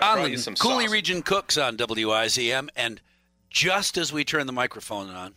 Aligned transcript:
On 0.00 0.30
the 0.30 0.36
some 0.36 0.54
Coulee 0.54 0.84
sauce. 0.84 0.92
Region 0.92 1.22
Cooks 1.22 1.56
on 1.56 1.76
WIZM, 1.76 2.68
and 2.76 3.00
just 3.50 3.98
as 3.98 4.12
we 4.12 4.24
turn 4.24 4.46
the 4.46 4.52
microphone 4.52 5.10
on, 5.10 5.34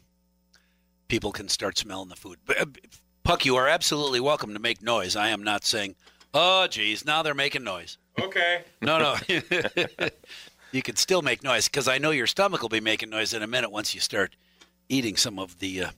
people 1.07 1.31
can 1.31 1.49
start 1.49 1.77
smelling 1.77 2.09
the 2.09 2.15
food. 2.15 2.37
Uh, 2.47 2.65
Puck, 3.23 3.45
you 3.45 3.55
are 3.55 3.67
absolutely 3.67 4.19
welcome 4.19 4.53
to 4.53 4.59
make 4.59 4.81
noise. 4.81 5.15
I 5.15 5.29
am 5.29 5.43
not 5.43 5.63
saying, 5.63 5.95
oh, 6.33 6.67
geez, 6.67 7.05
now 7.05 7.21
they're 7.21 7.33
making 7.33 7.63
noise. 7.63 7.97
Okay. 8.19 8.63
No, 8.81 8.97
no. 8.97 9.15
you 10.71 10.81
can 10.81 10.95
still 10.95 11.21
make 11.21 11.43
noise 11.43 11.67
because 11.67 11.87
I 11.87 11.97
know 11.97 12.11
your 12.11 12.27
stomach 12.27 12.61
will 12.61 12.69
be 12.69 12.79
making 12.79 13.09
noise 13.09 13.33
in 13.33 13.43
a 13.43 13.47
minute 13.47 13.71
once 13.71 13.93
you 13.93 14.01
start 14.01 14.35
eating 14.89 15.17
some 15.17 15.39
of 15.39 15.59
the 15.59 15.83
uh, 15.83 15.91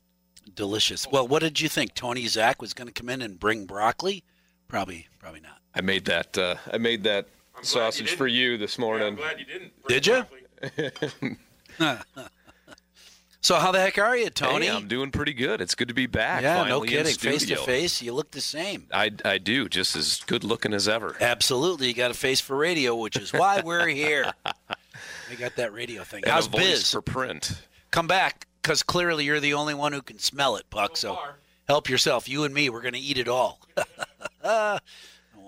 delicious. 0.54 1.08
Well, 1.10 1.28
what 1.28 1.42
did 1.42 1.60
you 1.62 1.70
think? 1.70 1.94
Tony 1.94 2.28
Zach 2.28 2.62
was 2.62 2.74
going 2.74 2.88
to 2.88 2.94
come 2.94 3.10
in 3.10 3.22
and 3.22 3.40
bring 3.40 3.66
broccoli? 3.66 4.24
Probably, 4.68 5.08
probably 5.20 5.42
not. 5.42 5.60
I 5.76 5.82
made 5.82 6.06
that. 6.06 6.38
Uh, 6.38 6.56
I 6.72 6.78
made 6.78 7.04
that 7.04 7.28
glad 7.54 7.62
you 7.62 7.66
sausage 7.68 8.06
didn't. 8.08 8.18
for 8.18 8.28
you 8.28 8.58
this 8.58 8.78
Yeah, 8.78 8.84
I'm 8.86 8.90
morning. 8.90 9.16
glad 9.16 9.40
you 9.40 9.46
didn't. 9.46 9.88
Did 9.88 10.08
ya? 10.08 10.24
broccoli. 11.80 11.98
So 13.42 13.56
how 13.56 13.74
the 13.74 13.80
heck 13.82 13.98
are 13.98 14.16
you, 14.16 14.30
Tony? 14.30 14.68
Hey, 14.68 14.72
I'm 14.72 14.88
doing 14.88 15.12
pretty 15.12 15.34
good. 15.34 15.60
It's 15.60 15.76
good 15.76 15.90
to 15.90 15.94
be 15.94 16.06
back. 16.06 16.44
yeah, 16.44 16.64
no 16.64 16.80
kidding. 16.80 17.14
Face 17.14 17.46
to 17.48 17.58
face, 17.58 18.02
you 18.02 18.14
look 18.14 18.32
the 18.32 18.40
same. 18.40 18.88
I, 18.94 19.12
I 19.26 19.38
do, 19.38 19.68
just 19.68 19.98
as 19.98 20.22
good 20.28 20.46
looking 20.46 20.74
as 20.74 20.88
ever. 20.88 21.18
Absolutely, 21.20 21.90
you 21.90 21.94
got 21.94 22.10
a 22.10 22.14
face 22.14 22.40
for 22.40 22.56
radio, 22.56 22.96
which 22.96 23.18
is 23.18 23.34
why 23.34 23.60
we're 23.62 23.88
here. 23.88 24.32
I 24.46 25.36
got 25.38 25.58
that 25.58 25.74
radio 25.74 26.04
thing. 26.06 26.24
And 26.24 26.32
How's 26.32 26.48
a 26.48 26.52
voice 26.52 26.62
biz? 26.62 26.92
for 26.92 27.02
print. 27.02 27.62
Come 27.92 28.08
back, 28.08 28.48
because 28.62 28.82
clearly 28.82 29.26
you're 29.26 29.42
the 29.42 29.56
only 29.56 29.74
one 29.74 29.92
who 29.92 30.02
can 30.02 30.20
smell 30.20 30.56
it, 30.56 30.64
Buck. 30.70 30.96
So, 30.96 31.16
far. 31.16 31.36
help 31.68 31.90
yourself. 31.90 32.30
You 32.30 32.46
and 32.46 32.54
me, 32.54 32.70
we're 32.70 32.80
going 32.80 32.94
to 32.94 33.00
eat 33.02 33.18
it 33.18 33.28
all. 33.28 33.60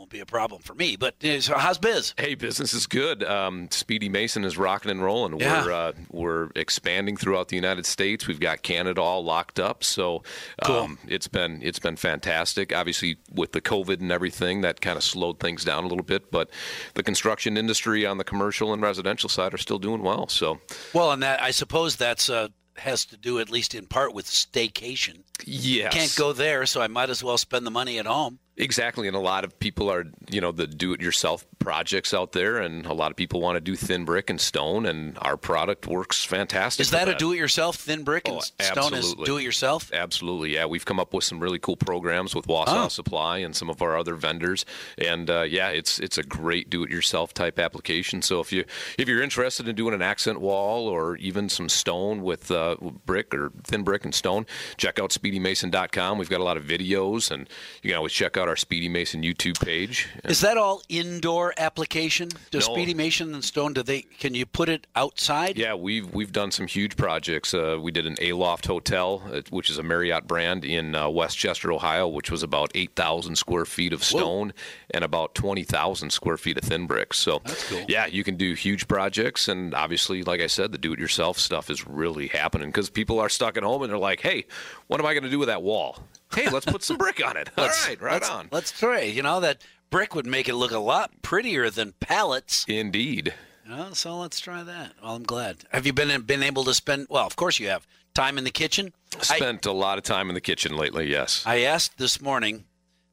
won't 0.06 0.12
be 0.12 0.20
a 0.20 0.26
problem 0.26 0.62
for 0.62 0.76
me. 0.76 0.96
But 0.96 1.16
uh, 1.26 1.42
so 1.42 1.58
how's 1.58 1.80
biz? 1.80 2.14
Hey, 2.18 2.36
business 2.36 2.74
is 2.76 2.86
good. 2.86 3.24
Um, 3.24 3.68
Speedy 3.72 4.08
Mason 4.08 4.46
is 4.46 4.56
rocking 4.56 4.92
and 4.92 5.02
rolling. 5.04 5.40
Yeah. 5.40 5.66
We're 5.66 5.72
uh, 5.72 5.92
we're 6.12 6.50
expanding 6.56 7.18
throughout 7.18 7.48
the 7.48 7.56
United 7.56 7.88
States. 7.88 8.28
We've 8.28 8.40
got 8.40 8.62
Canada 8.62 9.02
all 9.02 9.24
locked 9.24 9.60
up, 9.60 9.84
so 9.84 10.22
um, 10.62 11.00
it's 11.08 11.28
been 11.28 11.60
it's 11.64 11.80
been 11.80 11.96
fantastic. 11.96 12.72
Obviously, 12.76 13.18
with 13.34 13.52
the 13.54 13.62
COVID 13.62 14.00
and 14.00 14.12
everything, 14.12 14.62
that 14.62 14.80
kind 14.80 14.96
of 14.96 15.04
slowed 15.04 15.40
things 15.40 15.66
down 15.66 15.84
a 15.84 15.88
little 15.88 16.06
bit. 16.06 16.30
But 16.30 16.52
the 16.94 17.02
construction 17.02 17.58
industry 17.58 18.06
on 18.06 18.20
the 18.20 18.24
commercial 18.24 18.74
and 18.74 18.84
residential 18.84 19.28
side 19.30 19.56
are 19.56 19.58
still 19.58 19.80
doing 19.80 20.04
well. 20.04 20.28
So 20.28 20.60
Well, 20.94 21.12
and 21.12 21.24
that 21.24 21.42
I 21.42 21.50
suppose 21.50 21.96
that's 21.96 22.30
uh, 22.30 22.50
has 22.78 23.06
to 23.06 23.18
do 23.18 23.40
at 23.40 23.50
least 23.50 23.74
in 23.74 23.88
part 23.88 24.14
with 24.14 24.28
staycation. 24.28 25.24
yes, 25.46 25.94
Can't 25.94 26.16
go 26.16 26.32
there, 26.32 26.68
so 26.68 26.80
I 26.82 26.88
might 26.88 27.10
as 27.10 27.24
well 27.24 27.40
spend 27.40 27.66
the 27.66 27.72
money 27.72 27.98
at 27.98 28.06
home. 28.06 28.38
Exactly, 28.58 29.08
and 29.08 29.18
a 29.18 29.20
lot 29.20 29.44
of 29.44 29.60
people 29.60 29.92
are, 29.92 30.06
you 30.30 30.40
know, 30.40 30.54
the 30.54 30.66
do-it-yourself 30.66 31.46
projects 31.60 32.14
out 32.14 32.32
there, 32.32 32.58
and 32.58 32.86
a 32.86 32.94
lot 32.94 33.12
of 33.12 33.18
people 33.18 33.42
want 33.42 33.58
to 33.58 33.60
do 33.60 33.76
thin 33.76 34.06
brick 34.06 34.30
and 34.30 34.40
stone, 34.40 34.86
and 34.86 35.18
our 35.22 35.36
product 35.36 35.88
works 35.88 36.24
fantastic. 36.24 36.84
Is 36.84 36.90
for 36.90 36.96
that 36.96 37.10
a 37.10 37.16
do-it-yourself 37.16 37.76
thin 37.76 38.04
brick 38.06 38.30
and 38.30 38.38
Oh, 38.38 38.40
stone 38.40 38.94
is 38.94 39.00
absolutely. 39.00 39.26
do-it-yourself? 39.26 39.92
Absolutely, 39.92 40.54
yeah. 40.54 40.66
We've 40.68 40.86
come 40.86 41.02
up 41.02 41.14
with 41.14 41.26
some 41.26 41.42
really 41.42 41.60
cool 41.60 41.76
programs 41.76 42.34
with 42.34 42.48
Wausau 42.48 42.86
Oh. 42.86 42.88
Supply 42.88 43.40
and 43.40 43.54
some 43.54 43.70
of 43.70 43.82
our 43.82 43.98
other 43.98 44.16
vendors, 44.16 44.66
and 44.98 45.30
uh, 45.30 45.42
yeah, 45.42 45.70
it's 45.70 46.00
it's 46.00 46.18
a 46.18 46.24
great 46.24 46.70
do-it-yourself 46.70 47.34
type 47.34 47.60
application. 47.60 48.22
So 48.22 48.40
if 48.40 48.54
you 48.54 48.64
if 48.98 49.10
you're 49.10 49.22
interested 49.22 49.68
in 49.68 49.76
doing 49.76 49.94
an 49.94 50.02
accent 50.02 50.40
wall 50.40 50.88
or 50.88 51.18
even 51.18 51.50
some 51.50 51.68
stone 51.68 52.22
with 52.22 52.50
uh, 52.52 52.78
brick 53.06 53.34
or 53.36 53.52
thin 53.66 53.84
brick 53.84 54.06
and 54.06 54.16
stone, 54.16 54.46
check 54.78 54.98
out 54.98 55.10
SpeedyMason.com. 55.10 56.18
We've 56.18 56.30
got 56.30 56.40
a 56.40 56.44
lot 56.46 56.56
of 56.56 56.64
videos, 56.64 57.32
and 57.32 57.50
you 57.84 57.90
can 57.90 57.98
always 57.98 58.14
check 58.14 58.38
out 58.38 58.45
our 58.48 58.56
Speedy 58.56 58.90
Mason 58.90 59.22
YouTube 59.22 59.64
page. 59.64 60.08
Is 60.24 60.42
that 60.42 60.58
all 60.58 60.82
indoor 60.90 61.54
application? 61.58 62.30
Does 62.52 62.68
No. 62.68 62.74
Speedy 62.74 62.94
Mason 62.94 63.34
and 63.34 63.44
Stone 63.44 63.74
do 63.74 63.84
they 63.84 64.02
can 64.02 64.34
you 64.34 64.46
put 64.46 64.70
it 64.70 64.88
outside? 64.96 65.58
Yeah, 65.58 65.74
we've 65.74 66.14
we've 66.14 66.32
done 66.32 66.52
some 66.52 66.68
huge 66.68 66.96
projects. 66.98 67.54
Uh, 67.54 67.78
we 67.82 67.92
did 67.92 68.06
an 68.06 68.16
Aloft 68.22 68.66
Hotel, 68.68 69.22
uh, 69.32 69.42
which 69.50 69.70
is 69.70 69.78
a 69.78 69.84
Marriott 69.84 70.28
brand 70.28 70.66
in 70.66 70.96
uh, 70.96 71.10
West 71.10 71.38
Chester, 71.38 71.72
Ohio, 71.72 72.08
which 72.08 72.32
was 72.32 72.44
about 72.44 72.72
eight 72.76 72.96
thousand 72.96 73.36
square 73.38 73.66
feet 73.66 73.94
of 73.94 74.04
stone 74.04 74.54
and 74.92 75.04
about 75.04 75.36
twenty 75.36 75.64
thousand 75.64 76.12
square 76.12 76.38
feet 76.38 76.58
of 76.58 76.64
thin 76.64 76.88
bricks. 76.88 77.18
So, 77.18 77.40
cool. 77.70 77.86
yeah, 77.88 78.06
you 78.06 78.24
can 78.24 78.36
do 78.36 78.54
huge 78.54 78.88
projects, 78.88 79.48
and 79.48 79.74
obviously, 79.74 80.24
like 80.24 80.42
I 80.42 80.48
said, 80.48 80.72
the 80.72 80.78
do-it-yourself 80.78 81.38
stuff 81.40 81.70
is 81.70 81.86
really 81.88 82.28
happening 82.28 82.70
because 82.70 82.90
people 82.90 83.20
are 83.20 83.30
stuck 83.30 83.58
at 83.58 83.64
home 83.64 83.82
and 83.82 83.92
they're 83.92 83.98
like, 83.98 84.22
"Hey, 84.22 84.46
what 84.88 85.00
am 85.00 85.06
I 85.06 85.14
going 85.14 85.24
to 85.24 85.30
do 85.30 85.40
with 85.40 85.48
that 85.48 85.64
wall? 85.64 86.04
Hey, 86.36 86.50
let's 86.50 86.66
put 86.66 86.84
some 86.84 86.98
brick 86.98 87.26
on 87.26 87.38
it. 87.38 87.50
All 87.58 87.68
right, 87.68 88.02
right 88.02 88.14
let's, 88.14 88.30
on." 88.30 88.50
Let's 88.52 88.72
try. 88.72 89.02
You 89.02 89.24
know 89.24 89.40
that 89.40 89.64
brick 89.90 90.14
would 90.16 90.26
make 90.26 90.50
it 90.50 90.56
look 90.56 90.72
a 90.72 90.80
lot 90.80 91.22
prettier 91.22 91.70
than 91.70 91.94
pallets. 92.00 92.66
Indeed. 92.68 93.34
Know, 93.68 93.94
so 93.94 94.18
let's 94.18 94.40
try 94.40 94.64
that. 94.64 94.94
Well, 95.02 95.16
I'm 95.16 95.24
glad. 95.24 95.58
Have 95.72 95.88
you 95.88 95.94
been 95.94 96.22
been 96.22 96.44
able 96.44 96.64
to 96.66 96.74
spend? 96.74 97.08
Well, 97.10 97.26
of 97.26 97.36
course 97.36 97.60
you 97.60 97.70
have. 97.70 97.88
Time 98.14 98.38
in 98.38 98.44
the 98.44 98.52
kitchen. 98.52 98.94
Spent 99.20 99.66
a 99.66 99.72
lot 99.72 99.98
of 99.98 100.04
time 100.04 100.30
in 100.30 100.36
the 100.36 100.42
kitchen 100.42 100.78
lately. 100.78 101.10
Yes. 101.10 101.44
I 101.46 101.62
asked 101.62 101.98
this 101.98 102.22
morning, 102.22 102.66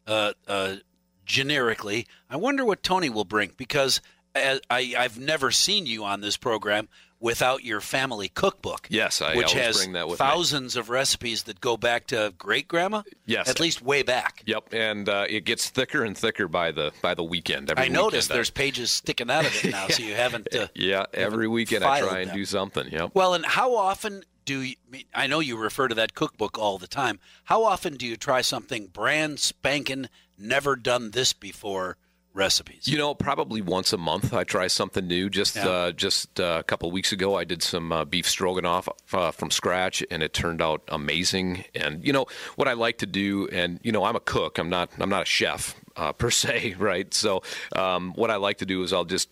uh, 0.06 0.32
uh, 0.46 0.76
generically. 1.24 2.06
I 2.30 2.36
wonder 2.36 2.64
what 2.64 2.82
Tony 2.82 3.10
will 3.10 3.24
bring 3.24 3.52
because 3.56 4.00
I, 4.34 4.60
I, 4.70 4.94
I've 4.96 5.18
never 5.18 5.50
seen 5.50 5.86
you 5.86 6.04
on 6.04 6.20
this 6.20 6.36
program 6.36 6.88
without 7.22 7.62
your 7.64 7.80
family 7.80 8.28
cookbook. 8.28 8.88
Yes, 8.90 9.22
I 9.22 9.36
which 9.36 9.54
always 9.54 9.66
has 9.66 9.76
bring 9.78 9.92
that 9.92 10.08
with 10.08 10.18
me. 10.20 10.26
thousands 10.26 10.76
of 10.76 10.90
recipes 10.90 11.44
that 11.44 11.60
go 11.60 11.76
back 11.76 12.08
to 12.08 12.34
great 12.36 12.66
grandma. 12.68 13.02
Yes. 13.24 13.48
at 13.48 13.60
least 13.60 13.80
way 13.80 14.02
back. 14.02 14.42
Yep, 14.44 14.74
and 14.74 15.08
uh, 15.08 15.26
it 15.30 15.44
gets 15.44 15.70
thicker 15.70 16.04
and 16.04 16.18
thicker 16.18 16.48
by 16.48 16.72
the 16.72 16.92
by 17.00 17.14
the 17.14 17.22
weekend. 17.22 17.70
Every 17.70 17.84
I 17.84 17.88
noticed 17.88 18.28
there's 18.28 18.50
pages 18.50 18.90
sticking 18.90 19.30
out 19.30 19.46
of 19.46 19.64
it 19.64 19.70
now, 19.70 19.86
so 19.88 20.02
you 20.02 20.14
haven't. 20.14 20.54
Uh, 20.54 20.66
yeah, 20.74 21.06
every 21.14 21.48
weekend 21.48 21.84
I 21.84 22.00
try 22.00 22.18
and 22.20 22.30
them. 22.30 22.36
do 22.36 22.44
something. 22.44 22.88
Yep. 22.90 23.12
Well, 23.14 23.34
and 23.34 23.46
how 23.46 23.76
often 23.76 24.24
do 24.44 24.60
you? 24.60 24.74
I 25.14 25.28
know 25.28 25.38
you 25.38 25.56
refer 25.56 25.86
to 25.88 25.94
that 25.94 26.14
cookbook 26.14 26.58
all 26.58 26.76
the 26.76 26.88
time. 26.88 27.20
How 27.44 27.62
often 27.62 27.94
do 27.94 28.04
you 28.06 28.16
try 28.16 28.40
something 28.40 28.88
brand 28.88 29.38
spanking, 29.38 30.08
never 30.36 30.74
done 30.74 31.12
this 31.12 31.32
before 31.32 31.96
recipes? 32.34 32.88
You 32.88 32.98
know, 32.98 33.14
probably 33.14 33.60
once 33.60 33.92
a 33.92 33.98
month 33.98 34.32
I 34.34 34.44
try 34.44 34.66
something 34.66 35.06
new. 35.06 35.28
Just 35.30 35.56
Yeah. 35.56 35.68
uh, 35.68 35.92
just 35.92 36.40
uh, 36.40 36.56
a 36.60 36.62
couple 36.62 36.88
of 36.88 36.92
weeks 36.92 37.12
ago, 37.12 37.36
I 37.36 37.44
did 37.44 37.62
some 37.62 37.92
uh, 37.92 38.04
beef 38.04 38.28
stroganoff 38.28 38.88
uh, 39.12 39.30
from 39.30 39.50
scratch, 39.50 40.02
and 40.10 40.22
it 40.22 40.32
turned 40.32 40.62
out 40.62 40.82
amazing. 40.88 41.64
And 41.74 42.04
you 42.04 42.12
know 42.12 42.26
what 42.56 42.68
I 42.68 42.72
like 42.72 42.98
to 42.98 43.06
do, 43.06 43.48
and 43.48 43.78
you 43.82 43.92
know 43.92 44.04
I'm 44.04 44.16
a 44.16 44.20
cook. 44.20 44.58
I'm 44.58 44.68
not 44.70 44.90
I'm 44.98 45.10
not 45.10 45.22
a 45.22 45.26
chef 45.26 45.74
uh, 45.96 46.12
per 46.20 46.30
se, 46.30 46.74
right? 46.78 47.12
So 47.14 47.42
um, 47.76 48.12
what 48.14 48.30
I 48.30 48.36
like 48.36 48.58
to 48.58 48.66
do 48.66 48.82
is 48.82 48.92
I'll 48.92 49.04
just 49.04 49.28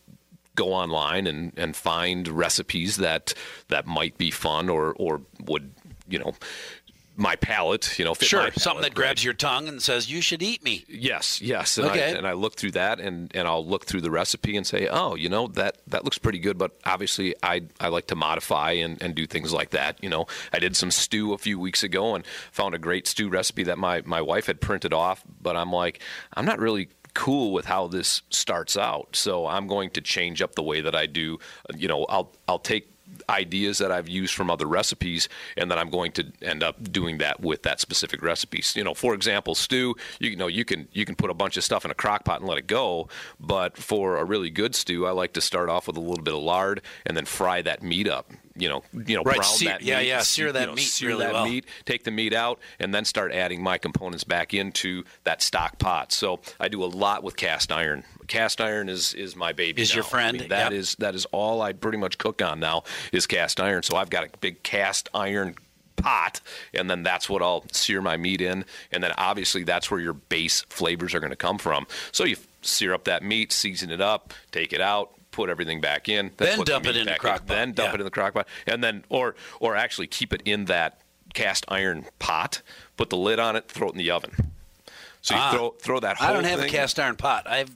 go 0.56 0.72
online 0.72 1.26
and, 1.26 1.52
and 1.56 1.74
find 1.76 2.26
recipes 2.28 2.96
that 2.98 3.32
that 3.68 3.86
might 3.86 4.18
be 4.18 4.30
fun 4.30 4.68
or 4.68 4.92
or 4.98 5.22
would 5.46 5.72
you 6.08 6.18
know 6.18 6.34
my 7.20 7.36
palate 7.36 7.98
you 7.98 8.04
know 8.04 8.14
fit 8.14 8.28
sure, 8.28 8.42
my 8.44 8.50
something 8.50 8.82
that 8.82 8.94
grabs 8.94 9.20
right? 9.20 9.24
your 9.24 9.34
tongue 9.34 9.68
and 9.68 9.82
says 9.82 10.10
you 10.10 10.20
should 10.22 10.42
eat 10.42 10.64
me. 10.64 10.84
Yes, 10.88 11.40
yes, 11.40 11.76
and 11.78 11.86
Okay. 11.88 12.12
I 12.12 12.16
and 12.16 12.26
I 12.26 12.32
look 12.32 12.56
through 12.56 12.72
that 12.72 12.98
and, 12.98 13.30
and 13.34 13.46
I'll 13.46 13.64
look 13.64 13.84
through 13.84 14.00
the 14.00 14.10
recipe 14.10 14.56
and 14.56 14.66
say, 14.66 14.88
oh, 14.90 15.14
you 15.14 15.28
know 15.28 15.46
that 15.48 15.76
that 15.86 16.04
looks 16.04 16.18
pretty 16.18 16.38
good, 16.38 16.56
but 16.58 16.72
obviously 16.84 17.34
I 17.42 17.62
I 17.78 17.88
like 17.88 18.06
to 18.08 18.16
modify 18.16 18.72
and, 18.72 19.00
and 19.02 19.14
do 19.14 19.26
things 19.26 19.52
like 19.52 19.70
that. 19.70 20.02
You 20.02 20.08
know, 20.08 20.26
I 20.52 20.58
did 20.58 20.74
some 20.76 20.90
stew 20.90 21.34
a 21.34 21.38
few 21.38 21.60
weeks 21.60 21.82
ago 21.82 22.14
and 22.14 22.24
found 22.52 22.74
a 22.74 22.78
great 22.78 23.06
stew 23.06 23.28
recipe 23.28 23.62
that 23.64 23.78
my 23.78 24.02
my 24.06 24.22
wife 24.22 24.46
had 24.46 24.60
printed 24.60 24.94
off, 24.94 25.22
but 25.40 25.56
I'm 25.56 25.70
like, 25.72 26.00
I'm 26.34 26.46
not 26.46 26.58
really 26.58 26.88
cool 27.12 27.52
with 27.52 27.64
how 27.66 27.88
this 27.88 28.22
starts 28.30 28.76
out, 28.76 29.16
so 29.16 29.46
I'm 29.46 29.66
going 29.66 29.90
to 29.90 30.00
change 30.00 30.40
up 30.40 30.54
the 30.54 30.62
way 30.62 30.80
that 30.80 30.94
I 30.94 31.06
do. 31.06 31.38
You 31.76 31.88
know, 31.88 32.04
I'll 32.08 32.32
I'll 32.48 32.60
take 32.60 32.89
ideas 33.28 33.78
that 33.78 33.92
I've 33.92 34.08
used 34.08 34.34
from 34.34 34.50
other 34.50 34.66
recipes, 34.66 35.28
and 35.56 35.70
then 35.70 35.78
I'm 35.78 35.90
going 35.90 36.12
to 36.12 36.26
end 36.42 36.62
up 36.62 36.92
doing 36.92 37.18
that 37.18 37.40
with 37.40 37.62
that 37.62 37.80
specific 37.80 38.22
recipe. 38.22 38.62
You 38.74 38.84
know, 38.84 38.94
for 38.94 39.14
example, 39.14 39.54
stew. 39.54 39.96
You 40.18 40.36
know, 40.36 40.46
you 40.46 40.64
can 40.64 40.88
you 40.92 41.04
can 41.04 41.14
put 41.14 41.30
a 41.30 41.34
bunch 41.34 41.56
of 41.56 41.64
stuff 41.64 41.84
in 41.84 41.90
a 41.90 41.94
crock 41.94 42.24
pot 42.24 42.40
and 42.40 42.48
let 42.48 42.58
it 42.58 42.66
go, 42.66 43.08
but 43.38 43.76
for 43.76 44.16
a 44.16 44.24
really 44.24 44.50
good 44.50 44.74
stew, 44.74 45.06
I 45.06 45.10
like 45.10 45.32
to 45.34 45.40
start 45.40 45.68
off 45.68 45.86
with 45.86 45.96
a 45.96 46.00
little 46.00 46.24
bit 46.24 46.34
of 46.34 46.40
lard 46.40 46.82
and 47.06 47.16
then 47.16 47.24
fry 47.24 47.62
that 47.62 47.82
meat 47.82 48.08
up. 48.08 48.32
You 48.60 48.68
know, 48.68 48.82
you 49.06 49.16
know, 49.16 49.22
Right, 49.22 49.36
brown 49.38 49.44
sear- 49.52 49.70
that 49.70 49.82
yeah, 49.82 49.98
meat, 49.98 50.06
yeah, 50.06 50.16
yeah, 50.16 50.22
sear 50.22 50.46
you 50.48 50.52
that 50.52 50.66
know, 50.68 50.74
meat 50.74 50.82
sear 50.82 51.08
really 51.08 51.24
that 51.24 51.32
well. 51.32 51.44
meat, 51.46 51.64
take 51.84 52.04
the 52.04 52.10
meat 52.10 52.32
out, 52.32 52.58
and 52.78 52.94
then 52.94 53.04
start 53.04 53.32
adding 53.32 53.62
my 53.62 53.78
components 53.78 54.24
back 54.24 54.52
into 54.54 55.04
that 55.24 55.42
stock 55.42 55.78
pot. 55.78 56.12
So 56.12 56.40
I 56.60 56.68
do 56.68 56.84
a 56.84 56.86
lot 56.86 57.22
with 57.22 57.36
cast 57.36 57.72
iron. 57.72 58.04
Cast 58.28 58.60
iron 58.60 58.88
is 58.88 59.14
is 59.14 59.34
my 59.34 59.52
baby. 59.52 59.82
Is 59.82 59.94
your 59.94 60.04
now. 60.04 60.08
I 60.08 60.10
friend, 60.10 60.38
mean, 60.40 60.48
That 60.50 60.72
yep. 60.72 60.78
is 60.80 60.94
that 61.00 61.14
is 61.14 61.24
all 61.26 61.62
I 61.62 61.72
pretty 61.72 61.98
much 61.98 62.18
cook 62.18 62.40
on 62.42 62.60
now 62.60 62.84
is 63.12 63.26
cast 63.26 63.58
iron. 63.60 63.82
So 63.82 63.96
I've 63.96 64.10
got 64.10 64.24
a 64.24 64.28
big 64.38 64.62
cast 64.62 65.08
iron 65.14 65.56
pot 65.96 66.40
and 66.72 66.88
then 66.88 67.02
that's 67.02 67.28
what 67.28 67.42
I'll 67.42 67.62
sear 67.72 68.00
my 68.00 68.16
meat 68.16 68.40
in 68.40 68.64
and 68.90 69.02
then 69.04 69.12
obviously 69.18 69.64
that's 69.64 69.90
where 69.90 70.00
your 70.00 70.14
base 70.14 70.62
flavors 70.70 71.14
are 71.14 71.20
going 71.20 71.28
to 71.30 71.36
come 71.36 71.58
from. 71.58 71.86
So 72.10 72.24
you 72.24 72.36
sear 72.62 72.94
up 72.94 73.04
that 73.04 73.22
meat, 73.22 73.52
season 73.52 73.90
it 73.90 74.00
up, 74.00 74.32
take 74.50 74.72
it 74.72 74.80
out, 74.80 75.12
put 75.40 75.48
everything 75.50 75.80
back 75.80 76.08
in, 76.08 76.30
Then 76.36 76.60
dump 76.64 76.86
it 76.86 76.96
in 76.96 77.06
the 77.06 77.14
crock 77.14 77.38
pot, 77.40 77.46
then 77.48 77.72
dump 77.72 77.88
yeah. 77.90 77.94
it 77.94 78.00
in 78.00 78.04
the 78.04 78.10
crock 78.10 78.34
pot 78.34 78.46
and 78.66 78.84
then 78.84 79.04
or 79.08 79.34
or 79.58 79.74
actually 79.76 80.06
keep 80.06 80.32
it 80.32 80.42
in 80.44 80.66
that 80.66 81.00
cast 81.32 81.64
iron 81.68 82.04
pot, 82.18 82.60
put 82.96 83.08
the 83.10 83.16
lid 83.16 83.38
on 83.38 83.56
it, 83.56 83.68
throw 83.68 83.88
it 83.88 83.92
in 83.92 83.98
the 83.98 84.10
oven. 84.10 84.32
So 85.22 85.34
you 85.34 85.40
Ah. 85.40 85.50
throw 85.52 85.70
throw 85.80 86.00
that 86.00 86.16
whole 86.18 86.28
I 86.28 86.32
don't 86.32 86.44
have 86.44 86.60
thing, 86.60 86.68
a 86.68 86.72
cast 86.72 86.98
iron 87.00 87.16
pot. 87.16 87.46
I 87.46 87.58
have 87.58 87.70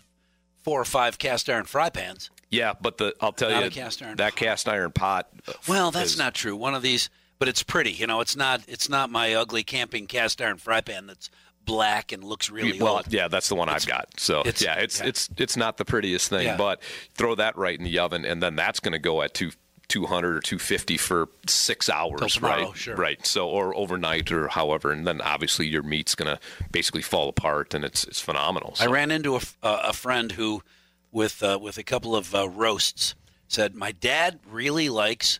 four 0.62 0.80
or 0.80 0.84
five 0.84 1.18
cast 1.18 1.48
iron 1.48 1.64
fry 1.64 1.88
pans. 1.90 2.30
Yeah, 2.50 2.74
but 2.80 2.98
the 2.98 3.14
I'll 3.20 3.32
tell 3.32 3.50
Not 3.50 3.64
you 3.64 3.70
cast 3.70 4.02
iron 4.02 4.16
that 4.16 4.32
pot. 4.32 4.38
cast 4.38 4.68
iron 4.68 4.92
pot 4.92 5.28
Well, 5.66 5.90
that's 5.90 6.12
is- 6.12 6.18
not 6.18 6.34
true. 6.34 6.54
One 6.56 6.74
of 6.74 6.82
these, 6.82 7.08
but 7.38 7.48
it's 7.48 7.62
pretty. 7.62 7.92
You 7.92 8.06
know, 8.06 8.20
it's 8.20 8.36
not. 8.36 8.60
It's 8.68 8.88
not 8.88 9.10
my 9.10 9.34
ugly 9.34 9.62
camping 9.62 10.06
cast 10.06 10.40
iron 10.42 10.58
fry 10.58 10.80
pan 10.82 11.06
that's 11.06 11.30
black 11.64 12.12
and 12.12 12.22
looks 12.24 12.50
really 12.50 12.80
well, 12.80 12.96
old. 12.96 13.12
yeah, 13.12 13.28
that's 13.28 13.48
the 13.48 13.54
one 13.54 13.68
I've 13.68 13.86
got. 13.86 14.08
So 14.18 14.40
it's- 14.40 14.62
yeah, 14.62 14.74
it's 14.74 15.00
yeah. 15.00 15.06
it's 15.06 15.30
it's 15.36 15.56
not 15.56 15.76
the 15.76 15.84
prettiest 15.84 16.28
thing, 16.30 16.46
Yeah. 16.46 16.56
but 16.56 16.82
throw 17.14 17.34
that 17.36 17.56
right 17.56 17.78
in 17.78 17.84
the 17.84 17.98
oven, 17.98 18.24
and 18.24 18.42
then 18.42 18.56
that's 18.56 18.80
going 18.80 18.92
to 18.92 18.98
go 18.98 19.22
at 19.22 19.34
two. 19.34 19.52
200 19.88 20.36
or 20.36 20.40
250 20.40 20.96
for 20.96 21.28
six 21.46 21.90
hours, 21.90 22.32
tomorrow, 22.34 22.68
right? 22.68 22.76
sure. 22.76 22.96
Right. 22.96 23.24
So, 23.26 23.46
or 23.50 23.76
overnight 23.76 24.32
or 24.32 24.48
however, 24.48 24.90
and 24.90 25.06
then 25.06 25.20
obviously 25.20 25.66
your 25.66 25.82
meat's 25.82 26.14
going 26.14 26.34
to 26.34 26.40
basically 26.72 27.02
fall 27.02 27.28
apart, 27.28 27.74
and 27.74 27.84
it's 27.84 28.02
it's 28.04 28.18
phenomenal. 28.18 28.74
I 28.80 28.86
ran 28.86 29.10
into 29.10 29.36
a, 29.36 29.40
uh, 29.62 29.82
a 29.84 29.92
friend 29.92 30.32
who, 30.32 30.62
with 31.12 31.42
uh, 31.42 31.58
with 31.60 31.76
a 31.76 31.82
couple 31.84 32.16
of 32.16 32.34
uh, 32.34 32.48
roasts, 32.48 33.14
said 33.46 33.74
my 33.74 33.92
dad 33.92 34.40
really 34.50 34.88
likes 34.88 35.38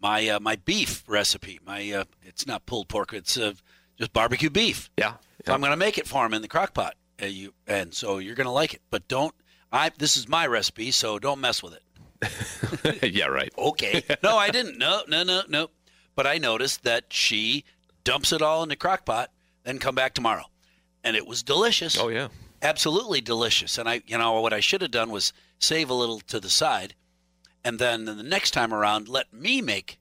my 0.00 0.28
uh, 0.28 0.40
my 0.40 0.56
beef 0.56 1.02
recipe. 1.08 1.58
My 1.66 1.90
uh, 1.90 2.04
it's 2.22 2.46
not 2.46 2.66
pulled 2.66 2.88
pork. 2.88 3.14
It's 3.14 3.38
uh, 3.38 3.54
just 3.96 4.12
barbecue 4.12 4.50
beef. 4.50 4.90
yeah, 4.98 5.14
So 5.44 5.52
I'm 5.52 5.60
going 5.60 5.72
to 5.72 5.76
make 5.76 5.98
it 5.98 6.06
for 6.06 6.24
him 6.24 6.34
in 6.34 6.42
the 6.42 6.48
crock 6.48 6.74
pot. 6.74 6.94
Uh, 7.20 7.26
you 7.26 7.54
and 7.66 7.94
so 7.94 8.18
you're 8.18 8.34
going 8.34 8.46
to 8.46 8.50
like 8.52 8.74
it, 8.74 8.82
but 8.90 9.08
don't. 9.08 9.34
I 9.72 9.90
this 9.96 10.16
is 10.16 10.28
my 10.28 10.46
recipe, 10.46 10.90
so 10.90 11.18
don't 11.18 11.40
mess 11.40 11.62
with 11.62 11.74
it. 11.74 13.12
yeah, 13.14 13.26
right. 13.26 13.52
Okay. 13.56 14.02
no, 14.22 14.36
I 14.36 14.50
didn't. 14.50 14.78
No, 14.78 15.02
no, 15.08 15.22
no, 15.22 15.42
no. 15.48 15.70
But 16.14 16.26
I 16.26 16.38
noticed 16.38 16.84
that 16.84 17.06
she 17.10 17.64
dumps 18.04 18.32
it 18.32 18.42
all 18.42 18.62
in 18.62 18.68
the 18.68 18.76
crock 18.76 19.04
pot, 19.04 19.30
then 19.64 19.78
come 19.78 19.94
back 19.94 20.14
tomorrow, 20.14 20.44
and 21.04 21.16
it 21.16 21.26
was 21.26 21.42
delicious. 21.42 21.98
Oh 21.98 22.08
yeah, 22.08 22.28
absolutely 22.62 23.20
delicious. 23.20 23.78
And 23.78 23.88
I, 23.88 24.02
you 24.06 24.16
know, 24.18 24.40
what 24.40 24.52
I 24.52 24.60
should 24.60 24.82
have 24.82 24.90
done 24.90 25.10
was 25.10 25.32
save 25.58 25.90
a 25.90 25.94
little 25.94 26.20
to 26.20 26.38
the 26.40 26.48
side, 26.50 26.94
and 27.64 27.78
then 27.78 28.04
the 28.04 28.22
next 28.22 28.52
time 28.52 28.72
around, 28.72 29.08
let 29.08 29.32
me 29.32 29.60
make 29.60 29.98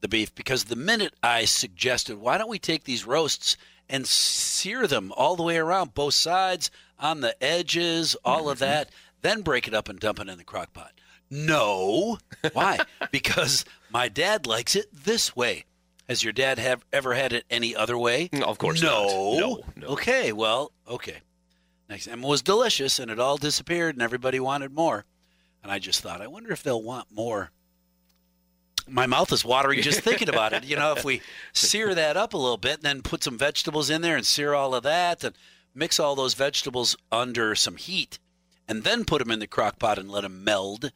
the 0.00 0.08
beef 0.08 0.34
because 0.34 0.64
the 0.64 0.76
minute 0.76 1.14
I 1.22 1.44
suggested, 1.44 2.18
why 2.18 2.38
don't 2.38 2.50
we 2.50 2.58
take 2.58 2.84
these 2.84 3.06
roasts 3.06 3.56
and 3.88 4.06
sear 4.06 4.86
them 4.86 5.12
all 5.16 5.36
the 5.36 5.42
way 5.42 5.56
around, 5.56 5.94
both 5.94 6.14
sides, 6.14 6.70
on 6.98 7.20
the 7.20 7.40
edges, 7.42 8.16
all 8.24 8.48
of 8.48 8.58
mm-hmm. 8.58 8.66
that, 8.66 8.90
then 9.22 9.42
break 9.42 9.68
it 9.68 9.74
up 9.74 9.88
and 9.88 9.98
dump 9.98 10.20
it 10.20 10.28
in 10.28 10.38
the 10.38 10.44
crock 10.44 10.72
pot. 10.72 10.92
No. 11.30 12.18
Why? 12.52 12.78
because 13.10 13.64
my 13.90 14.08
dad 14.08 14.46
likes 14.46 14.76
it 14.76 14.86
this 14.92 15.34
way. 15.34 15.64
Has 16.08 16.22
your 16.22 16.32
dad 16.32 16.58
have 16.58 16.84
ever 16.92 17.14
had 17.14 17.32
it 17.32 17.44
any 17.50 17.74
other 17.74 17.98
way? 17.98 18.28
No, 18.32 18.46
of 18.46 18.58
course 18.58 18.80
no. 18.80 18.88
not. 18.88 19.40
No, 19.40 19.64
no. 19.76 19.86
Okay, 19.88 20.32
well, 20.32 20.72
okay. 20.86 21.18
Next, 21.88 22.06
and 22.06 22.22
it 22.22 22.26
was 22.26 22.42
delicious, 22.42 22.98
and 22.98 23.10
it 23.10 23.18
all 23.18 23.36
disappeared, 23.36 23.94
and 23.94 24.02
everybody 24.02 24.38
wanted 24.38 24.72
more. 24.72 25.04
And 25.62 25.72
I 25.72 25.78
just 25.78 26.00
thought, 26.00 26.20
I 26.20 26.28
wonder 26.28 26.52
if 26.52 26.62
they'll 26.62 26.82
want 26.82 27.08
more. 27.12 27.50
My 28.88 29.06
mouth 29.06 29.32
is 29.32 29.44
watering 29.44 29.82
just 29.82 30.00
thinking 30.00 30.28
about 30.28 30.52
it. 30.52 30.64
You 30.64 30.76
know, 30.76 30.92
if 30.92 31.04
we 31.04 31.20
sear 31.52 31.94
that 31.94 32.16
up 32.16 32.34
a 32.34 32.36
little 32.36 32.56
bit, 32.56 32.74
and 32.76 32.82
then 32.82 33.02
put 33.02 33.24
some 33.24 33.36
vegetables 33.36 33.90
in 33.90 34.02
there 34.02 34.16
and 34.16 34.24
sear 34.24 34.54
all 34.54 34.74
of 34.74 34.82
that, 34.84 35.24
and 35.24 35.36
mix 35.74 35.98
all 35.98 36.14
those 36.14 36.34
vegetables 36.34 36.96
under 37.10 37.54
some 37.54 37.76
heat, 37.76 38.18
and 38.68 38.84
then 38.84 39.04
put 39.04 39.18
them 39.18 39.30
in 39.30 39.38
the 39.40 39.46
crock 39.46 39.78
pot 39.78 39.98
and 39.98 40.10
let 40.10 40.22
them 40.22 40.44
meld 40.44 40.92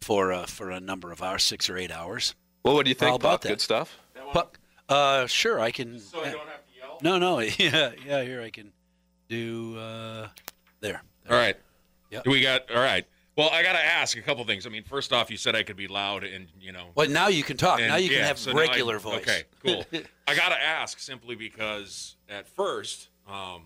for 0.00 0.32
uh, 0.32 0.46
for 0.46 0.70
a 0.70 0.80
number 0.80 1.12
of 1.12 1.22
hours, 1.22 1.42
six 1.44 1.68
or 1.70 1.76
eight 1.76 1.90
hours. 1.90 2.34
Well, 2.64 2.74
what 2.74 2.84
do 2.84 2.90
you 2.90 2.96
How 2.98 3.06
think, 3.06 3.16
about 3.16 3.30
Buck? 3.30 3.40
that? 3.42 3.48
Good 3.48 3.60
stuff. 3.60 3.98
Puck, 4.32 4.58
uh, 4.88 5.26
sure, 5.26 5.60
I 5.60 5.70
can. 5.70 5.98
So 5.98 6.20
I 6.20 6.32
don't 6.32 6.48
have 6.48 6.66
to 6.66 6.78
yell. 6.78 6.98
No, 7.02 7.18
no, 7.18 7.38
yeah, 7.58 7.92
yeah. 8.06 8.22
Here 8.22 8.42
I 8.42 8.50
can 8.50 8.72
do 9.28 9.78
uh, 9.78 10.28
there. 10.80 11.02
All 11.28 11.36
right. 11.36 11.56
Yep. 12.10 12.26
We 12.26 12.40
got 12.40 12.70
all 12.70 12.82
right. 12.82 13.06
Well, 13.36 13.48
I 13.50 13.62
got 13.62 13.72
to 13.72 13.84
ask 13.84 14.18
a 14.18 14.22
couple 14.22 14.44
things. 14.44 14.66
I 14.66 14.70
mean, 14.70 14.82
first 14.82 15.12
off, 15.12 15.30
you 15.30 15.36
said 15.36 15.54
I 15.54 15.62
could 15.62 15.76
be 15.76 15.88
loud 15.88 16.24
and 16.24 16.48
you 16.60 16.72
know. 16.72 16.88
Well, 16.94 17.08
now 17.08 17.28
you 17.28 17.42
can 17.42 17.56
talk. 17.56 17.78
and- 17.78 17.88
now 17.88 17.96
you 17.96 18.10
can 18.10 18.22
have 18.24 18.38
so 18.38 18.52
now 18.52 18.58
I- 18.58 18.66
regular 18.66 18.98
voice. 18.98 19.20
Okay, 19.22 19.44
cool. 19.64 19.84
I 20.28 20.34
got 20.34 20.50
to 20.50 20.62
ask 20.62 20.98
simply 20.98 21.34
because 21.36 22.16
at 22.28 22.46
first, 22.48 23.08
um, 23.28 23.62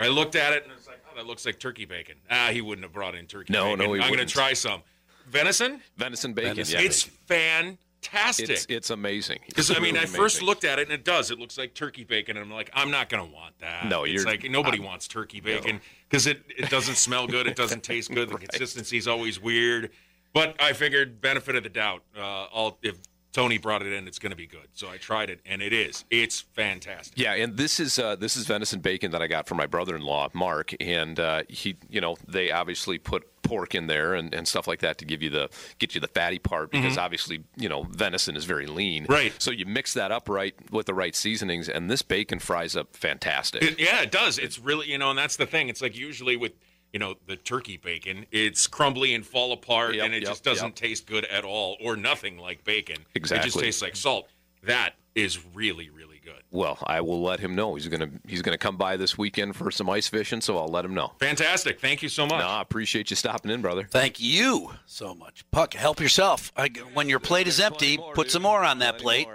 I 0.00 0.08
looked 0.08 0.36
at 0.36 0.52
it 0.52 0.62
and 0.64 0.72
it's 0.72 0.86
like, 0.86 1.02
oh, 1.10 1.16
that 1.16 1.26
looks 1.26 1.44
like 1.44 1.58
turkey 1.58 1.84
bacon. 1.84 2.16
Ah, 2.30 2.48
he 2.52 2.60
wouldn't 2.60 2.84
have 2.84 2.92
brought 2.92 3.14
in 3.16 3.26
turkey. 3.26 3.52
No, 3.52 3.64
bacon. 3.76 3.78
no, 3.86 3.92
he 3.94 4.00
I'm 4.02 4.10
wouldn't. 4.10 4.28
to 4.28 4.34
try 4.34 4.52
some 4.52 4.82
venison. 5.28 5.80
Venison 5.96 6.32
bacon. 6.32 6.54
Venison 6.54 6.78
yeah. 6.80 6.86
It's 6.86 7.02
fantastic. 7.02 8.50
it's 8.50 8.66
it's 8.68 8.90
amazing. 8.90 9.40
Because 9.46 9.70
I 9.76 9.80
mean, 9.80 9.96
I 9.96 10.02
Really 10.02 10.16
first 10.16 10.36
amazing. 10.36 10.46
looked 10.46 10.64
at 10.64 10.78
it 10.78 10.82
and 10.82 10.92
it 10.92 11.04
does. 11.04 11.30
It 11.30 11.38
looks 11.38 11.58
like 11.58 11.74
turkey 11.74 12.04
bacon, 12.04 12.36
and 12.36 12.46
I'm 12.46 12.52
like, 12.52 12.70
I'm 12.72 12.90
not 12.90 13.08
gonna 13.08 13.24
want 13.26 13.58
that. 13.60 13.86
No, 13.86 14.04
it's 14.04 14.12
you're- 14.12 14.24
like 14.24 14.48
nobody 14.50 14.78
wants 14.78 15.08
turkey 15.08 15.40
bacon 15.40 15.80
because 16.08 16.26
it 16.26 16.42
it 16.56 16.70
doesn't 16.70 16.96
smell 16.96 17.26
good. 17.26 17.46
It 17.46 17.56
doesn't 17.56 17.82
taste 17.84 18.12
good. 18.12 18.28
The 18.28 18.38
consistency 18.38 18.96
is 18.96 19.08
always 19.08 19.40
weird. 19.40 19.90
But 20.32 20.60
I 20.60 20.72
figured 20.72 21.20
benefit 21.20 21.56
of 21.56 21.62
the 21.62 21.68
doubt. 21.68 22.02
Uh, 22.16 22.46
I'll 22.52 22.78
if 22.82 22.96
Tony 23.32 23.58
brought 23.58 23.82
it 23.82 23.92
in, 23.92 24.06
it's 24.08 24.18
gonna 24.18 24.36
be 24.36 24.46
good. 24.46 24.68
So 24.72 24.88
I 24.88 24.96
tried 24.96 25.30
it, 25.30 25.40
and 25.46 25.62
it 25.62 25.72
is. 25.72 26.04
It's 26.10 26.40
fantastic. 26.40 27.18
Yeah, 27.18 27.34
and 27.34 27.56
this 27.56 27.80
is 27.80 27.98
uh, 27.98 28.16
this 28.16 28.36
is 28.36 28.46
venison 28.46 28.80
bacon 28.80 29.10
that 29.12 29.22
I 29.22 29.26
got 29.26 29.46
from 29.46 29.58
my 29.58 29.66
brother-in-law 29.66 30.30
Mark, 30.34 30.74
and 30.80 31.18
uh, 31.18 31.42
he, 31.48 31.76
you 31.88 32.00
know, 32.00 32.16
they 32.26 32.50
obviously 32.50 32.98
put 32.98 33.37
pork 33.48 33.74
in 33.74 33.86
there 33.86 34.14
and, 34.14 34.34
and 34.34 34.46
stuff 34.46 34.66
like 34.66 34.80
that 34.80 34.98
to 34.98 35.04
give 35.04 35.22
you 35.22 35.30
the 35.30 35.48
get 35.78 35.94
you 35.94 36.00
the 36.00 36.08
fatty 36.08 36.38
part 36.38 36.70
because 36.70 36.92
mm-hmm. 36.92 37.00
obviously 37.00 37.42
you 37.56 37.68
know 37.68 37.84
venison 37.84 38.36
is 38.36 38.44
very 38.44 38.66
lean. 38.66 39.06
Right. 39.08 39.32
So 39.38 39.50
you 39.50 39.66
mix 39.66 39.94
that 39.94 40.12
up 40.12 40.28
right 40.28 40.54
with 40.70 40.86
the 40.86 40.94
right 40.94 41.14
seasonings, 41.14 41.68
and 41.68 41.90
this 41.90 42.02
bacon 42.02 42.38
fries 42.38 42.76
up 42.76 42.94
fantastic. 42.94 43.62
It- 43.62 43.80
yeah, 43.80 44.02
it 44.02 44.10
does. 44.10 44.38
It's 44.38 44.58
really 44.58 44.90
you 44.90 44.98
know, 44.98 45.10
and 45.10 45.18
that's 45.18 45.36
the 45.36 45.46
thing. 45.46 45.68
It's 45.68 45.82
like 45.82 45.96
usually 45.96 46.36
with 46.36 46.52
you 46.92 46.98
know 46.98 47.14
the 47.26 47.36
turkey 47.36 47.76
bacon, 47.76 48.26
it's 48.30 48.66
crumbly 48.66 49.14
and 49.14 49.24
fall 49.24 49.52
apart, 49.52 49.94
Yep, 49.94 50.04
and 50.04 50.14
it 50.14 50.22
yep, 50.22 50.30
just 50.30 50.44
doesn't 50.44 50.68
yep. 50.68 50.74
taste 50.74 51.06
good 51.06 51.24
at 51.26 51.44
all, 51.44 51.76
or 51.82 51.96
nothing 51.96 52.38
like 52.38 52.64
bacon. 52.64 52.96
exactly 53.14 53.48
It 53.48 53.52
just 53.52 53.58
tastes 53.64 53.82
like 53.82 53.96
salt. 53.96 54.28
That 54.64 54.94
is 55.14 55.38
really 55.54 55.90
really. 55.90 56.17
Well, 56.50 56.78
I 56.82 57.00
will 57.00 57.22
let 57.22 57.40
him 57.40 57.54
know. 57.54 57.74
He's 57.74 57.88
gonna 57.88 58.08
he's 58.26 58.42
gonna 58.42 58.58
come 58.58 58.76
by 58.76 58.96
this 58.96 59.18
weekend 59.18 59.56
for 59.56 59.70
some 59.70 59.88
ice 59.90 60.08
fishing, 60.08 60.40
so 60.40 60.58
I'll 60.58 60.68
let 60.68 60.84
him 60.84 60.94
know. 60.94 61.12
Fantastic. 61.18 61.80
Thank 61.80 62.02
you 62.02 62.08
so 62.08 62.24
much. 62.26 62.40
No, 62.40 62.46
I 62.48 62.62
appreciate 62.62 63.10
you 63.10 63.16
stopping 63.16 63.50
in, 63.50 63.60
brother. 63.60 63.86
Thank 63.90 64.20
you 64.20 64.72
so 64.86 65.14
much, 65.14 65.44
Puck. 65.50 65.74
Help 65.74 66.00
yourself. 66.00 66.52
I, 66.56 66.68
when 66.94 67.08
your 67.08 67.20
plate 67.20 67.46
is 67.48 67.60
empty, 67.60 67.98
put 68.14 68.30
some 68.30 68.42
more 68.42 68.64
on 68.64 68.78
that 68.78 68.98
plate. 68.98 69.28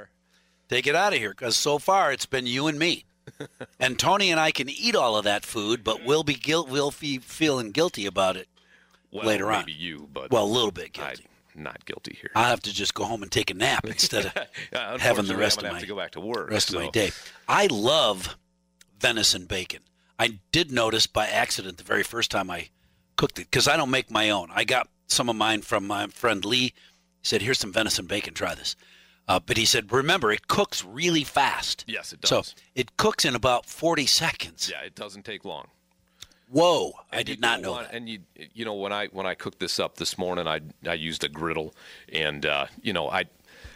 Take 0.69 0.87
it 0.87 0.95
out 0.95 1.13
of 1.13 1.19
here 1.19 1.29
because 1.31 1.55
so 1.55 1.77
far 1.77 2.11
it's 2.11 2.25
been 2.25 2.47
you 2.47 2.67
and 2.67 2.79
me. 2.79 3.05
and 3.79 3.97
Tony 3.99 4.31
and 4.31 4.39
I 4.39 4.51
can 4.51 4.69
eat 4.69 4.95
all 4.95 5.15
of 5.15 5.23
that 5.25 5.45
food, 5.45 5.83
but 5.83 6.03
we'll 6.03 6.23
be 6.23 6.33
guilt. 6.33 6.69
We'll 6.69 6.93
be 6.99 7.19
feeling 7.19 7.71
guilty 7.71 8.05
about 8.05 8.37
it. 8.37 8.47
Well, 9.11 9.25
Later 9.25 9.51
on. 9.51 9.59
maybe 9.59 9.73
you, 9.73 10.09
but 10.11 10.31
Well, 10.31 10.43
a 10.43 10.45
little 10.45 10.71
bit 10.71 10.97
I'm 10.97 11.05
guilty. 11.09 11.27
Not 11.55 11.85
guilty 11.85 12.17
here. 12.19 12.31
I'll 12.35 12.49
have 12.49 12.61
to 12.61 12.73
just 12.73 12.93
go 12.93 13.03
home 13.05 13.21
and 13.23 13.31
take 13.31 13.49
a 13.49 13.53
nap 13.53 13.85
instead 13.85 14.25
of 14.27 14.33
Uh, 14.73 14.97
having 14.97 15.25
the 15.25 15.35
rest 15.37 15.61
of 15.61 15.71
my 15.71 15.79
to 15.79 15.85
go 15.85 15.95
back 15.95 16.11
to 16.11 16.19
work. 16.19 16.49
rest 16.49 16.69
of 16.69 16.75
my 16.75 16.89
day. 16.89 17.11
I 17.47 17.67
love 17.67 18.37
venison 18.99 19.45
bacon. 19.45 19.81
I 20.19 20.39
did 20.51 20.71
notice 20.71 21.07
by 21.07 21.27
accident 21.27 21.77
the 21.77 21.83
very 21.83 22.03
first 22.03 22.31
time 22.31 22.49
I 22.49 22.69
cooked 23.17 23.39
it 23.39 23.49
because 23.49 23.67
I 23.67 23.77
don't 23.77 23.89
make 23.91 24.09
my 24.11 24.29
own. 24.29 24.49
I 24.53 24.63
got 24.63 24.87
some 25.07 25.29
of 25.29 25.35
mine 25.35 25.61
from 25.61 25.85
my 25.87 26.07
friend 26.07 26.43
Lee. 26.45 26.65
He 26.65 26.73
said, 27.23 27.41
"Here's 27.41 27.59
some 27.59 27.73
venison 27.73 28.05
bacon. 28.05 28.33
Try 28.33 28.55
this." 28.55 28.75
Uh, 29.27 29.39
but 29.39 29.57
he 29.57 29.65
said, 29.65 29.91
"Remember, 29.91 30.31
it 30.31 30.47
cooks 30.47 30.83
really 30.83 31.23
fast." 31.23 31.83
Yes, 31.87 32.13
it 32.13 32.25
So 32.25 32.37
does. 32.37 32.55
it 32.75 32.97
cooks 32.97 33.25
in 33.25 33.35
about 33.35 33.65
40 33.65 34.05
seconds. 34.05 34.69
Yeah, 34.71 34.81
it 34.85 34.95
doesn't 34.95 35.23
take 35.25 35.45
long. 35.45 35.67
Whoa! 36.53 36.93
I 37.11 37.23
did 37.23 37.41
not 37.41 37.61
know 37.61 37.71
want- 37.71 37.87
that. 37.87 37.97
And 37.97 38.07
you, 38.07 38.19
you 38.53 38.63
know, 38.63 38.75
when 38.75 38.93
I 38.93 39.07
when 39.07 39.25
I 39.25 39.33
cooked 39.33 39.59
this 39.59 39.79
up 39.79 39.97
this 39.97 40.19
morning, 40.19 40.47
I 40.47 40.61
I 40.87 40.93
used 40.93 41.23
a 41.23 41.29
griddle, 41.29 41.73
and 42.11 42.45
uh, 42.45 42.67
you 42.83 42.93
know, 42.93 43.09
I 43.09 43.25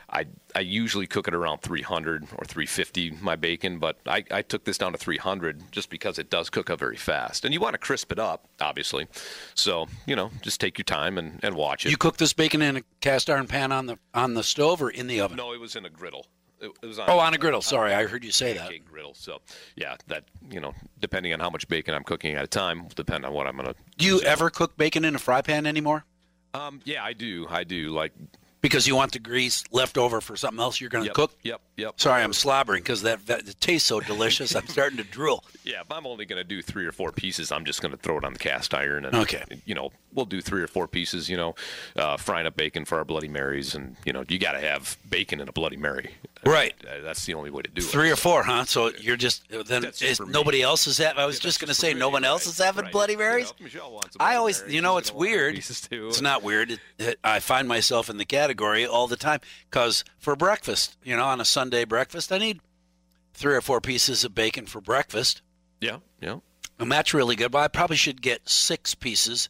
I 0.09 0.27
I 0.55 0.59
usually 0.59 1.07
cook 1.07 1.27
it 1.27 1.33
around 1.33 1.63
300 1.63 2.25
or 2.37 2.45
350 2.45 3.11
my 3.19 3.35
bacon, 3.35 3.79
but 3.79 3.97
I, 4.05 4.23
I 4.29 4.43
took 4.43 4.63
this 4.63 4.77
down 4.77 4.91
to 4.91 4.97
300 4.99 5.71
just 5.71 5.89
because 5.89 6.19
it 6.19 6.29
does 6.29 6.51
cook 6.51 6.69
up 6.69 6.77
very 6.77 6.97
fast, 6.97 7.45
and 7.45 7.53
you 7.53 7.59
want 7.59 7.73
to 7.73 7.79
crisp 7.79 8.11
it 8.11 8.19
up, 8.19 8.47
obviously. 8.61 9.07
So 9.55 9.87
you 10.05 10.15
know, 10.15 10.29
just 10.43 10.61
take 10.61 10.77
your 10.77 10.85
time 10.85 11.17
and, 11.17 11.39
and 11.43 11.55
watch 11.55 11.83
it. 11.83 11.89
You 11.89 11.97
cook 11.97 12.17
this 12.17 12.33
bacon 12.33 12.61
in 12.61 12.77
a 12.77 12.83
cast 13.01 13.27
iron 13.27 13.47
pan 13.47 13.71
on 13.71 13.87
the 13.87 13.97
on 14.13 14.35
the 14.35 14.43
stove 14.43 14.83
or 14.83 14.91
in 14.91 15.07
the 15.07 15.19
oven? 15.19 15.37
no, 15.37 15.51
it 15.51 15.59
was 15.59 15.75
in 15.75 15.83
a 15.83 15.89
griddle. 15.89 16.27
It, 16.59 16.71
it 16.81 16.85
was 16.87 16.99
on 16.99 17.09
Oh, 17.09 17.19
on 17.19 17.33
a 17.33 17.37
griddle. 17.37 17.61
Sorry, 17.61 17.93
I 17.93 18.05
heard 18.07 18.23
you 18.23 18.31
say 18.31 18.53
that. 18.53 18.71
griddle. 18.85 19.13
So 19.13 19.39
yeah, 19.75 19.95
that 20.07 20.23
you 20.49 20.59
know, 20.59 20.73
depending 20.99 21.33
on 21.33 21.39
how 21.39 21.49
much 21.49 21.67
bacon 21.67 21.93
I'm 21.93 22.03
cooking 22.03 22.33
at 22.35 22.43
a 22.43 22.47
time, 22.47 22.83
will 22.83 22.89
depend 22.95 23.25
on 23.25 23.33
what 23.33 23.47
I'm 23.47 23.55
gonna. 23.57 23.75
Do 23.97 24.05
you 24.05 24.21
ever 24.21 24.49
cook 24.49 24.75
bacon 24.77 25.05
in 25.05 25.15
a 25.15 25.19
fry 25.19 25.41
pan 25.41 25.65
anymore? 25.65 26.05
Um, 26.53 26.81
yeah, 26.85 27.03
I 27.03 27.13
do. 27.13 27.45
I 27.49 27.63
do. 27.63 27.89
Like 27.89 28.13
Because 28.61 28.87
you 28.87 28.95
want 28.95 29.11
the 29.11 29.19
grease 29.19 29.63
left 29.71 29.97
over 29.97 30.19
for 30.21 30.35
something 30.35 30.59
else 30.59 30.81
you're 30.81 30.89
going 30.89 31.03
to 31.03 31.09
yep, 31.09 31.15
cook? 31.15 31.31
Yep, 31.43 31.61
yep. 31.75 31.99
Sorry, 31.99 32.23
I'm 32.23 32.33
slobbering 32.33 32.81
because 32.81 33.03
that, 33.03 33.27
that 33.27 33.47
it 33.47 33.61
tastes 33.61 33.87
so 33.87 33.99
delicious. 33.99 34.55
I'm 34.55 34.65
starting 34.67 34.97
to 34.97 35.03
drool. 35.03 35.43
Yeah, 35.63 35.81
if 35.81 35.91
I'm 35.91 36.07
only 36.07 36.23
going 36.25 36.37
to 36.37 36.45
do 36.45 36.61
three 36.61 36.85
or 36.85 36.93
four 36.93 37.11
pieces, 37.11 37.51
I'm 37.51 37.65
just 37.65 37.81
going 37.81 37.91
to 37.91 37.97
throw 37.97 38.17
it 38.17 38.23
on 38.23 38.31
the 38.31 38.39
cast 38.39 38.73
iron, 38.73 39.03
and 39.03 39.13
Okay. 39.13 39.43
you 39.65 39.75
know, 39.75 39.91
we'll 40.13 40.25
do 40.25 40.39
three 40.39 40.61
or 40.63 40.67
four 40.67 40.87
pieces. 40.87 41.27
You 41.27 41.35
know, 41.35 41.55
uh, 41.97 42.15
frying 42.15 42.47
up 42.47 42.55
bacon 42.55 42.85
for 42.85 42.97
our 42.97 43.03
Bloody 43.03 43.27
Marys, 43.27 43.75
and 43.75 43.97
you 44.05 44.13
know, 44.13 44.23
you 44.29 44.39
got 44.39 44.53
to 44.53 44.61
have 44.61 44.97
bacon 45.09 45.41
in 45.41 45.49
a 45.49 45.51
Bloody 45.51 45.75
Mary. 45.75 46.11
Right. 46.47 46.73
Uh, 46.85 47.01
That's 47.03 47.25
the 47.25 47.33
only 47.33 47.49
way 47.49 47.61
to 47.63 47.69
do 47.69 47.81
it. 47.81 47.85
Three 47.85 48.09
or 48.09 48.15
four, 48.15 48.43
huh? 48.43 48.65
So 48.65 48.91
you're 48.99 49.17
just 49.17 49.43
then 49.49 49.81
That's 49.81 50.01
is, 50.01 50.19
nobody 50.19 50.61
else 50.61 50.87
is 50.87 50.97
having. 50.97 51.19
I 51.21 51.25
was 51.25 51.37
Yeah, 51.37 51.41
just 51.43 51.59
going 51.59 51.67
to 51.67 51.73
say 51.73 51.93
me, 51.93 51.99
no 51.99 52.09
one 52.09 52.23
else 52.23 52.45
right, 52.45 52.53
is 52.53 52.57
having 52.59 52.83
right. 52.85 52.91
Bloody 52.91 53.13
You 53.13 53.19
know, 53.19 53.25
Marys. 53.25 53.51
if 53.51 53.59
Michelle 53.61 53.91
wants 53.91 54.15
a 54.15 54.21
I 54.21 54.25
Bloody 54.25 54.37
always, 54.37 54.61
Mary, 54.61 54.73
you 54.75 54.81
know, 54.81 54.97
she's 54.99 55.09
it's 55.09 55.13
weird. 55.13 55.55
Too. 55.61 56.07
It's 56.07 56.21
not 56.21 56.43
weird. 56.43 56.71
It, 56.71 56.79
it, 56.97 57.19
I 57.23 57.39
find 57.39 57.67
myself 57.67 58.09
in 58.09 58.17
the 58.17 58.25
category 58.25 58.85
all 58.85 59.07
the 59.07 59.17
time 59.17 59.39
because 59.69 60.03
for 60.17 60.35
breakfast, 60.35 60.97
you 61.03 61.15
know, 61.17 61.25
on 61.25 61.41
a 61.41 61.45
Sunday 61.45 61.85
breakfast, 61.85 62.31
I 62.31 62.37
need 62.37 62.61
three 63.33 63.55
or 63.55 63.61
four 63.61 63.81
pieces 63.81 64.23
of 64.23 64.33
bacon 64.33 64.65
for 64.65 64.79
breakfast. 64.81 65.41
Yeah, 65.81 65.97
yeah. 66.21 66.37
And 66.79 66.91
that's 66.91 67.13
really 67.13 67.35
good. 67.35 67.51
But 67.51 67.59
I 67.59 67.67
probably 67.67 67.97
should 67.97 68.21
get 68.21 68.47
six 68.47 68.95
pieces, 68.95 69.49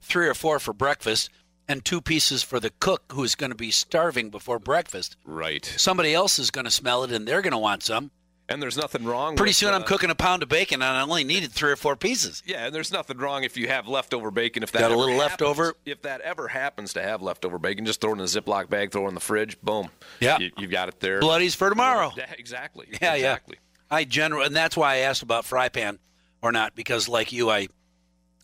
three 0.00 0.28
or 0.28 0.34
four 0.34 0.58
for 0.58 0.72
breakfast, 0.72 1.28
and 1.68 1.84
two 1.84 2.00
pieces 2.00 2.42
for 2.42 2.58
the 2.60 2.70
cook 2.80 3.12
who's 3.12 3.34
going 3.34 3.50
to 3.50 3.56
be 3.56 3.70
starving 3.70 4.30
before 4.30 4.58
breakfast. 4.58 5.16
Right. 5.24 5.64
Somebody 5.64 6.14
else 6.14 6.38
is 6.38 6.50
going 6.50 6.64
to 6.64 6.70
smell 6.70 7.04
it 7.04 7.12
and 7.12 7.26
they're 7.28 7.42
going 7.42 7.52
to 7.52 7.58
want 7.58 7.82
some. 7.82 8.10
And 8.50 8.62
there's 8.62 8.78
nothing 8.78 9.04
wrong. 9.04 9.36
Pretty 9.36 9.52
soon 9.52 9.74
I'm 9.74 9.82
uh, 9.82 9.84
cooking 9.84 10.08
a 10.08 10.14
pound 10.14 10.42
of 10.42 10.48
bacon 10.48 10.80
and 10.80 10.96
I 10.96 11.02
only 11.02 11.22
needed 11.22 11.52
three 11.52 11.70
or 11.70 11.76
four 11.76 11.96
pieces. 11.96 12.42
Yeah, 12.46 12.64
and 12.64 12.74
there's 12.74 12.90
nothing 12.90 13.18
wrong 13.18 13.44
if 13.44 13.58
you 13.58 13.68
have 13.68 13.86
leftover 13.88 14.30
bacon. 14.30 14.62
If 14.62 14.72
that 14.72 14.78
Got 14.78 14.90
a 14.90 14.94
ever 14.94 14.96
little 14.96 15.14
happens- 15.20 15.30
leftover? 15.32 15.74
if 15.84 16.00
that 16.02 16.22
ever 16.22 16.48
happens 16.48 16.94
to 16.94 17.02
have 17.02 17.20
leftover 17.20 17.58
bacon, 17.58 17.84
just 17.84 18.00
throw 18.00 18.10
it 18.12 18.14
in 18.14 18.20
a 18.20 18.24
Ziploc 18.24 18.70
bag, 18.70 18.90
throw 18.90 19.04
it 19.04 19.08
in 19.08 19.14
the 19.14 19.20
fridge, 19.20 19.60
boom. 19.60 19.90
Yeah. 20.20 20.38
you, 20.38 20.50
you've 20.56 20.70
got 20.70 20.88
it 20.88 20.98
there. 21.00 21.20
Bloodies 21.20 21.54
for 21.54 21.68
tomorrow. 21.68 22.10
Yeah, 22.16 22.32
exactly. 22.38 22.86
Yeah, 23.02 23.14
exactly. 23.16 23.56
yeah. 23.60 23.96
I 23.96 24.04
general, 24.04 24.42
and 24.42 24.56
that's 24.56 24.76
why 24.78 24.94
I 24.94 24.98
asked 24.98 25.22
about 25.22 25.44
fry 25.44 25.68
pan 25.68 25.98
or 26.40 26.50
not 26.50 26.74
because, 26.74 27.06
like 27.06 27.32
you, 27.32 27.50
I 27.50 27.68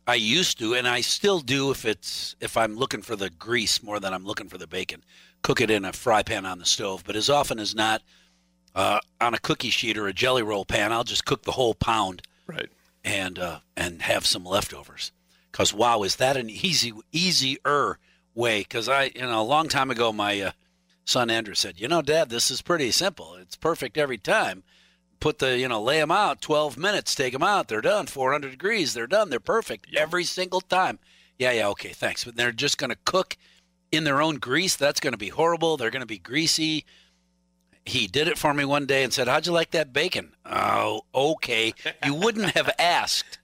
I 0.06 0.16
used 0.16 0.58
to, 0.58 0.74
and 0.74 0.86
I 0.86 1.00
still 1.00 1.40
do 1.40 1.70
if 1.70 1.84
it's 1.84 2.36
if 2.40 2.56
I'm 2.56 2.76
looking 2.76 3.02
for 3.02 3.16
the 3.16 3.30
grease 3.30 3.82
more 3.82 3.98
than 4.00 4.12
I'm 4.12 4.24
looking 4.26 4.48
for 4.48 4.58
the 4.58 4.66
bacon, 4.66 5.02
cook 5.42 5.60
it 5.60 5.70
in 5.70 5.84
a 5.84 5.92
fry 5.92 6.22
pan 6.22 6.44
on 6.44 6.58
the 6.58 6.64
stove. 6.66 7.04
But 7.06 7.16
as 7.16 7.30
often 7.30 7.58
as 7.58 7.74
not, 7.74 8.02
uh, 8.74 9.00
on 9.20 9.34
a 9.34 9.38
cookie 9.38 9.70
sheet 9.70 9.96
or 9.96 10.06
a 10.06 10.12
jelly 10.12 10.42
roll 10.42 10.64
pan, 10.64 10.92
I'll 10.92 11.04
just 11.04 11.24
cook 11.24 11.42
the 11.42 11.52
whole 11.52 11.74
pound 11.74 12.22
Right. 12.46 12.68
and 13.02 13.38
uh, 13.38 13.60
and 13.76 14.02
have 14.02 14.26
some 14.26 14.44
leftovers. 14.44 15.10
Cause 15.52 15.72
wow, 15.72 16.02
is 16.02 16.16
that 16.16 16.36
an 16.36 16.50
easy 16.50 16.92
easier 17.12 17.98
way? 18.34 18.60
Because 18.60 18.88
I, 18.88 19.12
you 19.14 19.22
know, 19.22 19.40
a 19.40 19.42
long 19.42 19.68
time 19.68 19.90
ago, 19.90 20.12
my 20.12 20.40
uh, 20.40 20.50
son 21.04 21.30
Andrew 21.30 21.54
said, 21.54 21.80
you 21.80 21.88
know, 21.88 22.02
Dad, 22.02 22.28
this 22.28 22.50
is 22.50 22.60
pretty 22.60 22.90
simple. 22.90 23.36
It's 23.36 23.56
perfect 23.56 23.96
every 23.96 24.18
time. 24.18 24.64
Put 25.24 25.38
the, 25.38 25.56
you 25.56 25.68
know, 25.68 25.80
lay 25.80 26.00
them 26.00 26.10
out, 26.10 26.42
twelve 26.42 26.76
minutes, 26.76 27.14
take 27.14 27.32
them 27.32 27.42
out, 27.42 27.68
they're 27.68 27.80
done. 27.80 28.04
Four 28.04 28.32
hundred 28.32 28.50
degrees, 28.50 28.92
they're 28.92 29.06
done. 29.06 29.30
They're 29.30 29.40
perfect 29.40 29.86
every 29.96 30.24
single 30.24 30.60
time. 30.60 30.98
Yeah, 31.38 31.52
yeah, 31.52 31.68
okay, 31.68 31.94
thanks. 31.94 32.24
But 32.24 32.36
they're 32.36 32.52
just 32.52 32.76
going 32.76 32.90
to 32.90 32.98
cook 33.06 33.38
in 33.90 34.04
their 34.04 34.20
own 34.20 34.34
grease. 34.36 34.76
That's 34.76 35.00
going 35.00 35.14
to 35.14 35.18
be 35.18 35.30
horrible. 35.30 35.78
They're 35.78 35.90
going 35.90 36.00
to 36.00 36.06
be 36.06 36.18
greasy 36.18 36.84
he 37.86 38.06
did 38.06 38.28
it 38.28 38.38
for 38.38 38.52
me 38.54 38.66
one 38.66 38.84
day 38.84 39.02
and 39.02 39.12
said, 39.12 39.28
"How'd 39.28 39.46
you 39.46 39.52
like 39.52 39.70
that 39.70 39.92
bacon?" 39.92 40.32
Oh, 40.44 41.02
okay. 41.14 41.74
You 42.04 42.14
wouldn't 42.14 42.50
have 42.52 42.70
asked 42.78 43.38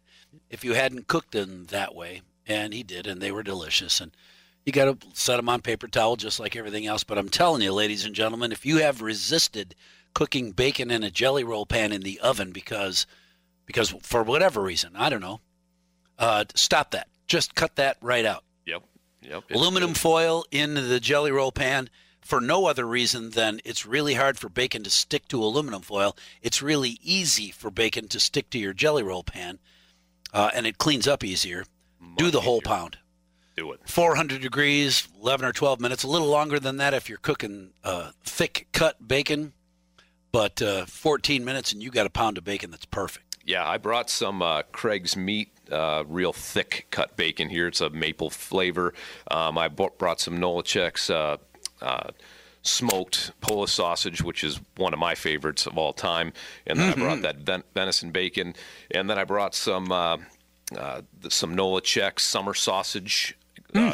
if 0.49 0.65
you 0.65 0.75
hadn't 0.75 1.09
cooked 1.09 1.33
them 1.33 1.67
that 1.67 1.95
way, 1.95 2.23
and 2.47 2.73
he 2.73 2.83
did, 2.83 3.07
and 3.07 3.21
they 3.21 3.33
were 3.33 3.43
delicious. 3.43 4.01
And 4.01 4.13
you 4.65 4.73
got 4.73 5.01
to 5.01 5.09
set 5.15 5.37
them 5.37 5.49
on 5.49 5.63
paper 5.63 5.89
towel 5.89 6.17
just 6.17 6.41
like 6.41 6.57
everything 6.57 6.87
else. 6.87 7.05
But 7.05 7.19
I'm 7.19 7.29
telling 7.29 7.63
you, 7.63 7.73
ladies 7.73 8.05
and 8.05 8.15
gentlemen, 8.15 8.53
if 8.53 8.67
you 8.67 8.79
have 8.79 9.03
resisted 9.03 9.75
cooking 10.14 10.52
bacon 10.52 10.90
in 10.90 11.02
a 11.02 11.11
jelly 11.11 11.45
roll 11.45 11.67
pan 11.67 11.93
in 11.93 12.02
the 12.02 12.21
oven 12.21 12.52
because 12.52 13.07
because 13.67 13.90
for 14.02 14.23
whatever 14.23 14.61
reason, 14.61 14.93
I 14.97 15.09
don't 15.09 15.21
know, 15.21 15.40
uh, 16.19 16.45
stop 16.55 16.90
that. 16.90 17.09
Just 17.26 17.55
cut 17.55 17.76
that 17.76 17.97
right 18.00 18.25
out 18.25 18.43
Yep. 18.67 18.83
Yep. 19.23 19.45
Aluminum 19.50 19.95
foil 19.95 20.45
in 20.50 20.75
the 20.75 21.00
jelly 21.00 21.31
roll 21.31 21.52
pan 21.52 21.90
for 22.21 22.40
no 22.40 22.67
other 22.67 22.87
reason 22.87 23.31
than 23.31 23.61
it's 23.64 23.87
really 23.87 24.14
hard 24.14 24.38
for 24.38 24.49
bacon 24.49 24.83
to 24.85 24.90
stick 24.90 25.29
to 25.29 25.43
aluminum 25.43 25.83
foil. 25.83 26.17
It's 26.43 26.62
really 26.62 26.99
easy 27.02 27.50
for 27.50 27.71
bacon 27.71 28.09
to 28.09 28.21
stick 28.21 28.50
to 28.50 28.59
your 28.59 28.73
jelly 28.73 29.02
roll 29.02 29.23
pan, 29.25 29.59
uh, 30.33 30.50
and 30.55 30.67
it 30.67 30.79
cleans 30.79 31.09
up 31.09 31.25
easier. 31.25 31.64
Do 32.17 32.31
the 32.31 32.40
whole 32.40 32.59
easier. 32.59 32.69
pound. 32.69 32.99
Do 33.57 33.73
it. 33.73 33.81
400 33.87 34.40
degrees, 34.40 35.07
11 35.21 35.47
or 35.47 35.52
12 35.52 35.81
minutes. 35.81 36.02
A 36.02 36.09
little 36.09 36.29
longer 36.29 36.59
than 36.59 36.76
that 36.79 36.95
if 36.95 37.09
you're 37.09 37.19
cooking 37.19 37.73
uh, 37.85 38.12
thick 38.23 38.69
cut 38.73 39.07
bacon, 39.07 39.52
but 40.33 40.61
uh, 40.63 40.87
14 40.87 41.45
minutes 41.45 41.73
and 41.73 41.83
you 41.83 41.91
got 41.91 42.07
a 42.07 42.11
pound 42.11 42.39
of 42.39 42.45
bacon 42.45 42.71
that's 42.71 42.87
perfect. 42.87 43.37
Yeah, 43.45 43.67
I 43.67 43.79
brought 43.79 44.11
some 44.11 44.43
uh, 44.43 44.63
Craig's 44.71 45.17
meat, 45.17 45.51
uh, 45.73 46.05
real 46.07 46.33
thick 46.33 46.87
cut 46.91 47.17
bacon 47.17 47.49
here. 47.49 47.67
It's 47.67 47.81
a 47.81 47.91
maple 47.91 48.31
flavor. 48.31 48.93
Um, 49.31 49.57
I 49.59 49.69
brought 49.69 50.21
some 50.21 50.39
Nolechek's 50.39 51.11
uh, 51.11 51.39
uh, 51.81 52.11
smoked 52.63 53.33
Polish 53.41 53.73
sausage, 53.73 54.23
which 54.23 54.45
is 54.45 54.61
one 54.77 54.93
of 54.93 54.99
my 54.99 55.15
favorites 55.15 55.67
of 55.67 55.79
all 55.79 55.93
time. 55.93 56.33
And 56.67 56.79
then 56.79 56.93
I 56.93 56.95
brought 56.95 57.23
that 57.23 57.37
ven- 57.39 57.65
venison 57.75 58.11
bacon. 58.11 58.55
And 58.91 59.09
then 59.09 59.19
I 59.19 59.25
brought 59.25 59.55
some 59.55 59.91
uh, 59.91 60.19
uh, 60.77 61.01
some 61.29 61.57
Nolachek 61.57 62.21
summer 62.21 62.55
sausage. 62.55 63.37
Uh, 63.75 63.93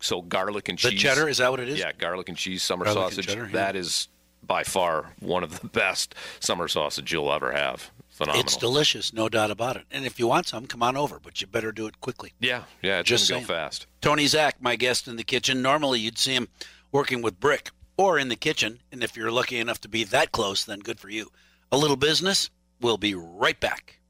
so 0.00 0.22
garlic 0.22 0.68
and 0.68 0.78
cheese. 0.78 0.92
The 0.92 0.96
cheddar, 0.96 1.28
is 1.28 1.38
that 1.38 1.50
what 1.50 1.60
it 1.60 1.68
is? 1.68 1.78
Yeah, 1.78 1.92
garlic 1.92 2.28
and 2.28 2.38
cheese 2.38 2.62
summer 2.62 2.84
Garlic 2.84 3.12
sausage. 3.12 3.26
cheddar, 3.26 3.46
yeah. 3.46 3.52
That 3.52 3.76
is 3.76 4.08
by 4.46 4.62
far 4.64 5.14
one 5.20 5.42
of 5.42 5.60
the 5.60 5.68
best 5.82 6.14
summer 6.40 6.68
sausage 6.68 7.12
you'll 7.12 7.32
ever 7.32 7.52
have. 7.52 7.90
Phenomenal. 8.08 8.44
It's 8.44 8.56
delicious, 8.56 9.12
no 9.12 9.28
doubt 9.28 9.50
about 9.50 9.76
it. 9.76 9.84
And 9.90 10.06
if 10.06 10.18
you 10.18 10.26
want 10.26 10.46
some, 10.46 10.66
come 10.66 10.82
on 10.82 10.96
over, 10.96 11.18
but 11.22 11.40
you 11.42 11.46
better 11.46 11.70
do 11.70 11.86
it 11.86 12.00
quickly. 12.00 12.32
Yeah, 12.40 12.62
yeah, 12.80 13.00
it's 13.00 13.08
Just 13.08 13.28
go 13.28 13.40
fast. 13.40 13.86
Tony 14.00 14.26
Zach, 14.26 14.56
my 14.58 14.74
guest 14.76 15.06
in 15.06 15.16
the 15.16 15.24
kitchen. 15.24 15.60
Normally, 15.60 16.00
you'd 16.00 16.16
see 16.16 16.34
him 16.34 16.48
working 16.92 17.20
with 17.20 17.38
brick 17.38 17.70
or 17.98 18.18
in 18.18 18.28
the 18.28 18.36
kitchen. 18.36 18.80
And 18.90 19.02
if 19.02 19.16
you're 19.16 19.30
lucky 19.30 19.58
enough 19.58 19.82
to 19.82 19.88
be 19.88 20.02
that 20.04 20.32
close, 20.32 20.64
then 20.64 20.80
good 20.80 20.98
for 20.98 21.10
you. 21.10 21.30
A 21.70 21.76
little 21.76 21.96
business. 21.96 22.48
We'll 22.80 22.96
be 22.96 23.14
right 23.14 23.58
back. 23.60 24.00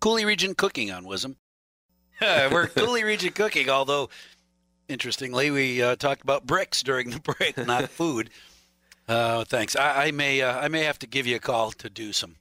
Coulee 0.00 0.24
Region 0.24 0.54
Cooking 0.54 0.92
on 0.92 1.04
WIZM. 1.04 1.34
We're 2.20 2.66
Coulee 2.74 3.02
Region 3.02 3.32
Cooking, 3.32 3.68
although, 3.68 4.10
interestingly, 4.88 5.50
we 5.50 5.82
uh, 5.82 5.96
talked 5.96 6.22
about 6.22 6.46
bricks 6.46 6.82
during 6.82 7.10
the 7.10 7.20
break, 7.20 7.56
not 7.66 7.88
food. 7.90 8.30
Uh, 9.08 9.44
thanks. 9.44 9.76
I, 9.76 10.06
I 10.06 10.10
may 10.10 10.42
uh, 10.42 10.58
I 10.58 10.68
may 10.68 10.82
have 10.84 10.98
to 11.00 11.06
give 11.06 11.26
you 11.26 11.36
a 11.36 11.40
call 11.40 11.70
to 11.72 11.88
do 11.90 12.12
some. 12.12 12.36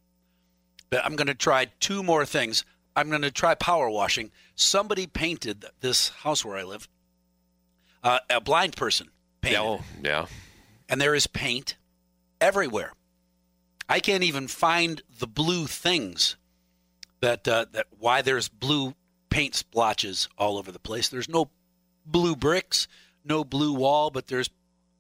But 0.90 1.06
I'm 1.06 1.16
going 1.16 1.28
to 1.28 1.36
try 1.36 1.66
two 1.80 2.04
more 2.04 2.26
things. 2.26 2.64
I'm 2.96 3.10
going 3.10 3.22
to 3.24 3.32
try 3.32 3.56
power 3.56 3.90
washing. 3.90 4.32
Somebody 4.56 5.08
painted 5.08 5.66
this 5.82 6.10
house 6.10 6.46
where 6.46 6.58
I 6.58 6.64
live. 6.64 6.88
Uh, 8.04 8.20
a 8.30 8.40
blind 8.40 8.76
person 8.76 9.10
painted, 9.42 9.58
Yeah, 9.58 9.64
oh, 9.64 9.82
yeah. 10.04 10.26
and 10.88 11.02
there 11.02 11.16
is 11.16 11.28
paint 11.28 11.76
everywhere. 12.40 12.94
I 13.90 14.00
can't 14.00 14.24
even 14.24 14.48
find 14.48 15.02
the 15.20 15.28
blue 15.28 15.66
things 15.68 16.38
that 17.20 17.48
uh, 17.48 17.66
that 17.74 17.88
why 18.00 18.22
there's 18.22 18.48
blue 18.48 18.94
paint 19.30 19.56
splotches 19.56 20.30
all 20.38 20.58
over 20.58 20.72
the 20.72 20.80
place. 20.80 21.10
There's 21.10 21.30
no 21.30 21.50
blue 22.06 22.36
bricks, 22.36 22.88
no 23.24 23.44
blue 23.44 23.74
wall, 23.74 24.10
but 24.12 24.28
there's 24.28 24.50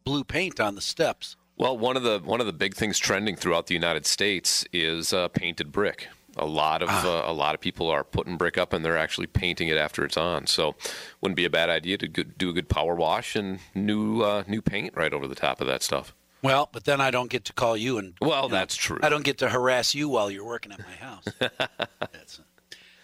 blue 0.03 0.23
paint 0.23 0.59
on 0.59 0.75
the 0.75 0.81
steps. 0.81 1.35
Well, 1.57 1.77
one 1.77 1.95
of 1.95 2.03
the 2.03 2.19
one 2.23 2.39
of 2.41 2.47
the 2.47 2.53
big 2.53 2.75
things 2.75 2.99
trending 2.99 3.35
throughout 3.35 3.67
the 3.67 3.73
United 3.73 4.05
States 4.05 4.65
is 4.73 5.13
uh, 5.13 5.27
painted 5.29 5.71
brick. 5.71 6.07
A 6.37 6.45
lot 6.45 6.81
of 6.81 6.89
Ah. 6.91 7.25
uh, 7.27 7.31
a 7.31 7.33
lot 7.33 7.55
of 7.55 7.61
people 7.61 7.89
are 7.89 8.03
putting 8.03 8.35
brick 8.35 8.57
up 8.57 8.73
and 8.73 8.83
they're 8.83 8.97
actually 8.97 9.27
painting 9.27 9.69
it 9.69 9.77
after 9.77 10.03
it's 10.03 10.17
on. 10.17 10.47
So, 10.47 10.75
wouldn't 11.21 11.37
be 11.37 11.45
a 11.45 11.49
bad 11.49 11.69
idea 11.69 11.97
to 11.99 12.07
do 12.09 12.49
a 12.49 12.53
good 12.53 12.67
power 12.67 12.93
wash 12.93 13.37
and 13.37 13.59
new 13.73 14.21
uh, 14.21 14.43
new 14.45 14.61
paint 14.61 14.93
right 14.97 15.13
over 15.13 15.27
the 15.29 15.35
top 15.35 15.61
of 15.61 15.67
that 15.67 15.81
stuff. 15.81 16.13
Well, 16.41 16.67
but 16.73 16.83
then 16.83 16.99
I 16.99 17.09
don't 17.09 17.29
get 17.29 17.45
to 17.45 17.53
call 17.53 17.77
you 17.77 17.97
and 17.97 18.13
Well, 18.19 18.43
you 18.43 18.49
know, 18.49 18.55
that's 18.55 18.75
true. 18.75 18.99
I 19.01 19.07
don't 19.09 19.23
get 19.23 19.37
to 19.39 19.49
harass 19.49 19.95
you 19.95 20.09
while 20.09 20.29
you're 20.29 20.45
working 20.45 20.73
at 20.73 20.79
my 20.79 20.95
house. 20.95 21.23
That's- 21.39 22.41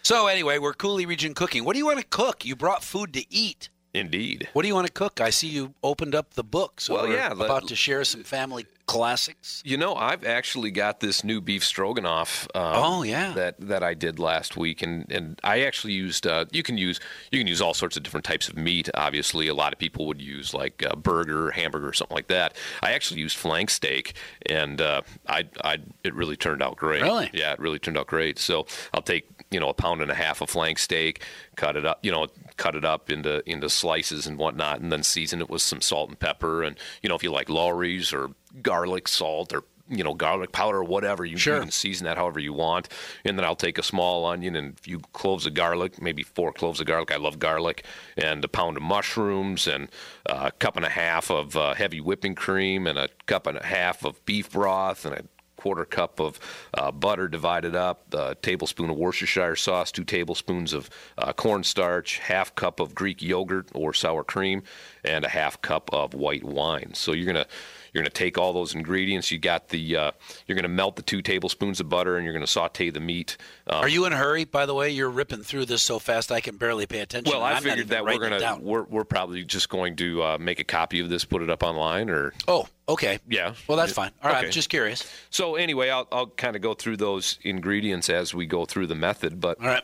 so 0.04 0.26
anyway, 0.26 0.58
we're 0.58 0.74
Coulee 0.74 1.06
Region 1.06 1.32
Cooking. 1.32 1.64
What 1.64 1.72
do 1.72 1.78
you 1.78 1.86
want 1.86 2.00
to 2.00 2.04
cook? 2.04 2.44
You 2.44 2.54
brought 2.56 2.82
food 2.84 3.12
to 3.14 3.24
eat. 3.34 3.68
Indeed. 3.94 4.48
What 4.54 4.62
do 4.62 4.68
you 4.68 4.74
want 4.74 4.86
to 4.86 4.92
cook? 4.92 5.20
I 5.20 5.28
see 5.30 5.48
you 5.48 5.74
opened 5.82 6.14
up 6.14 6.34
the 6.34 6.44
book. 6.44 6.80
So 6.80 6.94
Well, 6.94 7.08
we're 7.08 7.16
yeah, 7.16 7.28
let- 7.34 7.44
about 7.46 7.68
to 7.68 7.76
share 7.76 8.04
some 8.04 8.24
family 8.24 8.64
classics. 8.86 9.62
You 9.64 9.76
know, 9.76 9.94
I've 9.94 10.24
actually 10.24 10.70
got 10.70 11.00
this 11.00 11.22
new 11.24 11.40
beef 11.40 11.62
stroganoff. 11.64 12.46
Um, 12.54 12.62
Oh, 12.74 13.02
yeah. 13.02 13.32
that 13.34 13.56
that 13.60 13.82
I 13.82 13.92
did 13.94 14.18
last 14.18 14.56
week, 14.56 14.80
and 14.82 15.10
and 15.12 15.38
I 15.44 15.60
actually 15.60 15.92
used. 15.92 16.26
Uh, 16.26 16.46
you 16.52 16.62
can 16.62 16.78
use 16.78 17.00
you 17.30 17.38
can 17.38 17.46
use 17.46 17.60
all 17.60 17.74
sorts 17.74 17.96
of 17.98 18.02
different 18.02 18.24
types 18.24 18.48
of 18.48 18.56
meat. 18.56 18.88
Obviously, 18.94 19.46
a 19.48 19.54
lot 19.54 19.72
of 19.74 19.78
people 19.78 20.06
would 20.06 20.20
use 20.22 20.54
like 20.54 20.82
uh, 20.88 20.96
burger, 20.96 21.50
hamburger, 21.50 21.92
something 21.92 22.14
like 22.14 22.28
that. 22.28 22.56
I 22.82 22.92
actually 22.92 23.20
used 23.20 23.36
flank 23.36 23.68
steak, 23.70 24.14
and 24.46 24.80
uh, 24.80 25.02
I 25.28 25.48
I 25.62 25.78
it 26.02 26.14
really 26.14 26.36
turned 26.36 26.62
out 26.62 26.76
great. 26.76 27.02
Really? 27.02 27.30
Yeah, 27.34 27.52
it 27.52 27.58
really 27.60 27.78
turned 27.78 27.98
out 27.98 28.06
great. 28.06 28.38
So 28.38 28.66
I'll 28.94 29.02
take 29.02 29.26
you 29.50 29.60
know 29.60 29.68
a 29.68 29.74
pound 29.74 30.00
and 30.00 30.10
a 30.10 30.14
half 30.14 30.40
of 30.40 30.48
flank 30.50 30.78
steak, 30.78 31.22
cut 31.56 31.76
it 31.76 31.84
up, 31.86 31.98
you 32.02 32.10
know, 32.10 32.26
cut 32.62 32.74
it 32.76 32.84
up 32.84 33.10
into 33.10 33.42
into 33.50 33.68
slices 33.68 34.26
and 34.26 34.38
whatnot, 34.38 34.80
and 34.80 34.92
then 34.92 35.02
season 35.02 35.40
it 35.40 35.50
with 35.50 35.62
some 35.62 35.80
salt 35.80 36.08
and 36.10 36.18
pepper, 36.18 36.62
and 36.62 36.76
you 37.02 37.08
know 37.08 37.16
if 37.16 37.22
you 37.24 37.32
like 37.32 37.48
Lawry's 37.48 38.12
or 38.12 38.30
garlic 38.62 39.08
salt 39.08 39.52
or 39.52 39.64
you 39.88 40.04
know 40.04 40.14
garlic 40.14 40.52
powder 40.52 40.78
or 40.78 40.84
whatever 40.84 41.24
you, 41.24 41.36
Sure. 41.36 41.56
you 41.56 41.62
can 41.62 41.70
season 41.70 42.04
that 42.04 42.16
however 42.16 42.38
you 42.40 42.52
want. 42.52 42.88
And 43.24 43.36
then 43.36 43.44
i'll 43.44 43.56
take 43.56 43.78
a 43.78 43.82
small 43.82 44.24
onion 44.24 44.54
and 44.56 44.78
a 44.78 44.80
few 44.80 45.00
cloves 45.12 45.44
of 45.44 45.54
garlic 45.54 46.00
maybe 46.00 46.22
four 46.22 46.52
cloves 46.52 46.80
of 46.80 46.86
garlic. 46.86 47.10
I 47.12 47.16
love 47.16 47.38
garlic. 47.38 47.84
And 48.16 48.44
a 48.44 48.48
pound 48.48 48.76
of 48.76 48.82
mushrooms 48.82 49.66
and 49.66 49.88
a 50.26 50.52
cup 50.52 50.76
and 50.76 50.86
a 50.86 50.88
half 50.88 51.30
of 51.30 51.56
uh, 51.56 51.74
heavy 51.74 52.00
whipping 52.00 52.34
cream 52.36 52.86
and 52.86 52.96
a 52.98 53.08
cup 53.26 53.46
and 53.46 53.58
a 53.58 53.66
half 53.66 54.04
of 54.04 54.24
beef 54.24 54.52
broth 54.52 55.04
and 55.04 55.14
a 55.16 55.24
quarter 55.62 55.84
cup 55.84 56.18
of 56.18 56.40
uh, 56.74 56.90
butter 56.90 57.28
divided 57.28 57.76
up, 57.76 58.12
a 58.12 58.34
tablespoon 58.34 58.90
of 58.90 58.96
Worcestershire 58.96 59.54
sauce, 59.54 59.92
two 59.92 60.02
tablespoons 60.02 60.72
of 60.72 60.90
uh, 61.16 61.32
cornstarch, 61.32 62.18
half 62.18 62.52
cup 62.56 62.80
of 62.80 62.96
Greek 62.96 63.22
yogurt 63.22 63.68
or 63.72 63.94
sour 63.94 64.24
cream, 64.24 64.64
and 65.04 65.24
a 65.24 65.28
half 65.28 65.62
cup 65.62 65.88
of 65.92 66.14
white 66.14 66.42
wine. 66.42 66.94
So 66.94 67.12
you're 67.12 67.32
gonna 67.32 67.46
you're 67.92 68.02
gonna 68.02 68.10
take 68.10 68.38
all 68.38 68.52
those 68.52 68.74
ingredients. 68.74 69.30
You 69.30 69.38
got 69.38 69.68
the 69.68 69.96
uh, 69.96 70.10
you're 70.46 70.56
gonna 70.56 70.68
melt 70.68 70.96
the 70.96 71.02
two 71.02 71.22
tablespoons 71.22 71.80
of 71.80 71.88
butter, 71.88 72.16
and 72.16 72.24
you're 72.24 72.32
gonna 72.34 72.46
saute 72.46 72.90
the 72.90 73.00
meat. 73.00 73.36
Um, 73.66 73.76
Are 73.84 73.88
you 73.88 74.04
in 74.06 74.12
a 74.12 74.16
hurry? 74.16 74.44
By 74.44 74.66
the 74.66 74.74
way, 74.74 74.90
you're 74.90 75.10
ripping 75.10 75.42
through 75.42 75.66
this 75.66 75.82
so 75.82 75.98
fast 75.98 76.32
I 76.32 76.40
can 76.40 76.56
barely 76.56 76.86
pay 76.86 77.00
attention. 77.00 77.32
well, 77.32 77.42
I 77.42 77.52
I'm 77.52 77.62
figured 77.62 77.88
that 77.88 78.04
we're 78.04 78.18
gonna 78.18 78.58
we're, 78.60 78.84
we're 78.84 79.04
probably 79.04 79.44
just 79.44 79.68
going 79.68 79.96
to 79.96 80.22
uh, 80.22 80.38
make 80.38 80.60
a 80.60 80.64
copy 80.64 81.00
of 81.00 81.08
this, 81.08 81.24
put 81.24 81.42
it 81.42 81.50
up 81.50 81.62
online, 81.62 82.08
or 82.10 82.32
Oh, 82.48 82.66
okay. 82.88 83.18
Yeah. 83.28 83.54
Well, 83.68 83.76
that's 83.76 83.92
fine. 83.92 84.10
All 84.22 84.30
right. 84.30 84.38
Okay. 84.38 84.46
I'm 84.46 84.52
just 84.52 84.68
curious. 84.68 85.10
so. 85.30 85.56
Anyway, 85.56 85.90
I'll 85.90 86.08
I'll 86.10 86.26
kind 86.26 86.56
of 86.56 86.62
go 86.62 86.74
through 86.74 86.96
those 86.96 87.38
ingredients 87.42 88.08
as 88.10 88.34
we 88.34 88.46
go 88.46 88.64
through 88.64 88.86
the 88.86 88.94
method, 88.94 89.40
but 89.40 89.60
All 89.60 89.66
right. 89.66 89.82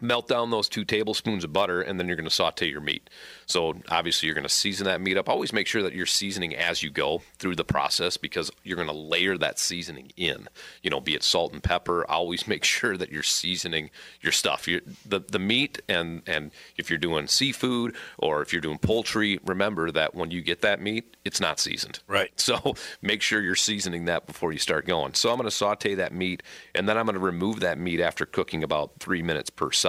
Melt 0.00 0.28
down 0.28 0.50
those 0.50 0.68
two 0.68 0.84
tablespoons 0.84 1.44
of 1.44 1.52
butter 1.52 1.80
and 1.80 1.98
then 1.98 2.06
you're 2.06 2.16
going 2.16 2.28
to 2.28 2.34
saute 2.34 2.68
your 2.68 2.80
meat 2.80 3.08
so 3.46 3.74
obviously 3.90 4.26
you're 4.26 4.34
going 4.34 4.42
to 4.42 4.48
season 4.48 4.86
that 4.86 5.00
meat 5.00 5.16
up 5.16 5.28
always 5.28 5.52
make 5.52 5.66
sure 5.66 5.82
that 5.82 5.94
you're 5.94 6.06
seasoning 6.06 6.54
as 6.54 6.82
you 6.82 6.90
go 6.90 7.22
through 7.38 7.54
the 7.54 7.64
process 7.64 8.16
because 8.16 8.50
you're 8.64 8.76
going 8.76 8.88
to 8.88 8.94
layer 8.94 9.36
that 9.36 9.58
seasoning 9.58 10.10
in 10.16 10.48
you 10.82 10.90
know 10.90 11.00
be 11.00 11.14
it 11.14 11.22
salt 11.22 11.52
and 11.52 11.62
pepper 11.62 12.04
always 12.10 12.46
make 12.46 12.64
sure 12.78 12.96
that 12.96 13.10
you're 13.10 13.22
seasoning 13.22 13.90
your 14.20 14.32
stuff 14.32 14.66
you 14.66 14.80
the, 15.06 15.20
the 15.20 15.38
meat 15.38 15.80
and 15.88 16.22
and 16.26 16.50
if 16.76 16.90
you're 16.90 16.98
doing 16.98 17.26
seafood 17.26 17.94
or 18.18 18.42
if 18.42 18.52
you're 18.52 18.62
doing 18.62 18.78
poultry 18.78 19.38
remember 19.44 19.90
that 19.90 20.14
when 20.14 20.30
you 20.30 20.42
get 20.42 20.62
that 20.62 20.80
meat 20.80 21.16
it's 21.24 21.40
not 21.40 21.60
seasoned 21.60 22.00
Right. 22.06 22.30
so 22.40 22.74
make 23.02 23.22
sure 23.22 23.40
you're 23.40 23.54
seasoning 23.54 24.06
that 24.06 24.26
before 24.26 24.52
you 24.52 24.58
start 24.58 24.86
going. 24.86 25.14
So 25.14 25.30
I'm 25.30 25.36
going 25.36 25.44
to 25.44 25.50
saute 25.50 25.94
that 25.96 26.12
meat, 26.12 26.42
and 26.74 26.88
then 26.88 26.96
I'm 26.96 27.06
going 27.06 27.14
to 27.14 27.20
remove 27.20 27.60
that 27.60 27.78
meat 27.78 28.00
after 28.00 28.26
cooking 28.26 28.62
about 28.62 28.92
three 28.98 29.22
minutes 29.22 29.50
per 29.50 29.70
side. 29.70 29.87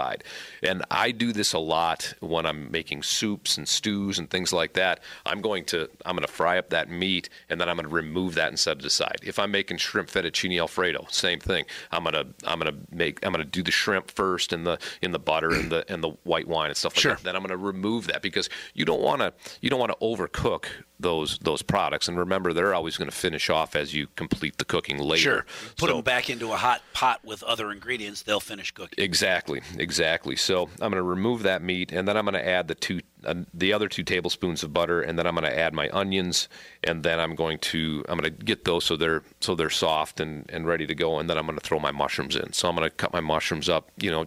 And 0.63 0.83
I 0.91 1.11
do 1.11 1.31
this 1.33 1.53
a 1.53 1.59
lot 1.59 2.13
when 2.19 2.45
I'm 2.45 2.71
making 2.71 3.03
soups 3.03 3.57
and 3.57 3.67
stews 3.67 4.17
and 4.19 4.29
things 4.29 4.53
like 4.53 4.73
that. 4.73 5.01
I'm 5.25 5.41
going 5.41 5.65
to 5.65 5.89
I'm 6.05 6.15
going 6.15 6.25
to 6.25 6.31
fry 6.31 6.57
up 6.57 6.69
that 6.69 6.89
meat, 6.89 7.29
and 7.49 7.59
then 7.59 7.69
I'm 7.69 7.75
going 7.75 7.87
to 7.87 7.93
remove 7.93 8.35
that 8.35 8.47
and 8.49 8.59
set 8.59 8.79
it 8.79 8.85
aside. 8.85 9.17
If 9.23 9.39
I'm 9.39 9.51
making 9.51 9.77
shrimp 9.77 10.09
fettuccine 10.09 10.59
alfredo, 10.59 11.05
same 11.09 11.39
thing. 11.39 11.65
I'm 11.91 12.03
gonna 12.03 12.25
I'm 12.45 12.59
gonna 12.59 12.77
make 12.91 13.25
I'm 13.25 13.31
gonna 13.31 13.45
do 13.45 13.63
the 13.63 13.71
shrimp 13.71 14.11
first 14.11 14.53
in 14.53 14.63
the 14.63 14.79
in 15.01 15.11
the 15.11 15.19
butter 15.19 15.51
and 15.51 15.71
the 15.71 15.85
and 15.91 16.03
the 16.03 16.09
white 16.23 16.47
wine 16.47 16.69
and 16.69 16.77
stuff 16.77 16.93
like 16.95 17.01
Sure. 17.01 17.15
that. 17.15 17.23
Then 17.23 17.35
I'm 17.35 17.41
going 17.41 17.49
to 17.49 17.57
remove 17.57 18.07
that 18.07 18.21
because 18.21 18.49
you 18.73 18.85
don't 18.85 19.01
want 19.01 19.21
to 19.21 19.33
you 19.61 19.69
don't 19.69 19.79
want 19.79 19.91
to 19.91 19.97
overcook 20.05 20.65
those 20.99 21.37
those 21.39 21.61
products. 21.61 22.07
And 22.07 22.17
remember, 22.17 22.53
they're 22.53 22.73
always 22.73 22.97
going 22.97 23.09
to 23.09 23.15
finish 23.15 23.49
off 23.49 23.75
as 23.75 23.93
you 23.93 24.07
complete 24.15 24.57
the 24.57 24.65
cooking 24.65 24.97
later. 24.99 25.21
Sure. 25.21 25.45
Put 25.77 25.89
So- 25.89 25.95
them 25.95 26.01
back 26.03 26.29
into 26.29 26.51
a 26.51 26.57
hot 26.57 26.81
pot 26.93 27.19
with 27.23 27.41
other 27.43 27.71
ingredients. 27.71 28.23
They'll 28.23 28.39
finish 28.39 28.71
cooking. 28.71 29.03
Exactly, 29.03 29.61
exactly. 29.77 30.35
So 30.35 30.63
I'm 30.81 30.91
going 30.91 30.93
to 30.93 31.03
remove 31.03 31.43
that 31.43 31.61
meat, 31.61 31.91
and 31.91 32.07
then 32.07 32.17
I'm 32.17 32.25
going 32.25 32.33
to 32.33 32.47
add 32.47 32.67
the 32.67 32.75
two, 32.75 33.01
uh, 33.25 33.35
the 33.53 33.73
other 33.73 33.87
two 33.87 34.03
tablespoons 34.03 34.63
of 34.63 34.73
butter, 34.73 35.01
and 35.01 35.17
then 35.17 35.25
I'm 35.25 35.35
going 35.35 35.49
to 35.49 35.57
add 35.57 35.73
my 35.73 35.89
onions, 35.91 36.47
and 36.83 37.03
then 37.03 37.19
I'm 37.19 37.35
going 37.35 37.59
to, 37.59 38.03
I'm 38.09 38.17
going 38.19 38.35
to 38.35 38.43
get 38.43 38.65
those 38.65 38.85
so 38.85 38.95
they're 38.95 39.23
so 39.39 39.55
they're 39.55 39.69
soft 39.69 40.19
and 40.19 40.49
and 40.49 40.67
ready 40.67 40.85
to 40.87 40.95
go, 40.95 41.19
and 41.19 41.29
then 41.29 41.37
I'm 41.37 41.45
going 41.45 41.57
to 41.57 41.63
throw 41.65 41.79
my 41.79 41.91
mushrooms 41.91 42.35
in. 42.35 42.53
So 42.53 42.67
I'm 42.69 42.75
going 42.75 42.89
to 42.89 42.95
cut 42.95 43.13
my 43.13 43.19
mushrooms 43.21 43.69
up, 43.69 43.89
you 43.97 44.11
know, 44.11 44.25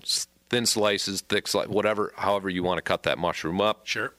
thin 0.51 0.67
slices, 0.67 1.23
thick 1.23 1.49
slices, 1.49 1.71
whatever, 1.71 2.13
however 2.17 2.49
you 2.51 2.63
want 2.63 2.79
to 2.79 2.83
cut 2.83 3.05
that 3.05 3.19
mushroom 3.19 3.61
up 3.61 3.87
Sure. 3.87 4.13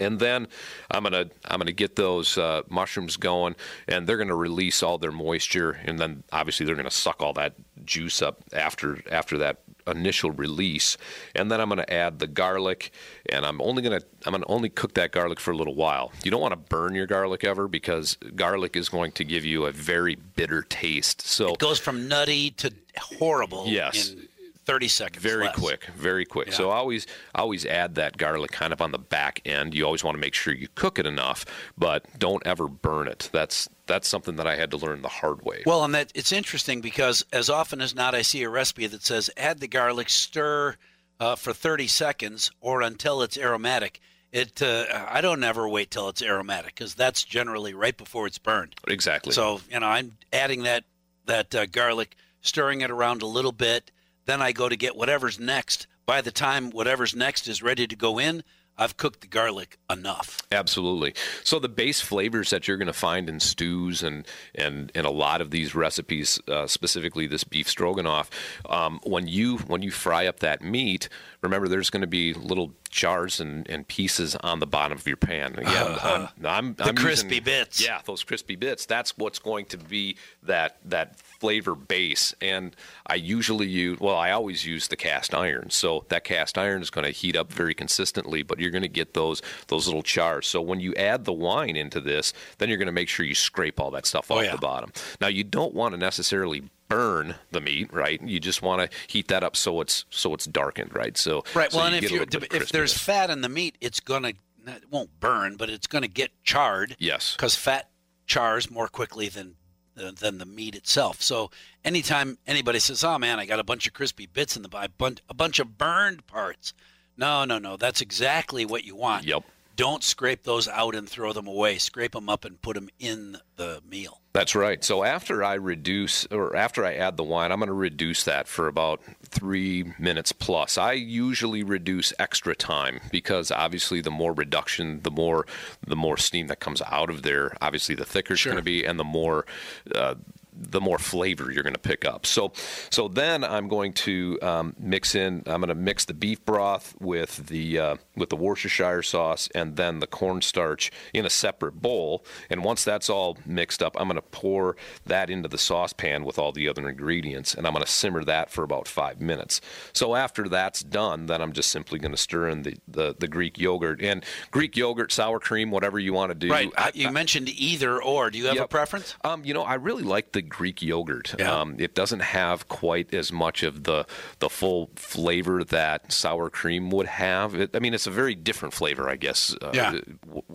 And 0.00 0.18
then 0.18 0.48
I'm 0.90 1.02
gonna 1.04 1.26
I'm 1.44 1.58
gonna 1.58 1.72
get 1.72 1.96
those 1.96 2.36
uh, 2.38 2.62
mushrooms 2.68 3.16
going, 3.16 3.54
and 3.88 4.06
they're 4.06 4.16
gonna 4.18 4.34
release 4.34 4.82
all 4.82 4.98
their 4.98 5.12
moisture, 5.12 5.78
and 5.84 5.98
then 5.98 6.22
obviously 6.32 6.66
they're 6.66 6.74
gonna 6.74 6.90
suck 6.90 7.22
all 7.22 7.32
that 7.34 7.54
juice 7.84 8.22
up 8.22 8.40
after 8.52 8.98
after 9.10 9.38
that 9.38 9.60
initial 9.86 10.30
release, 10.30 10.96
and 11.34 11.50
then 11.50 11.60
I'm 11.60 11.68
gonna 11.68 11.84
add 11.88 12.18
the 12.18 12.26
garlic, 12.26 12.90
and 13.30 13.44
I'm 13.44 13.60
only 13.60 13.82
gonna 13.82 14.00
I'm 14.26 14.32
gonna 14.32 14.44
only 14.48 14.68
cook 14.70 14.94
that 14.94 15.12
garlic 15.12 15.38
for 15.40 15.50
a 15.50 15.56
little 15.56 15.74
while. 15.74 16.12
You 16.24 16.30
don't 16.30 16.40
want 16.40 16.52
to 16.52 16.56
burn 16.56 16.94
your 16.94 17.06
garlic 17.06 17.44
ever 17.44 17.68
because 17.68 18.16
garlic 18.34 18.76
is 18.76 18.88
going 18.88 19.12
to 19.12 19.24
give 19.24 19.44
you 19.44 19.66
a 19.66 19.72
very 19.72 20.14
bitter 20.14 20.62
taste. 20.62 21.22
So 21.22 21.52
It 21.52 21.58
goes 21.58 21.78
from 21.78 22.08
nutty 22.08 22.50
to 22.52 22.72
horrible 22.98 23.64
Yes. 23.66 24.10
in 24.10 24.28
30 24.64 24.88
seconds. 24.88 25.22
very 25.22 25.44
less. 25.44 25.56
quick, 25.56 25.86
very 25.96 26.24
quick. 26.24 26.52
So 26.52 26.70
always 26.70 27.06
always 27.34 27.66
add 27.66 27.94
that 27.96 28.16
garlic 28.16 28.50
kind 28.52 28.72
of 28.72 28.80
on 28.80 28.92
the 28.92 28.98
back 28.98 29.40
end. 29.44 29.74
You 29.74 29.84
always 29.84 30.02
want 30.02 30.14
to 30.14 30.20
make 30.20 30.34
sure 30.34 30.54
you 30.54 30.68
cook 30.74 30.98
it 30.98 31.06
enough, 31.06 31.44
but 31.76 32.06
don't 32.18 32.44
ever 32.46 32.68
burn 32.68 33.08
it. 33.08 33.30
That's 33.32 33.68
that's 33.86 34.08
something 34.08 34.36
that 34.36 34.46
I 34.46 34.56
had 34.56 34.70
to 34.70 34.76
learn 34.76 35.02
the 35.02 35.08
hard 35.08 35.42
way. 35.42 35.62
Well, 35.66 35.84
and 35.84 35.94
that 35.94 36.12
it's 36.14 36.32
interesting 36.32 36.80
because 36.80 37.24
as 37.32 37.50
often 37.50 37.80
as 37.80 37.94
not, 37.94 38.14
I 38.14 38.22
see 38.22 38.42
a 38.42 38.48
recipe 38.48 38.86
that 38.86 39.04
says 39.04 39.30
add 39.36 39.60
the 39.60 39.68
garlic, 39.68 40.08
stir 40.08 40.76
uh, 41.20 41.36
for 41.36 41.52
30 41.52 41.86
seconds 41.86 42.50
or 42.60 42.82
until 42.82 43.22
it's 43.22 43.38
aromatic. 43.38 44.00
It 44.32 44.60
uh, 44.60 45.06
I 45.08 45.20
don't 45.20 45.44
ever 45.44 45.68
wait 45.68 45.90
till 45.90 46.08
it's 46.08 46.22
aromatic 46.22 46.74
because 46.74 46.94
that's 46.94 47.22
generally 47.22 47.72
right 47.72 47.96
before 47.96 48.26
it's 48.26 48.38
burned. 48.38 48.74
exactly. 48.88 49.32
So 49.32 49.60
you 49.70 49.78
know, 49.78 49.86
I'm 49.86 50.16
adding 50.32 50.64
that 50.64 50.84
that 51.26 51.54
uh, 51.54 51.66
garlic, 51.66 52.16
stirring 52.40 52.80
it 52.80 52.90
around 52.90 53.22
a 53.22 53.26
little 53.26 53.52
bit. 53.52 53.90
Then 54.26 54.40
I 54.42 54.52
go 54.52 54.68
to 54.68 54.76
get 54.76 54.96
whatever's 54.96 55.38
next. 55.38 55.86
By 56.06 56.20
the 56.20 56.30
time 56.32 56.70
whatever's 56.70 57.14
next 57.14 57.48
is 57.48 57.62
ready 57.62 57.86
to 57.86 57.96
go 57.96 58.18
in, 58.18 58.42
I've 58.76 58.96
cooked 58.96 59.20
the 59.20 59.28
garlic 59.28 59.78
enough. 59.88 60.42
Absolutely. 60.50 61.14
So 61.44 61.60
the 61.60 61.68
base 61.68 62.00
flavors 62.00 62.50
that 62.50 62.66
you're 62.66 62.76
going 62.76 62.88
to 62.88 62.92
find 62.92 63.28
in 63.28 63.38
stews 63.38 64.02
and 64.02 64.26
and 64.54 64.90
and 64.96 65.06
a 65.06 65.10
lot 65.10 65.40
of 65.40 65.52
these 65.52 65.76
recipes, 65.76 66.40
uh, 66.48 66.66
specifically 66.66 67.28
this 67.28 67.44
beef 67.44 67.68
stroganoff, 67.68 68.28
um, 68.68 68.98
when 69.04 69.28
you 69.28 69.58
when 69.58 69.82
you 69.82 69.92
fry 69.92 70.26
up 70.26 70.40
that 70.40 70.60
meat, 70.60 71.08
remember 71.40 71.68
there's 71.68 71.88
going 71.88 72.00
to 72.00 72.08
be 72.08 72.34
little 72.34 72.72
jars 72.90 73.38
and, 73.38 73.68
and 73.70 73.86
pieces 73.86 74.34
on 74.36 74.58
the 74.58 74.66
bottom 74.66 74.98
of 74.98 75.06
your 75.06 75.16
pan. 75.16 75.54
Again, 75.56 75.96
I'm, 76.02 76.28
I'm, 76.44 76.74
The 76.74 76.84
I'm 76.86 76.96
crispy 76.96 77.28
using- 77.36 77.44
bits. 77.44 77.84
Yeah, 77.84 78.00
those 78.04 78.24
crispy 78.24 78.56
bits. 78.56 78.86
That's 78.86 79.16
what's 79.16 79.38
going 79.38 79.66
to 79.66 79.78
be 79.78 80.16
that 80.42 80.78
that 80.86 81.20
flavor 81.44 81.74
base. 81.74 82.34
And 82.40 82.74
I 83.06 83.16
usually 83.16 83.66
use 83.66 84.00
well, 84.00 84.16
I 84.16 84.30
always 84.30 84.64
use 84.64 84.88
the 84.88 84.96
cast 84.96 85.34
iron. 85.34 85.68
So 85.68 86.06
that 86.08 86.24
cast 86.24 86.56
iron 86.56 86.80
is 86.80 86.88
going 86.88 87.04
to 87.04 87.10
heat 87.10 87.36
up 87.36 87.52
very 87.52 87.74
consistently, 87.74 88.42
but 88.42 88.58
you're 88.58 88.70
going 88.70 88.82
to 88.82 88.88
get 88.88 89.12
those 89.12 89.42
those 89.68 89.86
little 89.86 90.02
chars. 90.02 90.46
So 90.46 90.62
when 90.62 90.80
you 90.80 90.94
add 90.94 91.26
the 91.26 91.32
wine 91.34 91.76
into 91.76 92.00
this, 92.00 92.32
then 92.58 92.68
you're 92.70 92.78
going 92.78 92.86
to 92.86 92.92
make 92.92 93.08
sure 93.10 93.26
you 93.26 93.34
scrape 93.34 93.78
all 93.78 93.90
that 93.90 94.06
stuff 94.06 94.30
Oh, 94.30 94.38
off 94.38 94.44
yeah. 94.44 94.52
the 94.52 94.58
bottom. 94.58 94.90
Now 95.20 95.26
you 95.28 95.44
don't 95.44 95.74
want 95.74 95.92
to 95.92 95.98
necessarily 95.98 96.62
burn 96.88 97.34
the 97.50 97.60
meat, 97.60 97.92
right? 97.92 98.22
You 98.22 98.40
just 98.40 98.62
want 98.62 98.90
to 98.90 98.96
heat 99.06 99.28
that 99.28 99.44
up 99.44 99.54
so 99.56 99.80
it's 99.82 100.06
so 100.10 100.32
it's 100.32 100.46
darkened, 100.46 100.94
right? 100.94 101.16
So 101.18 101.44
Right. 101.54 101.70
so 101.70 101.78
well, 101.78 101.86
and 101.88 101.96
if 101.96 102.10
you 102.10 102.20
little 102.20 102.40
bit 102.40 102.52
of 102.54 102.62
if 102.62 102.68
there's 102.70 102.96
fat 102.96 103.28
in 103.28 103.42
the 103.42 103.48
meat, 103.50 103.76
it's 103.82 104.00
gonna 104.00 104.32
it 104.66 104.84
won't 104.90 105.20
burn, 105.20 105.56
but 105.58 105.68
it's 105.68 105.86
gonna 105.86 106.08
get 106.08 106.30
charred. 106.42 106.96
Yes. 106.98 107.34
Because 107.36 107.54
fat 107.54 107.90
chars 108.26 108.70
more 108.70 108.88
quickly 108.88 109.28
than 109.28 109.56
than 109.94 110.38
the 110.38 110.46
meat 110.46 110.74
itself. 110.74 111.22
So 111.22 111.50
anytime 111.84 112.38
anybody 112.46 112.78
says, 112.78 113.04
"Oh 113.04 113.18
man, 113.18 113.38
I 113.38 113.46
got 113.46 113.60
a 113.60 113.64
bunch 113.64 113.86
of 113.86 113.92
crispy 113.92 114.26
bits 114.26 114.56
in 114.56 114.62
the 114.62 114.68
a 114.72 114.88
bunch 114.88 115.20
a 115.28 115.34
bunch 115.34 115.58
of 115.58 115.78
burned 115.78 116.26
parts," 116.26 116.72
no, 117.16 117.44
no, 117.44 117.58
no, 117.58 117.76
that's 117.76 118.00
exactly 118.00 118.64
what 118.64 118.84
you 118.84 118.96
want. 118.96 119.24
Yep. 119.24 119.44
Don't 119.76 120.02
scrape 120.04 120.42
those 120.44 120.68
out 120.68 120.94
and 120.94 121.08
throw 121.08 121.32
them 121.32 121.46
away. 121.46 121.78
Scrape 121.78 122.12
them 122.12 122.28
up 122.28 122.44
and 122.44 122.60
put 122.60 122.74
them 122.74 122.88
in 122.98 123.36
the 123.56 123.80
meal. 123.88 124.20
That's 124.32 124.54
right. 124.54 124.82
So 124.82 125.04
after 125.04 125.44
I 125.44 125.54
reduce 125.54 126.26
or 126.26 126.56
after 126.56 126.84
I 126.84 126.94
add 126.94 127.16
the 127.16 127.22
wine, 127.24 127.52
I'm 127.52 127.58
going 127.58 127.68
to 127.68 127.72
reduce 127.72 128.24
that 128.24 128.48
for 128.48 128.66
about 128.66 129.00
three 129.22 129.92
minutes 129.98 130.32
plus. 130.32 130.76
I 130.76 130.92
usually 130.92 131.62
reduce 131.62 132.12
extra 132.18 132.54
time 132.54 133.00
because 133.10 133.50
obviously 133.50 134.00
the 134.00 134.10
more 134.10 134.32
reduction, 134.32 135.00
the 135.02 135.10
more 135.10 135.46
the 135.86 135.96
more 135.96 136.16
steam 136.16 136.48
that 136.48 136.60
comes 136.60 136.82
out 136.82 137.10
of 137.10 137.22
there. 137.22 137.56
Obviously, 137.60 137.94
the 137.94 138.04
thicker 138.04 138.34
it's 138.34 138.40
Sure. 138.42 138.52
going 138.52 138.60
to 138.60 138.64
be, 138.64 138.84
and 138.84 138.98
the 138.98 139.04
more. 139.04 139.46
Uh, 139.94 140.14
the 140.56 140.80
more 140.80 140.98
flavor 140.98 141.50
you're 141.50 141.62
going 141.62 141.74
to 141.74 141.78
pick 141.80 142.04
up. 142.04 142.26
So, 142.26 142.52
so 142.90 143.08
then 143.08 143.44
I'm 143.44 143.68
going 143.68 143.92
to 143.94 144.38
um, 144.42 144.76
mix 144.78 145.14
in. 145.14 145.42
I'm 145.46 145.60
going 145.60 145.68
to 145.68 145.74
mix 145.74 146.04
the 146.04 146.14
beef 146.14 146.44
broth 146.44 146.94
with 147.00 147.46
the 147.48 147.78
uh, 147.78 147.96
with 148.16 148.30
the 148.30 148.36
Worcestershire 148.36 149.02
sauce 149.02 149.48
and 149.54 149.76
then 149.76 149.98
the 150.00 150.06
cornstarch 150.06 150.90
in 151.12 151.26
a 151.26 151.30
separate 151.30 151.80
bowl. 151.82 152.24
And 152.50 152.64
once 152.64 152.84
that's 152.84 153.10
all 153.10 153.36
mixed 153.44 153.82
up, 153.82 153.96
I'm 153.98 154.08
going 154.08 154.16
to 154.16 154.22
pour 154.22 154.76
that 155.06 155.30
into 155.30 155.48
the 155.48 155.58
saucepan 155.58 156.24
with 156.24 156.38
all 156.38 156.52
the 156.52 156.68
other 156.68 156.88
ingredients, 156.88 157.54
and 157.54 157.66
I'm 157.66 157.72
going 157.72 157.84
to 157.84 157.90
simmer 157.90 158.24
that 158.24 158.50
for 158.50 158.62
about 158.64 158.88
five 158.88 159.20
minutes. 159.20 159.60
So 159.92 160.14
after 160.14 160.48
that's 160.48 160.82
done, 160.82 161.26
then 161.26 161.40
I'm 161.42 161.52
just 161.52 161.70
simply 161.70 161.98
going 161.98 162.12
to 162.12 162.18
stir 162.18 162.48
in 162.48 162.62
the, 162.62 162.76
the 162.86 163.14
the 163.18 163.28
Greek 163.28 163.58
yogurt 163.58 164.00
and 164.02 164.24
Greek 164.50 164.76
yogurt, 164.76 165.12
sour 165.12 165.40
cream, 165.40 165.70
whatever 165.70 165.98
you 165.98 166.12
want 166.12 166.30
to 166.30 166.34
do. 166.34 166.50
Right. 166.50 166.70
I- 166.76 166.92
you 166.94 167.10
mentioned 167.10 167.48
either 167.48 168.02
or. 168.02 168.30
Do 168.30 168.38
you 168.38 168.46
have 168.46 168.60
a 168.60 168.68
preference? 168.68 169.16
Um, 169.24 169.44
you 169.44 169.52
know, 169.54 169.62
I 169.62 169.74
really 169.74 170.02
like 170.02 170.32
the 170.32 170.43
Greek 170.48 170.82
yogurt. 170.82 171.34
Yeah. 171.38 171.60
Um, 171.60 171.76
it 171.78 171.94
doesn't 171.94 172.20
have 172.20 172.68
quite 172.68 173.12
as 173.14 173.32
much 173.32 173.62
of 173.62 173.84
the 173.84 174.06
the 174.38 174.48
full 174.48 174.90
flavor 174.96 175.64
that 175.64 176.12
sour 176.12 176.50
cream 176.50 176.90
would 176.90 177.06
have. 177.06 177.54
It, 177.54 177.74
I 177.74 177.78
mean, 177.78 177.94
it's 177.94 178.06
a 178.06 178.10
very 178.10 178.34
different 178.34 178.74
flavor, 178.74 179.08
I 179.08 179.16
guess. 179.16 179.54
Uh, 179.60 179.70
Yeah. 179.74 179.94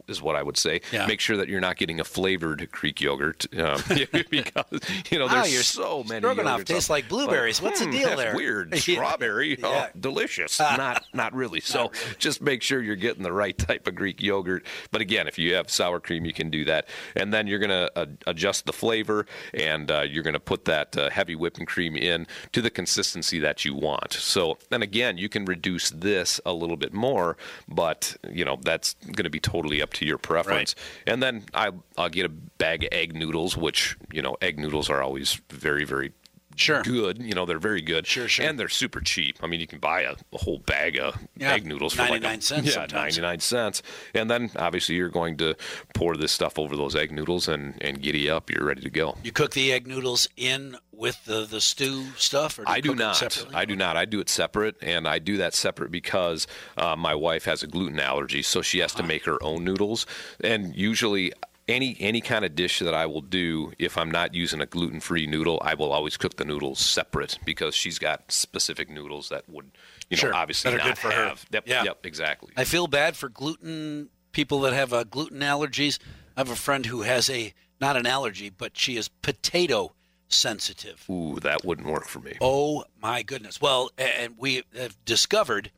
is 0.08 0.22
what 0.22 0.36
I 0.36 0.44
would 0.44 0.58
say. 0.58 0.82
Yeah. 0.92 1.06
Make 1.08 1.20
sure 1.20 1.38
that 1.38 1.48
you're 1.50 1.60
not 1.62 1.78
getting 1.78 2.00
a 2.00 2.04
flavored 2.04 2.70
Greek 2.72 3.02
yogurt 3.02 3.46
um, 3.58 3.82
because 4.30 4.66
you 5.12 5.20
know 5.20 5.28
Ah, 5.30 5.42
there's 5.42 5.54
your 5.54 5.64
so 5.64 6.04
many. 6.04 6.20
stroganoff 6.22 6.66
tastes 6.66 6.90
like 6.90 7.08
blueberries. 7.10 7.62
What's 7.62 7.80
the 7.80 7.86
hmm, 7.86 7.92
deal 7.92 8.10
that's 8.10 8.22
there? 8.22 8.36
Weird. 8.36 8.76
Strawberry. 8.78 9.60
Yeah. 9.60 9.88
Oh, 9.94 10.00
delicious. 10.00 10.60
not 10.60 11.04
not 11.14 11.34
really. 11.34 11.60
So 11.60 11.92
just 12.18 12.42
make 12.42 12.62
sure 12.62 12.82
you're 12.82 12.96
getting 12.96 13.24
the 13.24 13.34
right 13.34 13.58
type 13.58 13.88
of 13.88 13.96
Greek 13.96 14.22
yogurt. 14.22 14.66
But 14.92 15.02
again, 15.02 15.28
if 15.28 15.38
you 15.38 15.54
have 15.56 15.70
sour 15.70 16.00
cream, 16.00 16.26
you 16.26 16.34
can 16.34 16.50
do 16.50 16.66
that. 16.66 16.88
And 17.16 17.34
then 17.34 17.48
you're 17.48 17.60
going 17.60 17.70
to 17.70 17.92
uh, 17.96 18.06
adjust 18.28 18.66
the 18.66 18.74
flavor, 18.74 19.26
and 19.54 19.79
uh, 19.90 20.02
you're 20.02 20.24
going 20.24 20.34
to 20.34 20.40
put 20.40 20.66
that 20.66 20.98
uh, 20.98 21.10
heavy 21.10 21.36
whipping 21.36 21.66
cream 21.66 21.96
in 21.96 22.26
to 22.54 22.62
the 22.62 22.70
consistency 22.70 23.40
that 23.40 23.66
you 23.66 23.76
want. 23.76 24.14
So 24.14 24.58
and 24.72 24.82
again, 24.84 25.18
you 25.18 25.30
can 25.30 25.46
reduce 25.46 25.90
this 25.92 26.42
a 26.46 26.54
little 26.54 26.78
bit 26.78 26.94
more, 26.94 27.38
but 27.68 28.18
you 28.32 28.46
know 28.46 28.58
that's 28.62 28.96
going 29.04 29.26
to 29.26 29.30
be 29.30 29.40
totally 29.40 29.82
up 29.82 29.94
to 29.94 30.06
your 30.06 30.18
preference. 30.18 30.76
And 31.06 31.22
then 31.22 31.44
I, 31.54 31.72
I'll 31.98 32.10
get 32.10 32.26
a 32.26 32.30
bag 32.30 32.84
of 32.84 32.90
egg 32.92 33.16
noodles, 33.16 33.56
which 33.56 33.98
you 34.12 34.22
know 34.22 34.38
egg 34.42 34.58
noodles 34.60 34.90
are 34.90 35.02
always 35.02 35.42
very 35.50 35.86
very 35.86 36.12
Sure. 36.60 36.82
good. 36.84 37.22
You 37.22 37.34
know, 37.34 37.46
they're 37.46 37.60
very 37.60 37.82
good. 37.82 38.06
Sure, 38.06 38.28
sure. 38.28 38.46
And 38.46 38.60
they're 38.60 38.70
super 38.70 39.00
cheap. 39.02 39.38
I 39.42 39.48
mean, 39.48 39.60
you 39.60 39.68
can 39.68 39.80
buy 39.80 40.02
a, 40.02 40.16
a 40.34 40.38
whole 40.38 40.60
bag 40.60 41.00
of 41.00 41.18
Yeah, 41.38 41.54
egg 41.54 41.66
noodles 41.66 41.94
for 41.94 42.02
like 42.04 42.22
99 42.22 42.38
a, 42.38 42.42
cents 42.42 42.68
Yeah, 42.68 42.74
sometimes. 42.74 43.18
99 43.18 43.40
cents. 43.40 43.84
And 44.14 44.30
then 44.30 44.52
obviously 44.56 44.96
you're 44.96 45.10
going 45.10 45.38
to 45.38 45.56
pour 45.94 46.18
this 46.18 46.32
stuff 46.32 46.60
over 46.60 46.76
those 46.76 46.96
egg 46.96 47.12
noodles 47.12 47.48
and, 47.48 47.82
and 47.82 48.02
giddy 48.02 48.30
up. 48.30 48.50
You're 48.52 48.66
ready 48.66 48.82
to 48.82 48.90
go. 48.90 49.18
You 49.24 49.32
cook 49.32 49.52
the 49.54 49.72
egg 49.72 49.88
noodles 49.88 50.28
in 50.36 50.76
with 50.92 51.24
the, 51.26 51.46
the 51.46 51.62
stew 51.62 52.08
stuff? 52.18 52.60
Or 52.60 52.66
do 52.66 52.72
I 52.72 52.82
do 52.82 52.94
not. 52.94 53.46
I 53.54 53.64
do 53.66 53.76
not. 53.76 53.96
I 53.96 54.04
do 54.06 54.20
it 54.20 54.28
separate, 54.28 54.76
and 54.82 55.08
I 55.08 55.20
do 55.20 55.38
that 55.38 55.54
separate 55.54 55.92
because 55.92 56.46
uh, 56.76 56.96
my 56.98 57.16
wife 57.16 57.46
has 57.46 57.64
a 57.64 57.68
gluten 57.68 58.00
allergy, 58.00 58.42
so 58.42 58.62
she 58.62 58.80
has 58.80 58.94
to 58.96 59.04
make 59.04 59.24
her 59.26 59.42
own 59.42 59.64
noodles. 59.64 60.06
And 60.44 60.76
usually, 60.76 61.32
any 61.70 61.96
any 62.00 62.20
kind 62.22 62.44
of 62.44 62.56
dish 62.56 62.80
that 62.80 62.94
I 62.94 63.06
will 63.06 63.22
do, 63.22 63.72
if 63.80 63.98
I'm 63.98 64.12
not 64.12 64.34
using 64.36 64.60
a 64.62 64.66
gluten 64.66 65.00
free 65.00 65.28
noodle, 65.28 65.62
I 65.64 65.76
will 65.76 65.92
always 65.94 66.18
cook 66.18 66.36
the 66.38 66.46
noodles 66.46 66.80
separate 66.80 67.40
because 67.46 67.76
she's 67.76 68.00
got 68.00 68.32
specific 68.32 68.90
noodles 68.90 69.30
that 69.30 69.48
would, 69.48 69.72
you 70.10 70.18
know, 70.18 70.22
Sure. 70.22 70.34
obviously 70.36 70.72
That 70.72 70.76
are 70.76 70.78
not 70.80 70.88
good 70.88 70.98
for 70.98 71.12
her. 71.12 71.36
Yep. 71.52 71.64
Yeah. 71.68 71.84
Yep. 71.84 72.06
Exactly. 72.06 72.52
I 72.58 72.64
feel 72.66 72.88
bad 72.88 73.16
for 73.16 73.30
gluten 73.30 74.10
people 74.32 74.60
that 74.62 74.74
have 74.74 74.92
uh, 74.94 75.04
gluten 75.06 75.40
allergies. 75.40 76.00
I 76.36 76.42
have 76.42 76.50
a 76.50 76.56
friend 76.56 76.86
who 76.86 77.02
has 77.04 77.30
a 77.30 77.54
not 77.80 77.96
an 77.96 78.06
allergy, 78.06 78.50
but 78.50 78.78
she 78.78 78.98
is 78.98 79.08
potato 79.08 79.94
sensitive. 80.28 81.06
Ooh, 81.10 81.40
that 81.42 81.66
wouldn't 81.66 81.88
work 81.88 82.06
for 82.08 82.20
me. 82.20 82.38
Oh 82.42 82.84
my 83.02 83.24
goodness! 83.24 83.60
Well, 83.62 83.92
and 83.98 84.36
we 84.38 84.64
have 84.78 84.96
discovered 85.06 85.72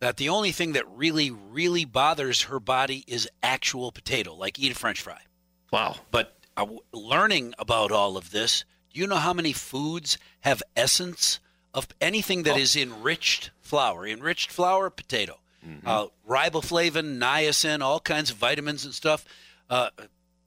that 0.00 0.16
the 0.16 0.28
only 0.28 0.52
thing 0.52 0.72
that 0.72 0.88
really, 0.88 1.30
really 1.30 1.84
bothers 1.84 2.42
her 2.42 2.60
body 2.60 3.04
is 3.06 3.28
actual 3.42 3.90
potato, 3.92 4.34
like 4.34 4.58
eat 4.58 4.72
a 4.72 4.74
French 4.74 5.00
fry. 5.00 5.20
Wow. 5.72 5.96
But 6.10 6.38
uh, 6.56 6.66
learning 6.92 7.54
about 7.58 7.90
all 7.92 8.16
of 8.16 8.30
this, 8.30 8.64
do 8.92 9.00
you 9.00 9.06
know 9.06 9.16
how 9.16 9.32
many 9.32 9.52
foods 9.52 10.18
have 10.40 10.62
essence 10.76 11.40
of 11.74 11.88
anything 12.00 12.44
that 12.44 12.56
is 12.56 12.76
enriched 12.76 13.50
flour? 13.60 14.06
Enriched 14.06 14.50
flour, 14.50 14.90
potato. 14.90 15.40
Uh, 15.84 16.06
riboflavin, 16.26 17.18
niacin, 17.18 17.82
all 17.82 18.00
kinds 18.00 18.30
of 18.30 18.36
vitamins 18.38 18.84
and 18.86 18.94
stuff. 18.94 19.24
Uh, 19.68 19.90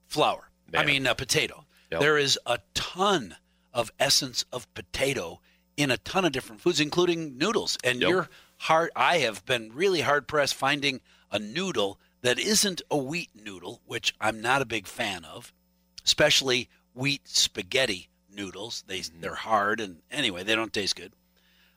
flour. 0.08 0.50
I 0.74 0.84
mean, 0.86 1.06
uh, 1.06 1.14
potato. 1.14 1.66
Yep. 1.92 2.00
There 2.00 2.18
is 2.18 2.40
a 2.46 2.60
ton 2.74 3.36
of 3.74 3.92
essence 4.00 4.46
of 4.52 4.74
potato 4.74 5.40
in 5.78 5.92
a 5.92 5.98
ton 5.98 6.26
of 6.26 6.32
different 6.32 6.62
foods, 6.62 6.80
including 6.80 7.38
noodles. 7.38 7.78
And 7.84 8.02
Yep. 8.02 8.10
you're 8.10 8.30
hard. 8.62 8.92
I 8.96 9.20
have 9.20 9.46
been 9.46 9.72
really 9.74 10.02
hard 10.02 10.28
pressed 10.28 10.56
finding 10.56 11.02
a 11.32 11.40
noodle 11.40 12.00
that 12.22 12.40
isn't 12.40 12.82
a 12.92 12.98
wheat 12.98 13.30
noodle, 13.34 13.82
which 13.86 14.14
I'm 14.22 14.42
not 14.42 14.62
a 14.62 14.66
big 14.66 14.88
fan 14.88 15.26
of, 15.26 15.52
especially 16.06 16.70
wheat 16.94 17.28
spaghetti 17.28 18.10
noodles. 18.34 18.84
They 18.88 19.02
they're 19.02 19.36
hard 19.36 19.80
and 19.80 19.98
anyway 20.12 20.44
they 20.44 20.56
don't 20.56 20.74
taste 20.74 20.96
good. 20.96 21.14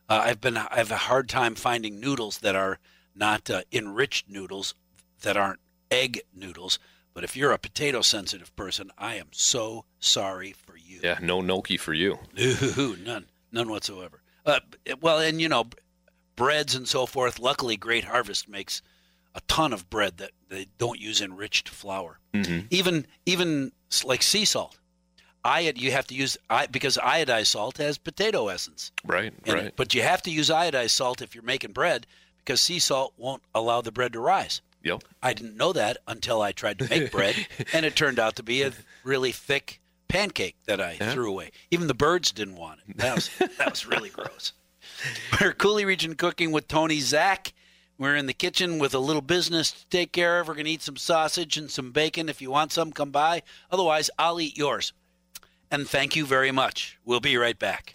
Uh, 0.09 0.23
I've 0.25 0.40
been 0.40 0.57
I 0.57 0.77
have 0.77 0.90
a 0.90 0.97
hard 0.97 1.29
time 1.29 1.55
finding 1.55 2.01
noodles 2.01 2.38
that 2.38 2.55
are 2.55 2.79
not 3.14 3.49
uh, 3.49 3.62
enriched 3.73 4.29
noodles 4.29 4.75
that 5.23 5.37
aren't 5.37 5.61
egg 5.90 6.20
noodles. 6.35 6.79
But 7.14 7.23
if 7.25 7.37
you're 7.37 7.53
a 7.53 7.59
potato 7.59 8.03
sensitive 8.03 8.55
person, 8.57 8.90
I 8.99 9.14
am 9.14 9.29
so 9.31 9.85
sorry 10.01 10.53
for 10.53 10.77
you. 10.77 11.01
Yeah. 11.03 11.18
No 11.23 11.40
gnocchi 11.40 11.77
for 11.77 11.94
you. 11.94 12.18
No, 12.77 12.97
none, 13.05 13.27
none 13.53 13.70
whatsoever. 13.70 14.20
Uh, 14.44 14.59
well, 15.01 15.20
and 15.20 15.40
you 15.40 15.49
know, 15.49 15.64
breads 16.37 16.75
and 16.75 16.88
so 16.88 17.07
forth. 17.07 17.38
Luckily, 17.38 17.77
Great 17.77 18.05
Harvest 18.05 18.49
makes 18.49 18.83
a 19.35 19.40
ton 19.49 19.73
of 19.73 19.90
bread 19.90 20.18
that 20.18 20.31
they 20.49 20.66
don't 20.79 21.01
use 21.01 21.20
enriched 21.20 21.68
flour. 21.68 22.18
Mm-hmm. 22.33 22.66
Even 22.70 23.07
even 23.27 23.73
like 24.05 24.23
sea 24.23 24.44
salt, 24.44 24.79
iod 25.44 25.79
you 25.79 25.90
have 25.92 26.07
to 26.09 26.14
use 26.14 26.37
I, 26.49 26.66
because 26.66 26.97
iodized 26.97 27.49
salt 27.49 27.79
has 27.79 27.99
potato 27.99 28.49
essence. 28.49 28.92
Right. 29.05 29.33
right. 29.47 29.64
it. 29.66 29.75
But 29.77 29.94
you 29.94 30.03
have 30.03 30.23
to 30.23 30.31
use 30.31 30.51
iodized 30.51 30.90
salt 30.90 31.23
if 31.23 31.35
you're 31.35 31.44
making 31.44 31.73
bread 31.73 32.07
because 32.38 32.61
sea 32.61 32.79
salt 32.79 33.14
won't 33.16 33.42
allow 33.55 33.81
the 33.81 33.92
bread 33.92 34.12
to 34.12 34.20
rise. 34.20 34.61
Yep. 34.83 35.03
I 35.23 35.33
didn't 35.33 35.57
know 35.57 35.73
that 35.73 35.97
until 36.07 36.42
I 36.42 36.53
tried 36.53 36.79
to 36.81 36.88
make 36.88 37.11
bread, 37.11 37.35
and 37.73 37.87
it 37.87 37.97
turned 37.97 38.18
out 38.18 38.37
to 38.37 38.42
be 38.42 38.62
a 38.62 38.73
really 39.03 39.33
thick 39.33 39.81
pancake 40.09 40.57
that 40.66 40.81
I 40.81 40.97
threw 40.97 41.31
away. 41.31 41.51
Even 41.70 41.87
the 41.87 41.94
birds 41.94 42.31
didn't 42.33 42.57
want 42.57 42.81
it. 42.87 42.99
That 42.99 43.14
was 43.14 43.31
that 43.59 43.70
was 43.70 43.87
really 43.87 44.11
gross. 44.11 44.53
We're 45.40 45.52
Coulee 45.52 45.85
Region 45.85 46.14
Cooking 46.14 46.52
with 46.52 46.68
Tony 46.68 47.00
Zach. 47.00 47.52
We're 47.98 48.16
in 48.16 48.26
the 48.26 48.33
kitchen 48.33 48.78
with 48.78 48.94
a 48.94 48.98
little 48.98 49.22
business 49.22 49.70
to 49.70 49.87
take 49.88 50.12
care 50.12 50.40
of. 50.40 50.48
We're 50.48 50.54
going 50.54 50.66
to 50.66 50.72
eat 50.72 50.83
some 50.83 50.96
sausage 50.96 51.57
and 51.57 51.70
some 51.70 51.92
bacon. 51.92 52.28
If 52.28 52.42
you 52.42 52.50
want 52.50 52.72
some, 52.72 52.92
come 52.92 53.11
by. 53.11 53.42
Otherwise, 53.70 54.11
I'll 54.18 54.40
eat 54.40 54.59
yours. 54.59 54.92
And 55.70 55.88
thank 55.88 56.16
you 56.16 56.26
very 56.26 56.50
much. 56.50 56.98
We'll 57.04 57.20
be 57.20 57.37
right 57.37 57.59
back. 57.59 57.92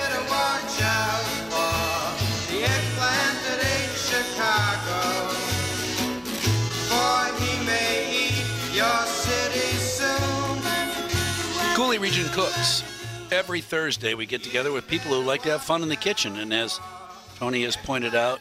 Coulee 11.75 11.97
Region 11.97 12.27
Cooks. 12.29 12.98
Every 13.32 13.62
Thursday, 13.62 14.15
we 14.15 14.26
get 14.26 14.44
together 14.44 14.72
with 14.72 14.88
people 14.88 15.12
who 15.12 15.22
like 15.22 15.44
to 15.44 15.52
have 15.52 15.62
fun 15.62 15.84
in 15.84 15.89
the 15.89 15.96
kitchen. 15.96 16.39
And 16.39 16.52
as 16.52 16.80
Tony 17.36 17.63
has 17.63 17.76
pointed 17.76 18.15
out, 18.15 18.39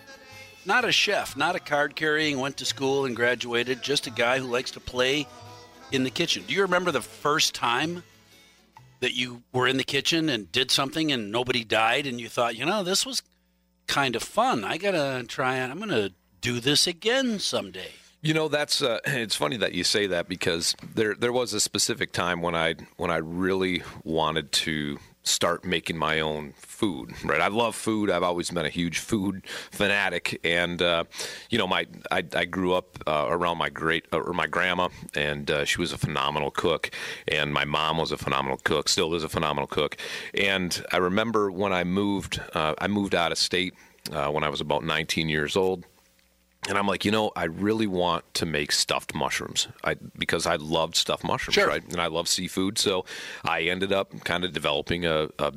not 0.64 0.86
a 0.86 0.92
chef, 0.92 1.36
not 1.36 1.54
a 1.54 1.60
card 1.60 1.94
carrying, 1.94 2.38
went 2.38 2.56
to 2.56 2.64
school 2.64 3.04
and 3.04 3.14
graduated, 3.14 3.82
just 3.82 4.06
a 4.06 4.10
guy 4.10 4.38
who 4.38 4.46
likes 4.46 4.70
to 4.72 4.80
play 4.80 5.26
in 5.92 6.04
the 6.04 6.10
kitchen. 6.10 6.42
Do 6.46 6.54
you 6.54 6.62
remember 6.62 6.90
the 6.90 7.02
first 7.02 7.54
time 7.54 8.02
that 9.00 9.14
you 9.14 9.42
were 9.52 9.68
in 9.68 9.76
the 9.76 9.84
kitchen 9.84 10.30
and 10.30 10.50
did 10.52 10.70
something 10.70 11.12
and 11.12 11.30
nobody 11.30 11.64
died 11.64 12.06
and 12.06 12.18
you 12.18 12.30
thought, 12.30 12.56
you 12.56 12.64
know, 12.64 12.82
this 12.82 13.04
was 13.04 13.22
kind 13.86 14.16
of 14.16 14.22
fun. 14.22 14.64
I 14.64 14.78
got 14.78 14.92
to 14.92 15.24
try 15.28 15.56
it. 15.56 15.70
I'm 15.70 15.78
going 15.78 15.90
to 15.90 16.12
do 16.40 16.60
this 16.60 16.86
again 16.86 17.38
someday. 17.38 17.92
You 18.20 18.34
know, 18.34 18.48
that's 18.48 18.82
uh, 18.82 18.98
it's 19.06 19.36
funny 19.36 19.56
that 19.58 19.72
you 19.72 19.84
say 19.84 20.08
that 20.08 20.28
because 20.28 20.74
there 20.94 21.14
there 21.14 21.32
was 21.32 21.52
a 21.52 21.60
specific 21.60 22.12
time 22.12 22.42
when 22.42 22.54
I 22.54 22.74
when 22.96 23.10
I 23.10 23.18
really 23.18 23.82
wanted 24.04 24.52
to 24.52 24.98
start 25.22 25.64
making 25.64 25.96
my 25.96 26.20
own 26.20 26.54
food. 26.56 27.12
Right, 27.22 27.40
I 27.40 27.48
love 27.48 27.76
food. 27.76 28.10
I've 28.10 28.22
always 28.22 28.50
been 28.50 28.64
a 28.64 28.70
huge 28.70 28.98
food 28.98 29.46
fanatic, 29.70 30.40
and 30.42 30.82
uh, 30.82 31.04
you 31.50 31.58
know, 31.58 31.68
my 31.68 31.86
I, 32.10 32.24
I 32.34 32.44
grew 32.44 32.74
up 32.74 32.98
uh, 33.06 33.26
around 33.28 33.58
my 33.58 33.68
great 33.68 34.06
or 34.12 34.32
my 34.32 34.48
grandma, 34.48 34.88
and 35.14 35.48
uh, 35.50 35.64
she 35.64 35.80
was 35.80 35.92
a 35.92 35.98
phenomenal 35.98 36.50
cook, 36.50 36.90
and 37.28 37.52
my 37.52 37.64
mom 37.64 37.98
was 37.98 38.10
a 38.10 38.16
phenomenal 38.16 38.58
cook, 38.64 38.88
still 38.88 39.14
is 39.14 39.22
a 39.22 39.28
phenomenal 39.28 39.68
cook, 39.68 39.96
and 40.34 40.84
I 40.90 40.96
remember 40.96 41.52
when 41.52 41.72
I 41.72 41.84
moved, 41.84 42.40
uh, 42.54 42.74
I 42.78 42.88
moved 42.88 43.14
out 43.14 43.30
of 43.30 43.38
state 43.38 43.74
uh, 44.10 44.28
when 44.30 44.42
I 44.42 44.48
was 44.48 44.60
about 44.60 44.82
19 44.82 45.28
years 45.28 45.56
old. 45.56 45.84
And 46.68 46.76
I'm 46.78 46.86
like, 46.86 47.04
you 47.04 47.10
know, 47.10 47.32
I 47.34 47.44
really 47.44 47.86
want 47.86 48.32
to 48.34 48.46
make 48.46 48.72
stuffed 48.72 49.14
mushrooms. 49.14 49.68
I 49.82 49.94
because 50.16 50.46
I 50.46 50.56
loved 50.56 50.96
stuffed 50.96 51.24
mushrooms, 51.24 51.54
Sure. 51.54 51.66
right? 51.68 51.82
And 51.90 52.00
I 52.00 52.06
love 52.08 52.28
seafood, 52.28 52.78
so 52.78 53.04
I 53.44 53.62
ended 53.62 53.92
up 53.92 54.12
kind 54.24 54.44
of 54.44 54.52
developing 54.52 55.04
a, 55.06 55.28
a 55.38 55.52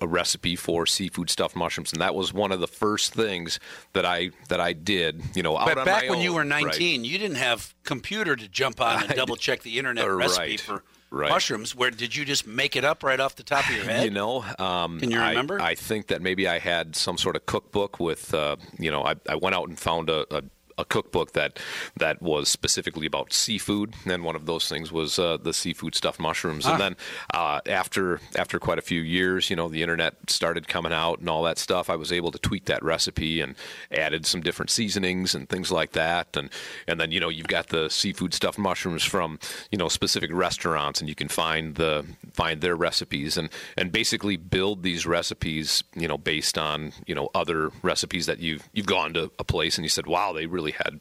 a 0.00 0.06
recipe 0.06 0.56
for 0.56 0.86
seafood 0.86 1.28
stuffed 1.28 1.54
mushrooms, 1.54 1.92
and 1.92 2.00
that 2.00 2.14
was 2.14 2.32
one 2.32 2.52
of 2.52 2.58
the 2.60 2.66
first 2.66 3.12
things 3.12 3.60
that 3.92 4.06
I 4.06 4.30
that 4.48 4.60
I 4.60 4.72
did. 4.72 5.22
You 5.36 5.42
know, 5.42 5.58
out 5.58 5.66
But 5.74 5.84
back 5.84 6.08
when 6.08 6.20
you 6.20 6.30
own, 6.30 6.34
were 6.36 6.40
right. 6.54 6.64
19, 6.64 7.04
you 7.04 7.18
didn't 7.18 7.36
have 7.36 7.74
computer 7.84 8.34
to 8.34 8.48
jump 8.48 8.80
on 8.80 9.02
and 9.02 9.12
I- 9.12 9.14
double 9.14 9.36
check 9.36 9.60
the 9.62 9.78
internet 9.78 10.10
recipe 10.10 10.40
right, 10.52 10.60
for 10.60 10.82
right. 11.10 11.30
mushrooms. 11.30 11.74
Where 11.74 11.90
did 11.90 12.14
you 12.14 12.24
just 12.24 12.46
make 12.46 12.76
it 12.76 12.84
up 12.84 13.02
right 13.02 13.20
off 13.20 13.36
the 13.36 13.42
top 13.42 13.68
of 13.68 13.74
your 13.74 13.84
head? 13.90 14.04
You 14.04 14.10
know, 14.10 14.44
um, 14.58 15.00
Can 15.00 15.10
you 15.10 15.18
I- 15.20 15.30
remember? 15.30 15.60
I, 15.60 15.74
think 15.74 16.08
that 16.08 16.22
maybe 16.22 16.48
I 16.48 16.58
had 16.58 16.96
some 16.96 17.18
sort 17.18 17.36
of 17.36 17.46
cookbook 17.46 18.00
with, 18.00 18.34
uh, 18.34 18.56
you 18.78 18.90
know, 18.90 19.04
I, 19.04 19.14
I 19.28 19.36
went 19.36 19.54
out 19.54 19.68
and 19.68 19.78
found 19.78 20.10
a, 20.10 20.26
a, 20.34 20.42
a 20.78 20.84
cookbook 20.84 21.32
that 21.32 21.58
that 21.96 22.22
was 22.22 22.48
specifically 22.48 23.06
about 23.06 23.32
seafood, 23.32 23.94
and 24.06 24.24
one 24.24 24.36
of 24.36 24.46
those 24.46 24.68
things 24.68 24.92
was 24.92 25.18
uh, 25.18 25.36
the 25.36 25.52
seafood 25.52 25.94
stuffed 25.94 26.20
mushrooms. 26.20 26.64
Ah. 26.66 26.72
And 26.72 26.80
then 26.80 26.96
uh, 27.34 27.60
after 27.66 28.20
after 28.36 28.58
quite 28.58 28.78
a 28.78 28.82
few 28.82 29.00
years, 29.00 29.50
you 29.50 29.56
know, 29.56 29.68
the 29.68 29.82
internet 29.82 30.14
started 30.28 30.68
coming 30.68 30.92
out 30.92 31.18
and 31.20 31.28
all 31.28 31.42
that 31.42 31.58
stuff. 31.58 31.90
I 31.90 31.96
was 31.96 32.12
able 32.12 32.30
to 32.30 32.38
tweak 32.38 32.66
that 32.66 32.82
recipe 32.82 33.40
and 33.40 33.54
added 33.90 34.26
some 34.26 34.40
different 34.40 34.70
seasonings 34.70 35.34
and 35.34 35.48
things 35.48 35.70
like 35.70 35.92
that. 35.92 36.36
And 36.36 36.50
and 36.86 37.00
then 37.00 37.10
you 37.10 37.20
know 37.20 37.28
you've 37.28 37.48
got 37.48 37.68
the 37.68 37.88
seafood 37.88 38.34
stuffed 38.34 38.58
mushrooms 38.58 39.04
from 39.04 39.38
you 39.70 39.78
know 39.78 39.88
specific 39.88 40.30
restaurants, 40.32 41.00
and 41.00 41.08
you 41.08 41.14
can 41.14 41.28
find 41.28 41.74
the 41.74 42.04
find 42.32 42.60
their 42.60 42.76
recipes 42.76 43.36
and 43.36 43.50
and 43.76 43.90
basically 43.92 44.36
build 44.36 44.82
these 44.82 45.06
recipes 45.06 45.82
you 45.94 46.06
know 46.06 46.18
based 46.18 46.56
on 46.56 46.92
you 47.06 47.14
know 47.14 47.28
other 47.34 47.70
recipes 47.82 48.26
that 48.26 48.38
you've 48.38 48.68
you've 48.72 48.86
gone 48.86 49.12
to 49.14 49.30
a 49.38 49.44
place 49.44 49.76
and 49.76 49.84
you 49.84 49.88
said 49.88 50.06
wow 50.06 50.32
they 50.32 50.46
really 50.46 50.67
had 50.72 51.00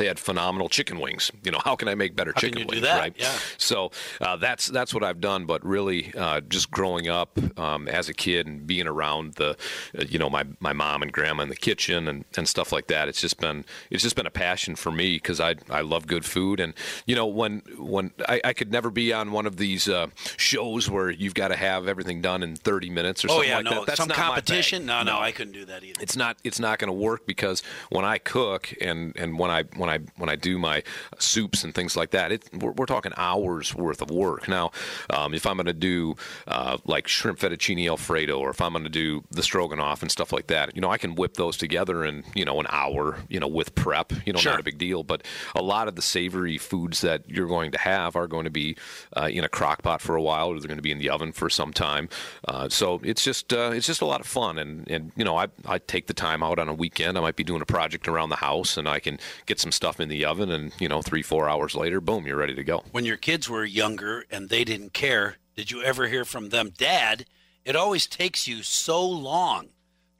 they 0.00 0.06
had 0.06 0.18
phenomenal 0.18 0.70
chicken 0.70 0.98
wings. 0.98 1.30
You 1.44 1.52
know, 1.52 1.60
how 1.62 1.76
can 1.76 1.86
I 1.86 1.94
make 1.94 2.16
better 2.16 2.32
How 2.34 2.40
chicken 2.40 2.66
wings? 2.66 2.80
that? 2.80 2.98
Right. 2.98 3.14
Yeah. 3.18 3.38
So 3.58 3.90
uh, 4.22 4.36
that's 4.36 4.66
that's 4.68 4.94
what 4.94 5.04
I've 5.04 5.20
done. 5.20 5.44
But 5.44 5.62
really, 5.64 6.14
uh, 6.16 6.40
just 6.40 6.70
growing 6.70 7.08
up 7.08 7.38
um, 7.58 7.86
as 7.86 8.08
a 8.08 8.14
kid 8.14 8.46
and 8.46 8.66
being 8.66 8.86
around 8.86 9.34
the, 9.34 9.50
uh, 9.98 10.04
you 10.08 10.18
know, 10.18 10.30
my, 10.30 10.44
my 10.58 10.72
mom 10.72 11.02
and 11.02 11.12
grandma 11.12 11.42
in 11.42 11.50
the 11.50 11.56
kitchen 11.56 12.08
and, 12.08 12.24
and 12.38 12.48
stuff 12.48 12.72
like 12.72 12.86
that. 12.86 13.08
It's 13.08 13.20
just 13.20 13.38
been 13.38 13.66
it's 13.90 14.02
just 14.02 14.16
been 14.16 14.26
a 14.26 14.30
passion 14.30 14.74
for 14.74 14.90
me 14.90 15.16
because 15.16 15.38
I 15.38 15.56
I 15.68 15.82
love 15.82 16.06
good 16.06 16.24
food 16.24 16.60
and 16.60 16.72
you 17.04 17.14
know 17.14 17.26
when 17.26 17.60
when 17.76 18.12
I, 18.26 18.40
I 18.42 18.52
could 18.54 18.72
never 18.72 18.90
be 18.90 19.12
on 19.12 19.32
one 19.32 19.44
of 19.44 19.58
these 19.58 19.86
uh, 19.86 20.06
shows 20.38 20.88
where 20.88 21.10
you've 21.10 21.34
got 21.34 21.48
to 21.48 21.56
have 21.56 21.86
everything 21.86 22.22
done 22.22 22.42
in 22.42 22.56
30 22.56 22.88
minutes 22.88 23.22
or 23.22 23.28
oh 23.28 23.34
something 23.34 23.50
yeah, 23.50 23.56
like 23.56 23.64
no, 23.66 23.70
that. 23.70 23.86
That's 23.86 23.98
some 23.98 24.08
not 24.08 24.16
my 24.16 24.22
bag. 24.22 24.34
competition. 24.34 24.86
No, 24.86 25.02
no, 25.02 25.18
I 25.18 25.30
couldn't 25.30 25.52
do 25.52 25.66
that 25.66 25.84
either. 25.84 26.00
it's 26.00 26.16
not 26.16 26.38
it's 26.42 26.58
not 26.58 26.78
going 26.78 26.88
to 26.88 26.94
work 26.94 27.26
because 27.26 27.62
when 27.90 28.06
I 28.06 28.16
cook 28.16 28.72
and 28.80 29.14
and 29.16 29.38
when 29.38 29.50
I 29.50 29.64
when 29.76 29.89
I 29.90 29.98
when 30.16 30.28
I 30.28 30.36
do 30.36 30.58
my 30.58 30.82
soups 31.18 31.64
and 31.64 31.74
things 31.74 31.96
like 31.96 32.10
that, 32.10 32.32
it 32.32 32.48
we're, 32.52 32.72
we're 32.72 32.86
talking 32.86 33.12
hours 33.16 33.74
worth 33.74 34.02
of 34.02 34.10
work. 34.10 34.48
Now, 34.48 34.70
um, 35.10 35.34
if 35.34 35.46
I'm 35.46 35.56
going 35.56 35.66
to 35.66 35.72
do 35.72 36.16
uh, 36.46 36.78
like 36.84 37.08
shrimp 37.08 37.38
fettuccine 37.38 37.88
alfredo, 37.88 38.38
or 38.38 38.50
if 38.50 38.60
I'm 38.60 38.72
going 38.72 38.84
to 38.84 38.90
do 38.90 39.22
the 39.30 39.42
stroganoff 39.42 40.02
and 40.02 40.10
stuff 40.10 40.32
like 40.32 40.46
that, 40.48 40.74
you 40.74 40.80
know, 40.80 40.90
I 40.90 40.98
can 40.98 41.14
whip 41.14 41.34
those 41.34 41.56
together 41.56 42.04
in 42.04 42.24
you 42.34 42.44
know 42.44 42.60
an 42.60 42.66
hour, 42.70 43.18
you 43.28 43.40
know, 43.40 43.48
with 43.48 43.74
prep, 43.74 44.12
you 44.26 44.32
know, 44.32 44.38
Sure. 44.40 44.52
not 44.52 44.60
a 44.60 44.64
big 44.64 44.78
deal. 44.78 45.02
But 45.02 45.22
a 45.54 45.62
lot 45.62 45.88
of 45.88 45.96
the 45.96 46.02
savory 46.02 46.56
foods 46.58 47.00
that 47.02 47.28
you're 47.28 47.48
going 47.48 47.70
to 47.72 47.78
have 47.78 48.16
are 48.16 48.26
going 48.26 48.44
to 48.44 48.50
be 48.50 48.76
uh, 49.16 49.28
in 49.30 49.44
a 49.44 49.48
crock 49.48 49.82
pot 49.82 50.00
for 50.00 50.16
a 50.16 50.22
while, 50.22 50.48
or 50.48 50.58
they're 50.58 50.68
going 50.68 50.78
to 50.78 50.82
be 50.82 50.92
in 50.92 50.98
the 50.98 51.10
oven 51.10 51.32
for 51.32 51.50
some 51.50 51.72
time. 51.72 52.08
Uh, 52.46 52.68
so 52.68 53.00
it's 53.04 53.22
just 53.24 53.52
uh, 53.52 53.70
it's 53.74 53.86
just 53.86 54.00
a 54.00 54.06
lot 54.06 54.20
of 54.20 54.26
fun, 54.26 54.58
and 54.58 54.88
and 54.90 55.12
you 55.16 55.24
know 55.24 55.36
I 55.36 55.48
I 55.66 55.78
take 55.78 56.06
the 56.06 56.14
time 56.14 56.42
out 56.42 56.58
on 56.58 56.68
a 56.68 56.74
weekend. 56.74 57.18
I 57.18 57.20
might 57.20 57.36
be 57.36 57.44
doing 57.44 57.60
a 57.62 57.66
project 57.66 58.08
around 58.08 58.30
the 58.30 58.36
house, 58.36 58.76
and 58.76 58.88
I 58.88 59.00
can 59.00 59.18
get 59.46 59.58
some 59.60 59.72
stuff 59.80 59.98
in 59.98 60.10
the 60.10 60.26
oven, 60.26 60.50
and 60.50 60.72
you 60.78 60.88
know 60.88 61.00
three 61.00 61.22
four 61.22 61.48
hours 61.48 61.74
later, 61.74 62.02
boom, 62.02 62.26
you're 62.26 62.36
ready 62.36 62.54
to 62.54 62.62
go. 62.62 62.84
when 62.92 63.06
your 63.06 63.16
kids 63.16 63.48
were 63.48 63.64
younger 63.64 64.26
and 64.30 64.50
they 64.50 64.62
didn't 64.62 64.92
care, 64.92 65.36
did 65.56 65.70
you 65.70 65.82
ever 65.82 66.06
hear 66.06 66.26
from 66.26 66.50
them, 66.50 66.70
Dad? 66.76 67.24
It 67.64 67.76
always 67.76 68.06
takes 68.06 68.46
you 68.46 68.62
so 68.62 69.02
long. 69.06 69.68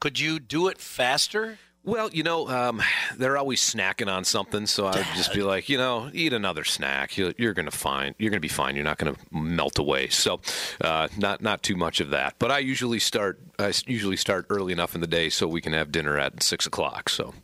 Could 0.00 0.18
you 0.18 0.38
do 0.38 0.68
it 0.68 0.78
faster? 0.78 1.58
Well, 1.84 2.08
you 2.10 2.22
know, 2.22 2.48
um, 2.48 2.82
they're 3.18 3.36
always 3.36 3.60
snacking 3.60 4.10
on 4.10 4.24
something, 4.24 4.66
so 4.66 4.86
I 4.86 4.96
would 4.96 5.06
just 5.14 5.34
be 5.34 5.42
like, 5.42 5.68
you 5.68 5.76
know, 5.76 6.10
eat 6.12 6.32
another 6.32 6.64
snack. 6.64 7.18
You're, 7.18 7.34
you're 7.36 7.52
gonna 7.52 7.70
find 7.70 8.14
you're 8.18 8.30
gonna 8.30 8.40
be 8.40 8.48
fine. 8.48 8.76
You're 8.76 8.84
not 8.84 8.96
gonna 8.96 9.16
melt 9.30 9.78
away. 9.78 10.08
So, 10.08 10.40
uh, 10.80 11.08
not 11.18 11.42
not 11.42 11.62
too 11.62 11.76
much 11.76 12.00
of 12.00 12.10
that. 12.10 12.36
But 12.38 12.50
I 12.50 12.60
usually 12.60 12.98
start 12.98 13.40
I 13.58 13.74
usually 13.86 14.16
start 14.16 14.46
early 14.48 14.72
enough 14.72 14.94
in 14.94 15.02
the 15.02 15.06
day 15.06 15.28
so 15.28 15.46
we 15.46 15.60
can 15.60 15.74
have 15.74 15.92
dinner 15.92 16.16
at 16.18 16.42
six 16.42 16.64
o'clock. 16.66 17.10
So. 17.10 17.34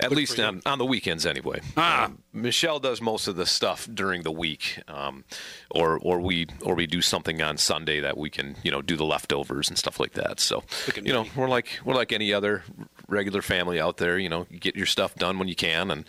At 0.00 0.10
least 0.10 0.40
on, 0.40 0.60
on 0.66 0.78
the 0.78 0.84
weekends, 0.84 1.24
anyway. 1.24 1.60
Ah. 1.76 2.06
Um, 2.06 2.18
Michelle 2.32 2.80
does 2.80 3.00
most 3.00 3.28
of 3.28 3.36
the 3.36 3.46
stuff 3.46 3.88
during 3.92 4.24
the 4.24 4.32
week, 4.32 4.80
um, 4.88 5.24
or 5.70 5.98
or 6.02 6.20
we 6.20 6.48
or 6.62 6.74
we 6.74 6.86
do 6.88 7.00
something 7.00 7.40
on 7.40 7.56
Sunday 7.58 8.00
that 8.00 8.18
we 8.18 8.28
can 8.28 8.56
you 8.64 8.72
know 8.72 8.82
do 8.82 8.96
the 8.96 9.04
leftovers 9.04 9.68
and 9.68 9.78
stuff 9.78 10.00
like 10.00 10.12
that. 10.14 10.40
So 10.40 10.64
you 11.00 11.12
know 11.12 11.26
we're 11.36 11.48
like 11.48 11.78
we're 11.84 11.94
like 11.94 12.12
any 12.12 12.32
other 12.32 12.64
regular 13.06 13.40
family 13.40 13.80
out 13.80 13.98
there. 13.98 14.18
You 14.18 14.28
know, 14.28 14.46
you 14.50 14.58
get 14.58 14.74
your 14.74 14.86
stuff 14.86 15.14
done 15.14 15.38
when 15.38 15.46
you 15.46 15.54
can, 15.54 15.92
and 15.92 16.04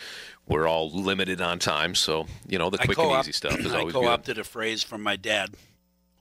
we're 0.48 0.68
all 0.68 0.90
limited 0.90 1.40
on 1.40 1.60
time. 1.60 1.94
So 1.94 2.26
you 2.48 2.58
know, 2.58 2.72
the 2.72 2.80
quick 2.80 2.98
and 2.98 3.20
easy 3.20 3.34
stuff 3.34 3.60
is 3.60 3.72
I 3.72 3.80
always 3.80 3.94
good. 3.94 4.02
co-opted 4.02 4.40
a 4.40 4.44
phrase 4.44 4.82
from 4.82 5.04
my 5.04 5.16
dad, 5.16 5.52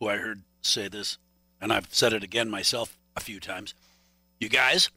who 0.00 0.09
I 0.09 0.18
heard 0.18 0.42
say 0.61 0.88
this, 0.88 1.16
and 1.62 1.72
I've 1.72 1.88
said 1.90 2.12
it 2.12 2.22
again 2.22 2.50
myself 2.50 2.98
a 3.16 3.20
few 3.20 3.40
times. 3.40 3.72
You 4.38 4.50
guys, 4.50 4.90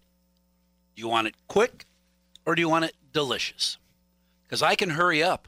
you 0.97 1.07
want 1.07 1.27
it 1.27 1.35
quick 1.47 1.85
or 2.47 2.55
do 2.55 2.61
you 2.61 2.69
want 2.69 2.85
it 2.85 2.95
delicious? 3.13 3.77
Because 4.43 4.63
I 4.63 4.73
can 4.73 4.91
hurry 4.91 5.21
up. 5.21 5.47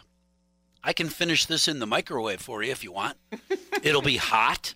I 0.84 0.94
can 0.94 1.10
finish 1.10 1.48
this 1.48 1.68
in 1.68 1.80
the 1.80 1.88
microwave 1.88 2.42
for 2.42 2.62
you 2.62 2.72
if 2.72 2.84
you 2.84 2.92
want. 2.92 3.18
it'll 3.82 4.04
be 4.04 4.18
hot, 4.18 4.76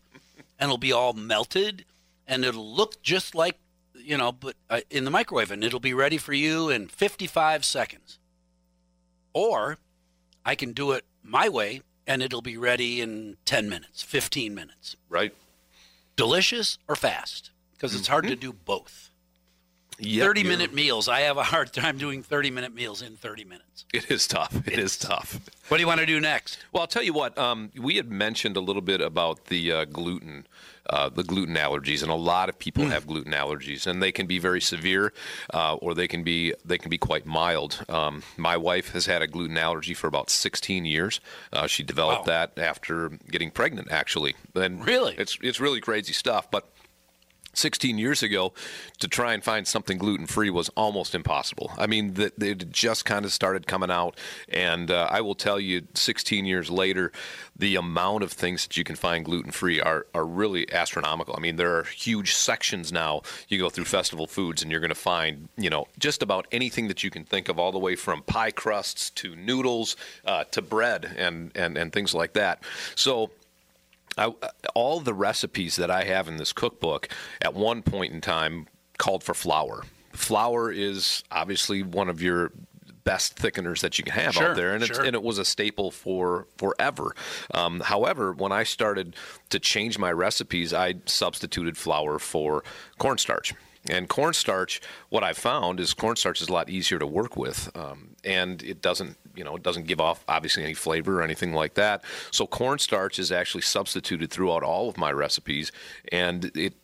and 0.58 0.70
it'll 0.70 0.80
be 0.80 0.92
all 0.92 1.14
melted, 1.14 1.86
and 2.26 2.44
it'll 2.44 2.76
look 2.76 3.00
just 3.04 3.36
like 3.36 3.60
you 3.96 4.18
know, 4.18 4.32
but 4.32 4.56
uh, 4.70 4.82
in 4.90 5.06
the 5.06 5.12
microwave, 5.12 5.52
and 5.52 5.64
it'll 5.64 5.80
be 5.80 5.94
ready 5.94 6.18
for 6.18 6.34
you 6.34 6.70
in 6.70 6.88
55 6.88 7.64
seconds. 7.64 8.20
Or 9.34 9.78
I 10.46 10.56
can 10.56 10.74
do 10.74 10.92
it 10.92 11.06
my 11.24 11.50
way 11.50 11.82
and 12.06 12.22
it'll 12.22 12.42
be 12.42 12.58
ready 12.58 13.02
in 13.02 13.38
10 13.46 13.70
minutes, 13.70 14.04
15 14.04 14.54
minutes. 14.54 14.96
Right? 15.10 15.34
Delicious 16.16 16.78
or 16.88 16.96
fast? 16.96 17.52
Because 17.74 17.96
it's 17.96 18.08
hard 18.08 18.28
to 18.28 18.36
do 18.36 18.54
both. 18.54 19.10
Yep, 20.00 20.26
30 20.26 20.44
minute 20.44 20.74
meals. 20.74 21.08
I 21.08 21.22
have 21.22 21.38
a 21.38 21.44
hard 21.44 21.72
time 21.72 21.98
doing 21.98 22.24
30 22.24 22.50
minute 22.52 22.74
meals 22.74 23.02
in 23.02 23.16
30 23.16 23.44
minutes. 23.46 23.86
It 23.94 24.10
is 24.10 24.28
tough. 24.28 24.68
It 24.68 24.80
is 24.80 24.98
tough. 24.98 25.40
What 25.68 25.78
do 25.78 25.82
you 25.82 25.88
want 25.88 26.00
to 26.00 26.06
do 26.06 26.20
next? 26.20 26.58
Well, 26.72 26.82
I'll 26.82 26.88
tell 26.88 27.04
you 27.04 27.14
what. 27.14 27.38
Um, 27.38 27.72
we 27.80 27.96
had 27.96 28.10
mentioned 28.12 28.58
a 28.58 28.60
little 28.60 28.82
bit 28.82 29.02
about 29.02 29.46
the 29.46 29.72
uh, 29.72 29.86
gluten, 29.86 30.46
uh, 30.90 31.10
the 31.10 31.24
gluten 31.24 31.56
allergies, 31.56 32.02
and 32.02 32.12
a 32.12 32.16
lot 32.16 32.50
of 32.50 32.58
people 32.60 32.86
have 32.86 33.08
gluten 33.08 33.32
allergies, 33.34 33.88
and 33.88 34.02
they 34.02 34.12
can 34.12 34.26
be 34.28 34.40
very 34.40 34.60
severe, 34.62 35.14
uh, 35.54 35.76
or 35.76 35.94
they 35.94 36.08
can 36.08 36.24
be 36.24 36.54
they 36.66 36.78
can 36.78 36.90
be 36.90 36.98
quite 36.98 37.26
mild. 37.26 37.84
Um, 37.88 38.24
my 38.36 38.58
wife 38.58 38.92
has 38.94 39.06
had 39.06 39.22
a 39.22 39.28
gluten 39.28 39.58
allergy 39.58 39.94
for 39.94 40.08
about 40.08 40.30
16 40.30 40.86
years. 40.86 41.22
Uh, 41.54 41.68
she 41.68 41.84
developed 41.84 42.28
Wow. 42.28 42.34
that 42.56 42.60
after 42.60 43.10
getting 43.32 43.52
pregnant, 43.52 43.90
actually. 43.92 44.36
And 44.56 44.86
Really? 44.86 45.16
it's 45.18 45.38
it's 45.42 45.60
really 45.60 45.82
crazy 45.82 46.14
stuff, 46.14 46.50
but. 46.52 46.68
16 47.54 47.98
years 47.98 48.24
ago, 48.24 48.54
to 49.00 49.08
try 49.08 49.34
and 49.34 49.44
find 49.44 49.68
something 49.68 49.98
gluten 49.98 50.26
free 50.26 50.50
was 50.50 50.70
almost 50.70 51.16
impossible. 51.16 51.72
I 51.78 51.88
mean, 51.88 52.14
they 52.14 52.48
had 52.50 52.72
just 52.72 53.06
kind 53.06 53.26
of 53.26 53.32
started 53.32 53.68
coming 53.68 53.92
out, 53.92 54.18
and 54.50 54.90
uh, 54.90 55.08
I 55.10 55.22
will 55.22 55.36
tell 55.36 55.60
you, 55.60 55.88
16 55.94 56.46
years 56.46 56.70
later, 56.70 57.12
the 57.56 57.76
amount 57.76 58.24
of 58.24 58.32
things 58.32 58.64
that 58.64 58.78
you 58.78 58.84
can 58.84 58.96
find 58.96 59.26
gluten 59.26 59.52
free 59.52 59.80
are, 59.80 60.08
are 60.14 60.26
really 60.26 60.72
astronomical. 60.74 61.36
I 61.38 61.40
mean, 61.40 61.56
there 61.56 61.78
are 61.78 61.84
huge 61.84 62.34
sections 62.34 62.92
now. 62.92 63.22
You 63.48 63.60
go 63.60 63.70
through 63.70 63.86
festival 63.86 64.28
foods, 64.28 64.62
and 64.62 64.72
you're 64.72 64.80
going 64.80 64.90
to 64.90 64.96
find, 64.96 65.50
you 65.58 65.70
know, 65.70 65.88
just 66.00 66.24
about 66.24 66.48
anything 66.52 66.88
that 66.88 67.04
you 67.04 67.10
can 67.10 67.24
think 67.24 67.50
of, 67.50 67.60
all 67.60 67.72
the 67.72 67.80
way 67.80 67.96
from 67.96 68.24
pie 68.24 68.52
crusts 68.52 69.10
to 69.12 69.36
noodles 69.36 69.96
uh, 70.26 70.44
to 70.46 70.62
bread 70.62 71.14
and, 71.18 71.52
and, 71.56 71.78
and 71.78 71.94
things 71.94 72.14
like 72.14 72.34
that. 72.34 72.64
So, 72.96 73.32
I, 74.18 74.32
all 74.76 75.00
the 75.00 75.14
recipes 75.14 75.76
that 75.78 75.90
I 75.90 76.04
have 76.04 76.28
in 76.28 76.38
this 76.38 76.54
cookbook 76.54 77.10
at 77.42 77.54
one 77.54 77.82
point 77.82 78.14
in 78.14 78.22
time 78.22 78.68
called 78.98 79.24
for 79.24 79.34
flour. 79.34 79.84
Flour 80.12 80.72
is 80.72 81.24
obviously 81.32 81.82
one 81.82 82.10
of 82.10 82.22
your 82.22 82.52
best 83.04 83.36
thickeners 83.36 83.82
that 83.82 83.98
you 83.98 84.04
can 84.04 84.14
have 84.14 84.34
Sure, 84.34 84.52
out 84.52 84.56
there, 84.56 84.74
and, 84.74 84.84
it's, 84.84 84.96
sure. 84.96 85.04
and 85.06 85.16
it 85.16 85.24
was 85.24 85.38
a 85.38 85.46
staple 85.46 85.92
for 85.92 86.48
forever. 86.58 87.16
Um, 87.54 87.82
however, 87.82 88.32
when 88.32 88.52
I 88.52 88.64
started 88.64 89.16
to 89.50 89.60
change 89.60 89.98
my 89.98 90.12
recipes, 90.12 90.74
I 90.74 90.96
substituted 91.06 91.78
flour 91.78 92.20
for 92.20 92.64
cornstarch. 93.00 93.54
And 93.90 94.08
cornstarch, 94.08 94.80
what 95.10 95.24
I 95.24 95.34
found 95.34 95.80
is 95.80 95.94
cornstarch 95.94 96.42
is 96.42 96.48
a 96.48 96.54
lot 96.54 96.70
easier 96.70 97.00
to 97.00 97.08
work 97.08 97.36
with, 97.36 97.70
um, 97.76 98.16
and 98.24 98.64
it 98.64 98.82
doesn't, 98.82 99.18
you 99.36 99.44
know, 99.44 99.58
it 99.58 99.64
doesn't 99.64 99.88
give 99.88 100.00
off 100.00 100.24
obviously 100.30 100.64
any 100.64 100.74
flavor 100.74 101.20
or 101.20 101.24
anything 101.24 101.54
like 101.54 101.74
that. 101.74 102.04
So 102.32 102.48
cornstarch 102.48 103.20
is 103.20 103.32
actually 103.32 103.64
substituted 103.64 104.32
throughout 104.32 104.64
all 104.64 104.88
of 104.88 104.98
my 104.98 105.12
recipes, 105.12 105.74
and 106.12 106.50
it 106.56 106.76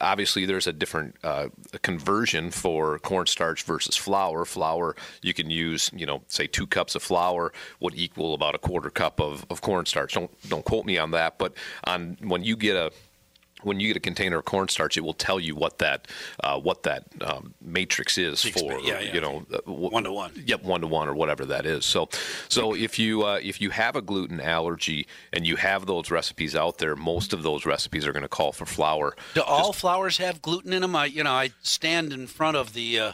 obviously 0.00 0.44
there's 0.44 0.66
a 0.66 0.72
different 0.72 1.16
uh, 1.24 1.48
conversion 1.82 2.50
for 2.50 2.98
cornstarch 2.98 3.62
versus 3.62 3.96
flour. 3.96 4.44
Flour 4.44 4.96
you 5.22 5.32
can 5.34 5.50
use, 5.50 5.90
you 5.94 6.06
know, 6.06 6.22
say 6.28 6.46
two 6.46 6.66
cups 6.66 6.94
of 6.94 7.02
flour 7.02 7.52
would 7.80 7.94
equal 7.94 8.34
about 8.34 8.54
a 8.54 8.58
quarter 8.58 8.90
cup 8.90 9.20
of, 9.20 9.46
of 9.50 9.62
cornstarch. 9.62 10.14
Don't 10.14 10.30
don't 10.48 10.64
quote 10.64 10.84
me 10.84 10.98
on 10.98 11.12
that, 11.12 11.38
but 11.38 11.54
on 11.84 12.16
when 12.20 12.42
you 12.42 12.56
get 12.56 12.76
a 12.76 12.92
when 13.62 13.80
you 13.80 13.88
get 13.88 13.96
a 13.96 14.00
container 14.00 14.38
of 14.38 14.44
cornstarch, 14.44 14.96
it 14.96 15.02
will 15.02 15.14
tell 15.14 15.40
you 15.40 15.54
what 15.54 15.78
that 15.78 16.08
uh, 16.42 16.58
what 16.58 16.82
that 16.84 17.04
um, 17.20 17.54
matrix 17.60 18.18
is 18.18 18.42
for. 18.42 18.78
yeah, 18.80 19.00
yeah. 19.00 19.14
You 19.14 19.20
know, 19.20 19.46
uh, 19.52 19.58
One 19.70 20.04
to 20.04 20.12
one. 20.12 20.32
Yep, 20.46 20.62
one 20.64 20.80
to 20.80 20.86
one 20.86 21.08
or 21.08 21.14
whatever 21.14 21.44
that 21.46 21.66
is. 21.66 21.84
So, 21.84 22.08
so 22.48 22.74
if 22.74 22.98
you 22.98 23.24
uh, 23.24 23.40
if 23.42 23.60
you 23.60 23.70
have 23.70 23.96
a 23.96 24.02
gluten 24.02 24.40
allergy 24.40 25.06
and 25.32 25.46
you 25.46 25.56
have 25.56 25.86
those 25.86 26.10
recipes 26.10 26.54
out 26.56 26.78
there, 26.78 26.96
most 26.96 27.32
of 27.32 27.42
those 27.42 27.66
recipes 27.66 28.06
are 28.06 28.12
going 28.12 28.22
to 28.22 28.28
call 28.28 28.52
for 28.52 28.66
flour. 28.66 29.16
Do 29.34 29.42
all 29.42 29.72
flours 29.72 30.18
have 30.18 30.42
gluten 30.42 30.72
in 30.72 30.82
them? 30.82 30.96
I, 30.96 31.06
you 31.06 31.24
know, 31.24 31.32
I 31.32 31.50
stand 31.62 32.12
in 32.12 32.26
front 32.26 32.56
of 32.56 32.72
the, 32.72 32.98
uh, 32.98 33.12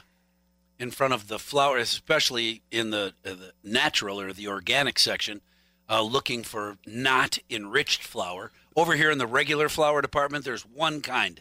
in 0.79 0.91
front 0.91 1.15
of 1.15 1.29
the 1.29 1.39
flour, 1.39 1.79
especially 1.79 2.63
in 2.71 2.91
the, 2.91 3.15
uh, 3.25 3.31
the 3.31 3.53
natural 3.65 4.21
or 4.21 4.33
the 4.33 4.49
organic 4.49 4.99
section, 4.99 5.41
uh, 5.89 6.03
looking 6.03 6.43
for 6.43 6.77
not 6.87 7.39
enriched 7.49 8.03
flour. 8.03 8.53
Over 8.77 8.95
here 8.95 9.11
in 9.11 9.19
the 9.19 9.27
regular 9.27 9.69
flour 9.69 10.03
department, 10.03 10.45
there's 10.45 10.67
one 10.67 11.01
kind 11.01 11.41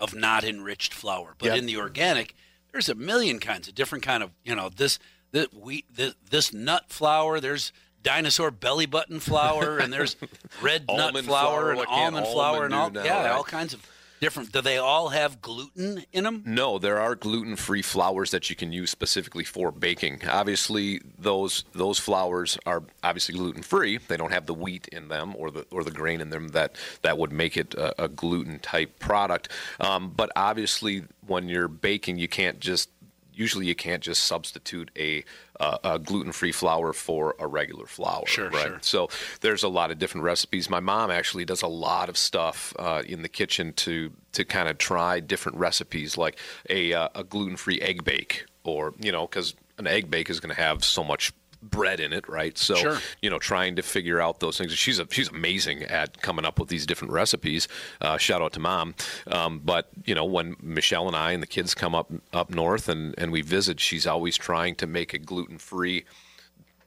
of 0.00 0.14
not 0.14 0.42
enriched 0.42 0.92
flour, 0.92 1.34
but 1.38 1.46
Yeah. 1.46 1.54
in 1.54 1.66
the 1.66 1.76
organic, 1.76 2.34
there's 2.72 2.88
a 2.88 2.94
million 2.94 3.38
kinds 3.38 3.68
of 3.68 3.74
different 3.74 4.02
kind 4.04 4.22
of, 4.22 4.30
you 4.44 4.54
know, 4.56 4.68
this, 4.68 4.98
this 5.30 5.46
wheat, 5.52 5.86
this, 5.94 6.14
this 6.28 6.52
nut 6.52 6.86
flour. 6.88 7.38
There's 7.38 7.72
dinosaur 8.02 8.50
belly 8.50 8.86
button 8.86 9.20
flour, 9.20 9.78
and 9.78 9.92
there's 9.92 10.16
red 10.60 10.88
nut 10.88 11.00
Almond 11.00 11.26
flour, 11.28 11.60
flour, 11.60 11.70
and 11.72 11.78
can't 11.86 11.90
almond 12.16 12.26
flour, 12.26 12.64
and 12.64 12.74
all, 12.74 12.90
now, 12.90 13.04
yeah, 13.04 13.22
right? 13.22 13.30
all 13.30 13.44
kinds 13.44 13.74
of 13.74 13.86
different. 14.22 14.52
Do 14.52 14.60
they 14.60 14.78
all 14.78 15.08
have 15.08 15.42
gluten 15.42 16.04
in 16.12 16.22
them? 16.22 16.44
No, 16.46 16.78
there 16.78 17.00
are 17.00 17.16
gluten-free 17.16 17.82
flours 17.82 18.30
that 18.30 18.48
you 18.48 18.54
can 18.54 18.72
use 18.72 18.88
specifically 18.88 19.42
for 19.42 19.72
baking. 19.72 20.20
Obviously, 20.28 21.00
those 21.18 21.64
those 21.72 21.98
flours 21.98 22.56
are 22.64 22.84
obviously 23.02 23.34
gluten-free. 23.34 23.98
They 24.06 24.16
don't 24.16 24.32
have 24.32 24.46
the 24.46 24.54
wheat 24.54 24.86
in 24.88 25.08
them 25.08 25.34
or 25.36 25.50
the 25.50 25.66
or 25.72 25.82
the 25.82 25.90
grain 25.90 26.20
in 26.20 26.30
them 26.30 26.48
that 26.50 26.76
that 27.02 27.18
would 27.18 27.32
make 27.32 27.56
it 27.56 27.74
a, 27.74 28.04
a 28.04 28.08
gluten-type 28.08 29.00
product. 29.00 29.48
Um, 29.80 30.12
but 30.16 30.30
obviously, 30.36 31.02
when 31.26 31.48
you're 31.48 31.66
baking, 31.66 32.18
you 32.18 32.28
can't 32.28 32.60
just 32.60 32.90
usually 33.34 33.66
you 33.66 33.74
can't 33.74 34.02
just 34.02 34.24
substitute 34.24 34.90
a, 34.96 35.24
uh, 35.60 35.78
a 35.84 35.98
gluten-free 35.98 36.52
flour 36.52 36.92
for 36.92 37.34
a 37.38 37.46
regular 37.46 37.86
flour. 37.86 38.26
Sure, 38.26 38.50
right? 38.50 38.66
sure. 38.66 38.78
So 38.82 39.08
there's 39.40 39.62
a 39.62 39.68
lot 39.68 39.90
of 39.90 39.98
different 39.98 40.24
recipes. 40.24 40.68
My 40.68 40.80
mom 40.80 41.10
actually 41.10 41.44
does 41.44 41.62
a 41.62 41.68
lot 41.68 42.08
of 42.08 42.16
stuff 42.16 42.74
uh, 42.78 43.02
in 43.06 43.22
the 43.22 43.28
kitchen 43.28 43.72
to 43.74 44.12
to 44.32 44.44
kind 44.44 44.68
of 44.68 44.78
try 44.78 45.20
different 45.20 45.58
recipes, 45.58 46.16
like 46.16 46.38
a 46.70 46.92
uh, 46.92 47.08
a 47.14 47.24
gluten-free 47.24 47.80
egg 47.80 48.04
bake, 48.04 48.46
or 48.64 48.94
you 48.98 49.12
know, 49.12 49.26
because 49.26 49.54
an 49.78 49.86
egg 49.86 50.10
bake 50.10 50.30
is 50.30 50.40
going 50.40 50.54
to 50.54 50.60
have 50.60 50.84
so 50.84 51.02
much 51.02 51.32
bread 51.62 52.00
in 52.00 52.12
it, 52.12 52.28
right? 52.28 52.58
So 52.58 52.74
Sure. 52.74 52.98
you 53.20 53.30
know, 53.30 53.38
trying 53.38 53.76
to 53.76 53.82
figure 53.82 54.20
out 54.20 54.40
those 54.40 54.58
things. 54.58 54.72
She's 54.72 54.98
a, 54.98 55.06
she's 55.10 55.28
amazing 55.28 55.84
at 55.84 56.20
coming 56.20 56.44
up 56.44 56.58
with 56.58 56.68
these 56.68 56.86
different 56.86 57.12
recipes. 57.12 57.68
Uh, 58.00 58.18
shout 58.18 58.42
out 58.42 58.52
to 58.54 58.60
mom. 58.60 58.94
Um, 59.26 59.60
but 59.64 59.88
you 60.04 60.14
know, 60.14 60.24
when 60.24 60.56
Michelle 60.60 61.06
and 61.06 61.16
I 61.16 61.32
and 61.32 61.42
the 61.42 61.46
kids 61.46 61.74
come 61.74 61.94
up 61.94 62.10
up 62.32 62.50
north 62.50 62.88
and 62.88 63.14
and 63.18 63.30
we 63.32 63.42
visit, 63.42 63.80
she's 63.80 64.06
always 64.06 64.36
trying 64.36 64.74
to 64.76 64.86
make 64.86 65.14
a 65.14 65.18
gluten-free 65.18 66.04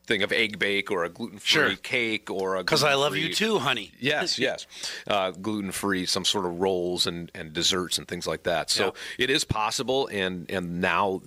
thing 0.08 0.22
of 0.22 0.32
egg 0.32 0.60
bake 0.60 0.92
or 0.92 1.04
a 1.04 1.10
gluten-free 1.10 1.48
Sure. 1.48 1.76
cake 1.78 2.30
or 2.30 2.56
a 2.56 2.60
Because 2.60 2.84
I 2.84 2.94
love 2.94 3.16
you 3.16 3.34
too, 3.34 3.58
honey. 3.58 3.92
Yes, 4.00 4.38
yes. 4.38 4.68
Uh, 5.08 5.32
gluten 5.32 5.72
free, 5.72 6.06
some 6.06 6.24
sort 6.26 6.46
of 6.46 6.60
rolls 6.60 7.08
and, 7.08 7.32
and 7.34 7.54
desserts 7.54 7.98
and 7.98 8.08
things 8.08 8.28
like 8.28 8.44
that. 8.44 8.70
So 8.70 8.94
it 9.18 9.32
is 9.32 9.44
possible, 9.44 10.08
and 10.12 10.46
and 10.52 10.80
now 10.80 11.22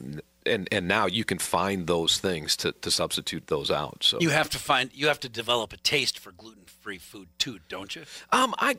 and 0.49 0.69
and 0.73 0.89
now 0.89 1.07
you 1.07 1.25
can 1.25 1.39
find 1.39 1.87
those 1.87 2.19
things 2.19 2.57
to, 2.59 2.73
to 2.73 2.91
substitute 2.91 3.47
those 3.49 3.71
out. 3.71 4.03
So 4.05 4.19
You 4.21 4.31
have 4.31 4.49
to 4.51 4.59
find. 4.59 4.91
You 4.95 5.09
have 5.09 5.21
to 5.21 5.29
develop 5.29 5.73
a 5.73 5.77
taste 5.77 6.19
for 6.19 6.33
gluten-free 6.33 6.99
food 6.99 7.29
too, 7.39 7.59
don't 7.69 7.95
you? 7.95 8.03
um, 8.33 8.55
I 8.59 8.77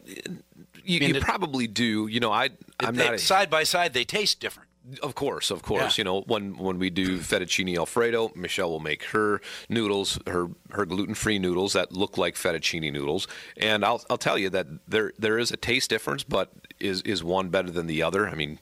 you, 0.84 1.00
mean, 1.00 1.10
you 1.10 1.16
it- 1.16 1.22
probably 1.24 1.68
do. 1.68 2.08
You 2.08 2.20
know, 2.20 2.32
I 2.32 2.50
I'm 2.80 2.96
They- 2.96 3.06
not 3.06 3.14
a, 3.16 3.20
side 3.20 3.50
by 3.50 3.64
side, 3.64 3.94
they 3.94 4.06
taste 4.06 4.40
different. 4.40 4.68
Of 5.04 5.14
course, 5.14 5.52
of 5.52 5.62
course. 5.62 5.98
Yeah. 5.98 6.02
You 6.02 6.04
know, 6.06 6.22
when 6.22 6.58
when 6.58 6.80
we 6.80 6.90
do 6.90 7.20
fettuccine 7.20 7.78
alfredo, 7.78 8.32
Michelle 8.36 8.72
will 8.72 8.80
make 8.80 9.04
her 9.12 9.40
noodles, 9.68 10.18
her 10.26 10.48
her 10.72 10.86
gluten 10.86 11.14
free 11.14 11.38
noodles 11.38 11.74
that 11.74 11.92
look 11.92 12.18
like 12.18 12.34
fettuccine 12.36 12.92
noodles, 12.92 13.28
and 13.58 13.86
I'll 13.86 14.04
I'll 14.10 14.18
tell 14.18 14.38
you 14.38 14.50
that 14.50 14.66
there 14.88 15.12
there 15.20 15.38
is 15.38 15.52
a 15.52 15.58
taste 15.58 15.90
difference, 15.92 16.24
but 16.24 16.52
is 16.80 17.02
is 17.04 17.24
one 17.24 17.50
better 17.50 17.70
than 17.72 17.88
the 17.88 18.04
other? 18.04 18.28
I 18.28 18.36
mean, 18.36 18.60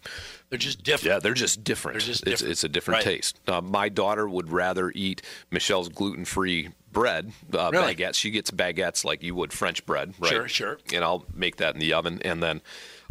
They're 0.50 0.58
just 0.60 0.84
different. 0.84 1.14
yeah, 1.16 1.20
they're 1.20 1.34
just 1.34 1.64
different. 1.64 2.00
They're 2.00 2.08
just 2.08 2.22
it's, 2.28 2.32
different. 2.42 2.52
it's 2.52 2.64
a 2.64 2.70
different 2.70 3.06
Right. 3.06 3.16
taste. 3.16 3.40
Uh, 3.48 3.62
my 3.62 3.90
daughter 3.90 4.28
would 4.28 4.52
rather 4.52 4.92
eat 4.96 5.22
Michelle's 5.52 5.90
gluten 5.90 6.26
free 6.26 6.70
bread 6.92 7.32
uh, 7.54 7.70
Really? 7.72 7.96
baguettes. 7.96 8.16
She 8.16 8.32
gets 8.32 8.50
baguettes 8.52 9.04
like 9.06 9.22
you 9.24 9.36
would 9.36 9.54
French 9.54 9.86
bread, 9.86 10.14
right? 10.20 10.30
Sure, 10.32 10.48
sure. 10.48 10.78
And 10.94 11.04
I'll 11.04 11.26
make 11.34 11.58
that 11.58 11.74
in 11.76 11.80
the 11.80 11.94
oven, 11.94 12.22
and 12.24 12.42
then 12.42 12.62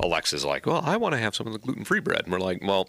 Alexa's 0.00 0.44
like, 0.44 0.66
"Well, 0.66 0.82
I 0.84 0.96
want 0.96 1.12
to 1.14 1.18
have 1.18 1.34
some 1.34 1.46
of 1.46 1.52
the 1.52 1.58
gluten 1.58 1.84
free 1.84 2.00
bread," 2.00 2.22
and 2.24 2.32
we're 2.32 2.40
like, 2.40 2.62
"Well." 2.62 2.88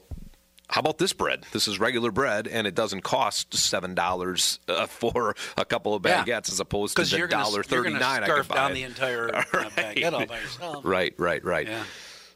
How 0.69 0.81
about 0.81 0.97
this 0.97 1.13
bread? 1.13 1.45
This 1.53 1.65
is 1.69 1.79
regular 1.79 2.11
bread, 2.11 2.45
and 2.45 2.67
it 2.67 2.75
doesn't 2.75 2.99
cost 2.99 3.53
seven 3.53 3.95
dollars 3.95 4.59
uh, 4.67 4.85
for 4.87 5.33
a 5.55 5.63
couple 5.63 5.95
of 5.95 6.05
Yeah. 6.05 6.25
baguettes, 6.25 6.51
as 6.51 6.59
opposed 6.59 6.97
to 6.97 7.05
the 7.05 7.25
dollar 7.27 7.63
thirty 7.63 7.93
gonna. 7.93 8.03
I 8.05 8.27
could 8.27 8.49
buy 8.49 8.55
down 8.55 8.71
it. 8.71 8.73
the 8.73 8.83
entire 8.83 9.33
uh, 9.33 9.43
baguette 9.77 10.11
all 10.11 10.25
by 10.25 10.41
yourself. 10.41 10.83
Right, 10.85 11.13
right, 11.17 11.41
right. 11.45 11.67
Yeah. 11.69 11.83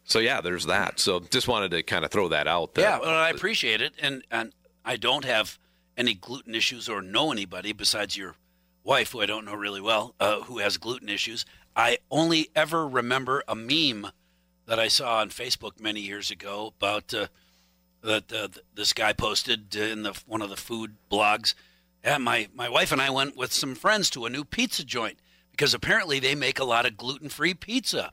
So 0.04 0.20
yeah, 0.20 0.42
there's 0.42 0.66
that. 0.66 1.00
So 1.00 1.20
just 1.20 1.48
wanted 1.48 1.72
to 1.72 1.84
kind 1.84 2.04
of 2.06 2.12
throw 2.12 2.28
that 2.30 2.48
out 2.48 2.74
there. 2.74 2.86
Yeah, 2.86 3.00
well, 3.00 3.10
I 3.10 3.30
appreciate 3.30 3.82
it, 3.82 3.94
and 4.02 4.24
and 4.32 4.54
I 4.84 4.98
don't 4.98 5.26
have 5.26 5.60
any 5.98 6.14
gluten 6.14 6.56
issues 6.56 6.90
or 6.90 7.02
know 7.02 7.32
anybody 7.32 7.74
besides 7.74 8.18
your 8.18 8.36
wife, 8.84 9.12
who 9.12 9.22
I 9.22 9.26
don't 9.26 9.46
know 9.46 9.54
really 9.54 9.82
well, 9.82 10.16
uh, 10.20 10.42
who 10.42 10.58
has 10.58 10.78
gluten 10.78 11.10
issues. 11.10 11.46
I 11.76 12.00
only 12.10 12.50
ever 12.56 12.88
remember 12.88 13.44
a 13.48 13.56
meme 13.56 14.08
that 14.66 14.80
I 14.80 14.88
saw 14.88 15.20
on 15.20 15.30
Facebook 15.30 15.80
many 15.80 16.02
years 16.02 16.32
ago 16.32 16.74
about 16.78 17.14
uh, 17.14 17.28
that 18.04 18.32
uh, 18.34 18.48
this 18.74 18.94
guy 18.94 19.14
posted 19.14 19.76
in 19.76 20.04
the 20.04 20.20
one 20.26 20.42
of 20.42 20.50
the 20.50 20.58
food 20.58 20.96
blogs. 21.12 21.54
Yeah, 22.04 22.18
my 22.18 22.48
my 22.54 22.68
wife 22.70 22.92
and 22.92 23.02
I 23.02 23.10
went 23.12 23.38
with 23.38 23.54
some 23.54 23.76
friends 23.76 24.10
to 24.12 24.26
a 24.26 24.30
new 24.30 24.44
pizza 24.44 24.84
joint 24.84 25.20
because 25.52 25.74
apparently 25.74 26.20
they 26.20 26.34
make 26.36 26.60
a 26.60 26.64
lot 26.64 26.86
of 26.86 26.98
gluten-free 26.98 27.54
pizza 27.56 28.12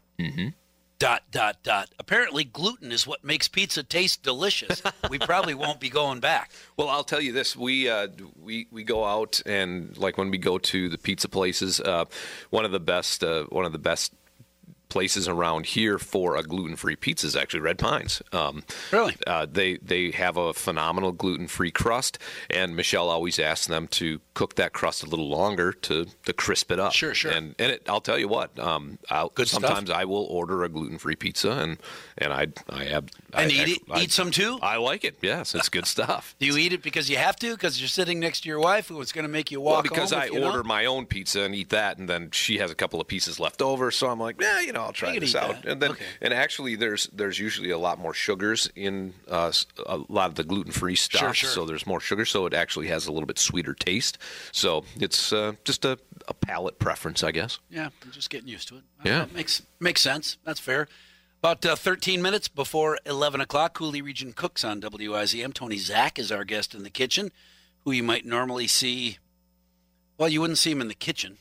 dot 0.98 1.22
dot 1.30 1.56
dot. 1.62 1.88
Apparently, 1.98 2.44
gluten 2.44 2.92
is 2.92 3.06
what 3.06 3.24
makes 3.24 3.48
pizza 3.48 3.82
taste 3.82 4.22
delicious. 4.22 4.82
we 5.10 5.18
probably 5.18 5.54
won't 5.62 5.80
be 5.80 5.88
going 5.88 6.20
back. 6.20 6.50
Well, 6.76 6.88
I'll 6.88 7.04
tell 7.04 7.20
you 7.20 7.32
this: 7.32 7.56
we 7.56 7.88
uh, 7.88 8.08
we 8.40 8.66
we 8.70 8.84
go 8.84 9.04
out 9.04 9.40
and 9.46 9.96
like 9.98 10.18
when 10.18 10.30
we 10.30 10.38
go 10.38 10.58
to 10.58 10.88
the 10.88 10.98
pizza 10.98 11.28
places, 11.28 11.80
uh, 11.80 12.04
one 12.50 12.64
of 12.64 12.72
the 12.72 12.80
best 12.80 13.22
uh, 13.22 13.44
one 13.44 13.64
of 13.64 13.72
the 13.72 13.78
best 13.78 14.12
places 14.88 15.28
around 15.28 15.66
here 15.66 15.98
for 15.98 16.36
a 16.36 16.42
gluten-free 16.42 16.96
pizza 16.96 17.26
is 17.26 17.36
actually 17.36 17.60
Red 17.60 17.78
Pines. 17.78 18.22
Um, 18.32 18.62
Really? 18.92 19.16
uh, 19.26 19.46
they 19.50 19.76
they 19.78 20.10
have 20.12 20.36
a 20.36 20.52
phenomenal 20.54 21.12
gluten-free 21.12 21.72
crust, 21.72 22.18
and 22.50 22.74
Michelle 22.74 23.08
always 23.08 23.38
asks 23.38 23.66
them 23.66 23.86
to 23.88 24.20
cook 24.34 24.54
that 24.56 24.72
crust 24.72 25.02
a 25.02 25.06
little 25.06 25.28
longer 25.28 25.72
to 25.72 26.06
to 26.24 26.32
crisp 26.32 26.70
it 26.72 26.80
up. 26.80 26.92
Sure, 26.92 27.14
sure. 27.14 27.30
And 27.30 27.54
and 27.58 27.72
it, 27.72 27.82
I'll 27.88 28.00
tell 28.00 28.18
you 28.18 28.28
what, 28.28 28.58
um, 28.58 28.98
I'll, 29.10 29.28
Good 29.30 29.48
stuff. 29.48 29.62
sometimes 29.62 29.90
I 29.90 30.04
will 30.04 30.24
order 30.24 30.64
a 30.64 30.68
gluten-free 30.68 31.16
pizza, 31.16 31.50
and 31.52 31.78
and 32.16 32.32
I 32.32 32.46
I 32.70 32.84
have 32.84 33.04
And 33.34 33.50
I, 33.52 33.54
eat 33.54 33.68
it, 33.68 33.82
I- 33.90 34.00
eat 34.02 34.12
some 34.12 34.30
too. 34.30 34.58
I 34.62 34.76
like 34.78 35.04
it. 35.04 35.18
Yes, 35.20 35.54
it's 35.54 35.68
good 35.68 35.86
stuff. 35.86 36.34
Do 36.40 36.46
you 36.46 36.56
eat 36.56 36.72
it 36.72 36.82
because 36.82 37.10
you 37.10 37.16
have 37.16 37.36
to? 37.36 37.52
Because 37.52 37.80
you're 37.80 37.88
sitting 37.88 38.20
next 38.20 38.42
to 38.42 38.48
your 38.48 38.60
wife, 38.60 38.88
who 38.88 39.00
is 39.00 39.12
going 39.12 39.24
to 39.26 39.28
make 39.32 39.50
you 39.50 39.60
walk. 39.60 39.74
Well, 39.74 39.82
because 39.82 40.12
I 40.12 40.26
if 40.26 40.32
you 40.32 40.40
don't? 40.40 40.50
order 40.50 40.64
my 40.64 40.86
own 40.86 41.06
pizza 41.06 41.42
and 41.42 41.54
eat 41.54 41.68
that, 41.70 41.98
and 41.98 42.08
then 42.08 42.30
she 42.30 42.58
has 42.58 42.70
a 42.70 42.74
couple 42.74 43.00
of 43.00 43.06
pieces 43.06 43.38
left 43.40 43.60
over, 43.62 43.90
so 43.90 44.08
I'm 44.08 44.18
like, 44.20 44.40
yeah, 44.40 44.60
you 44.60 44.72
know, 44.72 44.77
I'll 44.82 44.92
try 44.92 45.18
this 45.18 45.34
out. 45.34 45.62
that. 45.62 45.70
And 45.72 45.82
then, 45.82 45.90
Okay. 45.92 46.04
and 46.20 46.32
actually, 46.34 46.74
there's 46.76 47.06
there's 47.12 47.38
usually 47.38 47.70
a 47.70 47.78
lot 47.78 47.98
more 47.98 48.14
sugars 48.14 48.70
in 48.76 49.14
uh, 49.28 49.52
a 49.86 49.96
lot 50.08 50.28
of 50.30 50.34
the 50.36 50.44
gluten 50.44 50.72
free 50.72 50.94
stuff, 50.96 51.20
Sure, 51.20 51.34
sure. 51.34 51.50
so 51.50 51.64
there's 51.66 51.86
more 51.86 52.00
sugar, 52.00 52.24
so 52.24 52.46
it 52.46 52.54
actually 52.54 52.88
has 52.88 53.06
a 53.06 53.12
little 53.12 53.26
bit 53.26 53.38
sweeter 53.38 53.74
taste. 53.74 54.18
So 54.52 54.84
it's 55.00 55.32
uh, 55.32 55.52
just 55.64 55.84
a, 55.84 55.98
a 56.28 56.34
palate 56.34 56.78
preference, 56.78 57.22
I 57.22 57.30
guess. 57.32 57.58
Yeah, 57.70 57.88
I'm 58.04 58.10
just 58.12 58.30
getting 58.30 58.48
used 58.48 58.68
to 58.68 58.76
it. 58.76 58.82
Yeah. 59.04 59.20
That 59.20 59.34
makes 59.34 59.62
makes 59.80 60.00
sense. 60.00 60.36
That's 60.44 60.60
fair. 60.60 60.88
About 61.40 61.64
uh, 61.64 61.76
13 61.76 62.20
minutes 62.20 62.48
before 62.48 62.98
11 63.06 63.40
o'clock, 63.40 63.72
Coulee 63.74 64.00
Region 64.00 64.32
Cooks 64.32 64.64
on 64.64 64.80
WIZM. 64.80 65.54
Tony 65.54 65.78
Zach 65.78 66.18
is 66.18 66.32
our 66.32 66.42
guest 66.44 66.74
in 66.74 66.82
the 66.82 66.90
kitchen, 66.90 67.30
who 67.84 67.92
you 67.92 68.02
might 68.02 68.26
normally 68.26 68.66
see. 68.66 69.18
Well, 70.18 70.28
you 70.28 70.40
wouldn't 70.40 70.58
see 70.58 70.72
him 70.72 70.80
in 70.80 70.88
the 70.88 70.94
kitchen. 70.94 71.38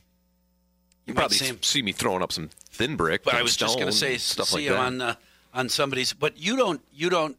You 1.07 1.13
probably 1.13 1.37
see 1.37 1.45
him- 1.47 1.63
see 1.63 1.81
me 1.81 1.91
throwing 1.93 2.21
up 2.21 2.31
some 2.31 2.49
thin 2.71 2.95
brick. 2.95 3.23
But 3.23 3.33
I 3.35 3.41
was 3.41 3.55
just 3.57 3.75
going 3.75 3.87
to 3.87 3.93
say, 3.93 4.17
stuff 4.17 4.49
see 4.49 4.69
like 4.69 4.75
him 4.75 4.79
on 4.79 5.01
uh, 5.01 5.15
on 5.53 5.69
somebody's. 5.69 6.13
But 6.13 6.37
you 6.37 6.55
don't. 6.57 6.81
You 6.93 7.09
don't. 7.09 7.37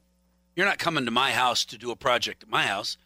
You're 0.57 0.66
not 0.66 0.79
coming 0.79 1.04
to 1.04 1.10
my 1.12 1.31
house 1.33 1.64
to 1.66 1.79
do 1.79 1.90
a 1.92 1.96
project 1.96 2.42
at 2.42 2.48
my 2.48 2.66
house. 2.66 2.96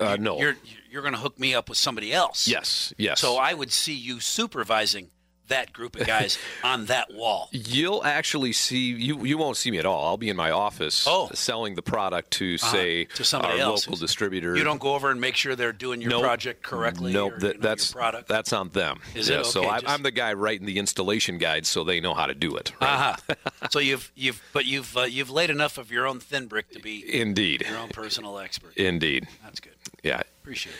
uh, 0.00 0.16
no. 0.20 0.38
You're 0.38 0.56
you're 0.90 1.02
going 1.02 1.14
to 1.14 1.20
hook 1.20 1.38
me 1.38 1.54
up 1.54 1.68
with 1.68 1.78
somebody 1.78 2.12
else. 2.12 2.46
yes. 2.46 2.92
Yes. 2.98 3.20
So 3.20 3.36
I 3.36 3.54
would 3.54 3.72
see 3.72 3.94
you 3.94 4.20
supervising 4.20 5.10
that 5.48 5.72
group 5.72 5.96
of 5.96 6.06
guys 6.06 6.38
on 6.64 6.86
that 6.86 7.12
wall. 7.12 7.48
You'll 7.52 8.04
actually 8.04 8.52
see 8.52 8.92
you. 8.92 9.24
You 9.24 9.36
won't 9.38 9.56
see 9.56 9.70
me 9.70 9.78
at 9.78 9.86
all. 9.86 10.06
I'll 10.06 10.16
be 10.16 10.28
in 10.28 10.36
my 10.36 10.50
office 10.50 11.04
Oh. 11.06 11.28
selling 11.34 11.74
the 11.74 11.82
product 11.82 12.30
to 12.32 12.56
say 12.58 13.04
to 13.04 13.24
somebody 13.24 13.54
our 13.60 13.60
else. 13.68 13.86
local 13.86 13.98
distributor. 13.98 14.56
You 14.56 14.64
don't 14.64 14.80
go 14.80 14.94
over 14.94 15.10
and 15.10 15.20
make 15.20 15.36
sure 15.36 15.56
they're 15.56 15.72
doing 15.72 16.00
your 16.00 16.10
Nope. 16.10 16.22
project 16.22 16.62
correctly. 16.62 17.12
Nope, 17.12 17.34
or, 17.34 17.38
that, 17.40 17.56
you 17.56 17.60
know, 17.62 17.68
that's 17.68 17.92
product. 17.92 18.28
that's 18.28 18.52
on 18.52 18.68
them. 18.70 19.00
Is 19.14 19.28
yeah, 19.28 19.40
it? 19.40 19.56
Okay, 19.56 19.68
I'm, 19.68 19.80
just- 19.80 19.92
I'm 19.94 20.02
the 20.02 20.10
guy 20.10 20.32
writing 20.32 20.66
the 20.66 20.78
installation 20.78 21.38
guide, 21.38 21.66
so 21.66 21.84
they 21.84 22.00
know 22.00 22.14
how 22.14 22.26
to 22.26 22.34
do 22.34 22.54
it. 22.56 22.72
right? 22.80 23.14
Uh-huh. 23.28 23.34
so 23.70 23.78
you've 23.78 24.10
you've 24.14 24.42
but 24.52 24.64
you've 24.66 24.96
uh, 24.96 25.02
you've 25.02 25.30
laid 25.30 25.50
enough 25.50 25.78
of 25.78 25.90
your 25.90 26.06
own 26.06 26.20
thin 26.20 26.46
brick 26.46 26.70
to 26.70 26.80
be 26.80 27.04
Indeed, 27.20 27.64
your 27.68 27.78
own 27.78 27.88
personal 27.88 28.38
expert. 28.38 28.76
indeed. 28.76 29.26
That's 29.42 29.60
good. 29.60 29.72
Yeah. 30.02 30.22
Appreciate 30.42 30.72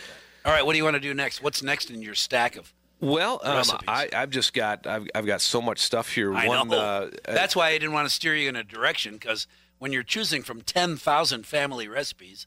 that. 0.43 0.47
All 0.49 0.53
right, 0.55 0.65
what 0.65 0.71
do 0.73 0.77
you 0.77 0.83
want 0.83 0.95
to 0.95 0.99
do 1.01 1.13
next? 1.13 1.43
What's 1.43 1.61
next 1.61 1.89
in 1.91 2.01
your 2.01 2.15
stack 2.15 2.55
of? 2.55 2.71
Well, 3.01 3.39
um, 3.43 3.63
I, 3.87 4.09
I've 4.13 4.29
just 4.29 4.53
got 4.53 4.85
I've, 4.85 5.07
I've 5.15 5.25
got 5.25 5.41
so 5.41 5.61
much 5.61 5.79
stuff 5.79 6.13
here. 6.13 6.33
I 6.33 6.47
One, 6.47 6.67
know. 6.67 6.77
Uh, 6.77 7.09
That's 7.25 7.55
why 7.55 7.69
I 7.69 7.73
didn't 7.73 7.93
want 7.93 8.07
to 8.07 8.13
steer 8.13 8.35
you 8.35 8.49
in 8.49 8.55
a 8.55 8.63
direction 8.63 9.13
because 9.13 9.47
when 9.77 9.93
you're 9.93 10.03
choosing 10.03 10.43
from 10.43 10.61
ten 10.61 10.97
thousand 10.97 11.45
family 11.45 11.87
recipes, 11.87 12.45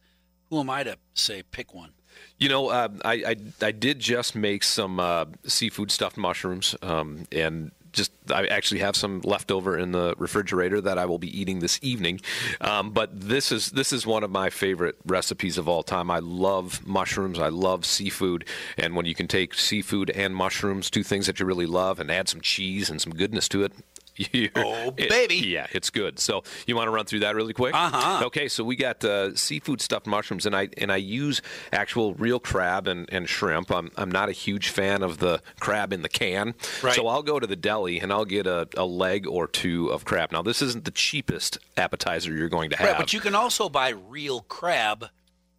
who 0.51 0.61
am 0.61 0.69
I 0.69 0.83
to 0.85 0.99
say 1.15 1.43
pick 1.43 1.73
one? 1.73 1.93
You 2.39 2.49
know, 2.51 2.69
uh, 2.69 2.89
I, 3.05 3.13
I 3.13 3.37
I 3.63 3.73
did 3.73 3.99
just 3.99 4.35
make 4.35 4.63
some 4.63 5.01
uh, 5.01 5.25
seafood 5.45 5.91
stuffed 5.91 6.19
mushrooms, 6.19 6.75
um, 6.83 7.27
and 7.33 7.73
just 7.93 8.13
I 8.31 8.47
actually 8.47 8.81
have 8.81 8.97
some 8.97 9.21
left 9.23 9.51
over 9.51 9.79
in 9.79 9.93
the 9.93 10.15
refrigerator 10.19 10.81
that 10.81 10.99
I 10.99 11.07
will 11.07 11.19
be 11.19 11.39
eating 11.39 11.61
this 11.61 11.79
evening. 11.83 12.21
Um, 12.61 12.91
but 12.91 13.21
this 13.21 13.53
is 13.53 13.71
this 13.71 13.93
is 13.93 14.07
one 14.07 14.25
of 14.25 14.31
my 14.31 14.51
favorite 14.51 14.97
recipes 15.07 15.59
of 15.59 15.69
all 15.69 15.83
time. 15.83 16.11
I 16.11 16.19
love 16.21 16.87
mushrooms. 16.87 17.39
I 17.39 17.49
love 17.49 17.85
seafood, 17.85 18.47
and 18.77 18.97
when 18.97 19.07
you 19.07 19.15
can 19.15 19.29
take 19.29 19.55
seafood 19.55 20.11
and 20.11 20.35
mushrooms, 20.35 20.91
two 20.91 21.03
things 21.03 21.27
that 21.27 21.41
you 21.41 21.47
really 21.47 21.67
love, 21.67 22.01
and 22.01 22.11
add 22.11 22.29
some 22.29 22.41
cheese 22.41 22.91
and 22.91 23.01
some 23.01 23.13
goodness 23.13 23.49
to 23.51 23.65
it. 23.65 23.73
Oh, 24.55 24.93
it- 24.97 25.09
baby. 25.09 25.37
yeah, 25.37 25.67
it's 25.73 25.91
good. 25.91 26.19
So 26.19 26.43
you 26.67 26.77
want 26.77 26.87
to 26.89 26.91
run 26.93 27.07
through 27.07 27.21
that 27.21 27.35
really 27.35 27.53
quick? 27.53 27.75
Uh-huh. 27.75 28.25
Okay, 28.27 28.49
so 28.49 28.63
we 28.65 28.77
got 28.77 29.05
uh, 29.05 29.35
seafood 29.35 29.81
stuffed 29.81 30.07
mushrooms, 30.07 30.47
and 30.47 30.55
I 30.55 30.69
and 30.79 30.93
I 30.93 30.97
use 30.97 31.41
actual 31.73 32.15
real 32.15 32.39
crab 32.39 32.87
and, 32.87 33.09
and 33.13 33.29
shrimp. 33.29 33.71
I'm 33.71 33.91
I'm 33.97 34.11
not 34.11 34.29
a 34.29 34.33
huge 34.33 34.69
fan 34.69 35.03
of 35.03 35.19
the 35.19 35.41
crab 35.61 35.93
in 35.93 36.03
the 36.03 36.09
can, 36.09 36.55
Right. 36.83 36.95
so 36.95 37.07
I'll 37.09 37.23
go 37.23 37.41
to 37.41 37.47
the 37.47 37.57
deli 37.57 38.01
and 38.01 38.13
I'll 38.13 38.25
get 38.25 38.47
a, 38.47 38.69
a 38.77 38.85
leg 38.85 39.27
or 39.27 39.47
two 39.47 39.89
of 39.89 40.05
crab. 40.05 40.33
Now 40.33 40.43
this 40.43 40.61
isn't 40.63 40.85
the 40.85 40.91
cheapest 40.91 41.59
appetizer 41.77 42.35
you're 42.35 42.49
going 42.49 42.71
to 42.71 42.77
have. 42.77 42.89
Right, 42.89 42.99
but 42.99 43.13
you 43.13 43.21
can 43.21 43.35
also 43.35 43.69
buy 43.69 43.91
real 43.91 44.41
crab. 44.43 45.07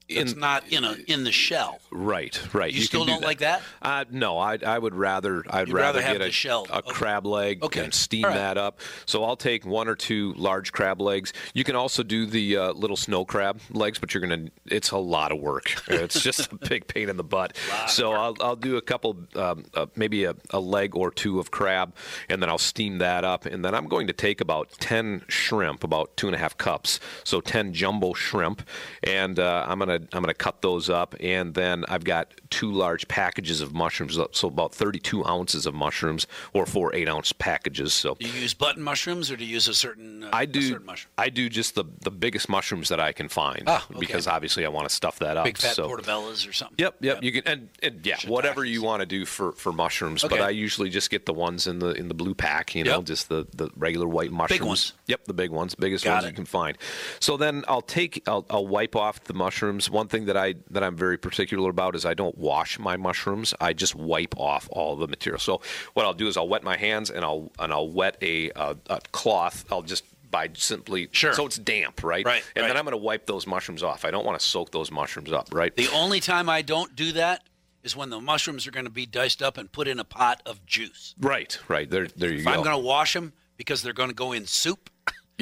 It's 0.09 0.33
In- 0.33 0.39
not 0.39 0.67
in 0.71 0.83
a 0.83 0.95
in 1.07 1.23
the 1.23 1.31
shell. 1.31 1.79
Right, 1.89 2.39
right. 2.53 2.71
You, 2.73 2.79
can 2.81 2.87
still 2.87 3.05
do 3.05 3.11
don't 3.13 3.23
like 3.23 3.39
that? 3.39 3.61
Uh, 3.81 4.03
no, 4.11 4.37
I, 4.37 4.57
I 4.65 4.77
would 4.77 4.93
rather 4.95 5.43
I'd 5.49 5.67
You'd 5.69 5.73
rather 5.75 5.99
rather, 5.99 6.01
have 6.01 6.17
get 6.19 6.27
a, 6.27 6.31
shell. 6.31 6.67
a 6.69 6.79
Okay. 6.79 6.91
crab 6.91 7.25
leg 7.25 7.63
Okay. 7.63 7.83
and 7.85 7.93
steam 7.93 8.23
right. 8.25 8.33
that 8.33 8.57
up. 8.57 8.79
So 9.05 9.23
I'll 9.23 9.37
take 9.37 9.65
one 9.65 9.87
or 9.87 9.95
two 9.95 10.33
large 10.35 10.71
crab 10.73 10.99
legs. 11.01 11.31
You 11.53 11.63
can 11.63 11.75
also 11.75 12.03
do 12.03 12.25
the 12.25 12.57
uh, 12.57 12.73
little 12.73 12.97
snow 12.97 13.23
crab 13.23 13.59
legs, 13.71 13.97
but 13.99 14.13
you're 14.13 14.21
gonna 14.21 14.49
it's 14.65 14.91
a 14.91 14.97
lot 14.97 15.31
of 15.31 15.39
work. 15.39 15.73
It's 15.87 16.21
just 16.21 16.51
a 16.51 16.55
big 16.69 16.87
pain 16.87 17.07
in 17.09 17.15
the 17.17 17.23
butt. 17.23 17.55
So 17.87 18.11
I'll 18.11 18.35
I'll 18.41 18.55
do 18.57 18.75
a 18.77 18.81
couple 18.81 19.17
um, 19.35 19.63
uh, 19.73 19.85
maybe 19.95 20.25
a, 20.25 20.35
a 20.49 20.59
leg 20.59 20.95
or 20.95 21.11
two 21.11 21.39
of 21.39 21.51
crab, 21.51 21.95
and 22.29 22.41
then 22.41 22.49
I'll 22.49 22.57
steam 22.57 22.97
that 22.97 23.23
up, 23.23 23.45
and 23.45 23.63
then 23.63 23.73
I'm 23.73 23.87
going 23.87 24.07
to 24.07 24.13
take 24.13 24.41
about 24.41 24.69
ten 24.79 25.23
shrimp, 25.29 25.83
about 25.83 26.15
two 26.17 26.27
and 26.27 26.35
a 26.35 26.39
half 26.39 26.57
cups, 26.57 26.99
so 27.23 27.39
ten 27.39 27.73
jumbo 27.73 28.13
shrimp, 28.13 28.67
and 29.03 29.39
uh, 29.39 29.65
I'm 29.67 29.79
gonna 29.79 29.92
I'm 29.95 30.21
gonna 30.21 30.33
cut 30.33 30.61
those 30.61 30.89
up, 30.89 31.15
and 31.19 31.53
then 31.53 31.85
I've 31.87 32.03
got 32.03 32.33
two 32.49 32.71
large 32.71 33.07
packages 33.07 33.61
of 33.61 33.73
mushrooms, 33.73 34.17
so 34.31 34.47
about 34.47 34.73
32 34.73 35.25
ounces 35.25 35.65
of 35.65 35.73
mushrooms, 35.73 36.27
or 36.53 36.65
four 36.65 36.93
eight 36.95 37.07
ounce 37.09 37.33
packages. 37.33 37.93
So 37.93 38.15
Do 38.19 38.27
you 38.27 38.33
use 38.41 38.53
button 38.53 38.83
mushrooms 38.83 39.31
or 39.31 39.35
do 39.35 39.43
you 39.45 39.53
use 39.53 39.67
a 39.67 39.73
certain? 39.73 40.23
Uh, 40.23 40.29
I 40.33 40.45
do 40.45 40.61
certain 40.61 40.85
mushroom? 40.85 41.11
I 41.17 41.29
do 41.29 41.49
just 41.49 41.75
the 41.75 41.85
the 42.01 42.11
biggest 42.11 42.49
mushrooms 42.49 42.89
that 42.89 42.99
I 42.99 43.11
can 43.11 43.29
find 43.29 43.63
Ah, 43.67 43.85
okay. 43.89 43.99
because 43.99 44.27
obviously 44.27 44.65
I 44.65 44.69
want 44.69 44.87
to 44.89 44.93
stuff 44.93 45.19
that 45.19 45.37
up. 45.37 45.45
Big 45.45 45.57
fat 45.57 45.75
so. 45.75 45.87
portobellas 45.87 46.47
or 46.47 46.53
something. 46.53 46.75
Yep, 46.79 46.95
yep. 47.01 47.23
You 47.23 47.31
can 47.31 47.43
and, 47.47 47.69
and 47.81 48.05
yeah, 48.05 48.17
whatever 48.27 48.63
you 48.65 48.81
want 48.81 48.99
to 49.01 49.05
do 49.05 49.25
for, 49.25 49.51
for 49.53 49.71
mushrooms. 49.71 50.23
But 50.23 50.41
I 50.41 50.49
usually 50.49 50.89
just 50.89 51.09
get 51.09 51.25
the 51.25 51.33
ones 51.33 51.67
in 51.67 51.79
the 51.79 51.89
in 51.91 52.07
the 52.07 52.13
blue 52.13 52.33
pack. 52.35 52.75
You 52.75 52.83
know, 52.83 52.97
Yep. 52.97 53.05
just 53.05 53.29
the, 53.29 53.47
the 53.55 53.69
regular 53.75 54.07
white 54.07 54.31
mushrooms. 54.31 54.59
Big 54.59 54.67
ones. 54.67 54.93
Yep, 55.07 55.25
the 55.25 55.33
big 55.33 55.49
ones, 55.51 55.75
biggest 55.75 56.03
Got 56.05 56.13
ones 56.15 56.25
it. 56.25 56.27
you 56.29 56.33
can 56.35 56.45
find. 56.45 56.77
So 57.19 57.37
then 57.37 57.63
I'll 57.67 57.81
take 57.81 58.23
I'll, 58.27 58.45
I'll 58.49 58.67
wipe 58.67 58.95
off 58.95 59.23
the 59.23 59.33
mushrooms. 59.33 59.82
One 59.89 60.07
thing 60.07 60.25
that 60.25 60.37
I 60.37 60.55
that 60.71 60.83
I'm 60.83 60.95
very 60.95 61.17
particular 61.17 61.69
about 61.69 61.95
is 61.95 62.05
I 62.05 62.13
don't 62.13 62.37
wash 62.37 62.79
my 62.79 62.97
mushrooms. 62.97 63.53
I 63.59 63.73
just 63.73 63.95
wipe 63.95 64.35
off 64.37 64.67
all 64.71 64.95
the 64.95 65.07
material. 65.07 65.39
So 65.39 65.61
what 65.93 66.05
I'll 66.05 66.13
do 66.13 66.27
is 66.27 66.37
I'll 66.37 66.47
wet 66.47 66.63
my 66.63 66.77
hands 66.77 67.09
and 67.09 67.23
I'll 67.25 67.51
and 67.59 67.71
I'll 67.73 67.89
wet 67.89 68.17
a 68.21 68.49
a, 68.55 68.75
a 68.89 69.01
cloth. 69.11 69.65
I'll 69.71 69.81
just 69.81 70.03
by 70.31 70.49
simply 70.55 71.09
Sure. 71.11 71.33
so 71.33 71.45
it's 71.45 71.57
damp, 71.59 72.03
right? 72.03 72.25
Right, 72.25 72.43
And 72.55 72.63
right. 72.63 72.67
then 72.69 72.77
I'm 72.77 72.85
going 72.85 72.93
to 72.93 72.97
wipe 72.97 73.27
those 73.27 73.45
mushrooms 73.45 73.83
off. 73.83 74.03
I 74.03 74.09
don't 74.09 74.25
want 74.25 74.39
to 74.39 74.43
soak 74.43 74.71
those 74.71 74.89
mushrooms 74.91 75.31
up, 75.31 75.49
right? 75.53 75.75
The 75.75 75.89
only 75.89 76.19
time 76.19 76.49
I 76.49 76.63
don't 76.63 76.95
do 76.95 77.11
that 77.11 77.43
is 77.83 77.95
when 77.95 78.09
the 78.09 78.19
mushrooms 78.19 78.65
are 78.65 78.71
going 78.71 78.85
to 78.85 78.89
be 78.91 79.05
diced 79.05 79.43
up 79.43 79.57
and 79.59 79.71
put 79.71 79.87
in 79.87 79.99
a 79.99 80.03
pot 80.03 80.41
of 80.47 80.65
juice. 80.65 81.13
Right, 81.19 81.59
right. 81.67 81.87
There, 81.87 82.07
there 82.07 82.31
you 82.31 82.39
If 82.39 82.45
go. 82.45 82.51
I'm 82.51 82.63
going 82.63 82.71
to 82.75 82.81
wash 82.81 83.13
them 83.13 83.33
because 83.57 83.83
they're 83.83 83.93
going 83.93 84.09
to 84.09 84.15
go 84.15 84.31
in 84.31 84.47
soup, 84.47 84.89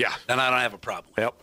yeah. 0.02 0.14
then 0.28 0.40
I 0.40 0.50
don't 0.50 0.60
have 0.60 0.74
a 0.74 0.78
problem. 0.80 1.14
Yep. 1.18 1.36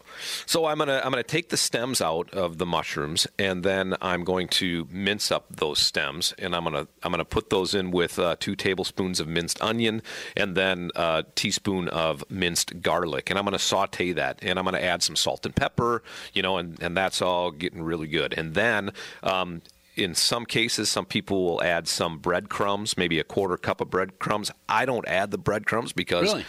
So 0.47 0.67
I'm 0.67 0.79
gonna 0.79 1.01
I'm 1.05 1.11
gonna 1.11 1.23
take 1.23 1.49
the 1.51 1.57
stems 1.57 2.01
out 2.01 2.31
of 2.31 2.59
the 2.59 2.67
mushrooms, 2.67 3.27
and 3.39 3.63
then 3.63 3.95
I'm 4.01 4.25
going 4.25 4.49
to 4.49 4.89
mince 4.91 5.31
up 5.31 5.47
those 5.51 5.79
stems, 5.79 6.35
and 6.39 6.55
I'm 6.55 6.65
gonna 6.65 6.89
I'm 7.03 7.13
gonna 7.13 7.25
put 7.25 7.51
those 7.51 7.75
in 7.75 7.91
with 7.91 8.19
uh, 8.19 8.37
two 8.41 8.57
tablespoons 8.57 9.21
of 9.21 9.29
minced 9.29 9.63
onion, 9.63 10.03
and 10.37 10.57
then 10.57 10.91
a 10.97 11.25
teaspoon 11.35 11.89
of 11.89 12.25
minced 12.31 12.83
garlic, 12.83 13.31
and 13.31 13.39
I'm 13.39 13.45
gonna 13.45 13.59
saute 13.59 14.13
that, 14.13 14.41
and 14.43 14.59
I'm 14.59 14.65
gonna 14.65 14.79
add 14.79 15.03
some 15.03 15.17
salt 15.17 15.47
and 15.47 15.55
pepper, 15.55 16.03
you 16.33 16.43
know, 16.43 16.59
and 16.59 16.83
and 16.83 16.97
that's 16.97 17.23
all 17.23 17.51
getting 17.51 17.83
really 17.83 18.09
good, 18.09 18.35
and 18.37 18.55
then. 18.55 18.91
Um, 19.23 19.63
in 19.97 20.15
some 20.15 20.47
cases, 20.47 20.89
some 20.89 21.07
people 21.07 21.45
will 21.45 21.61
add 21.61 21.89
some 21.89 22.19
breadcrumbs, 22.19 22.97
maybe 22.97 23.19
a 23.19 23.25
quarter 23.25 23.57
cup 23.57 23.81
of 23.81 23.91
breadcrumbs. 23.91 24.49
I 24.69 24.87
don't 24.87 25.07
add 25.09 25.33
the 25.33 25.39
breadcrumbs 25.39 25.93
because 25.93 26.23
Really? 26.23 26.47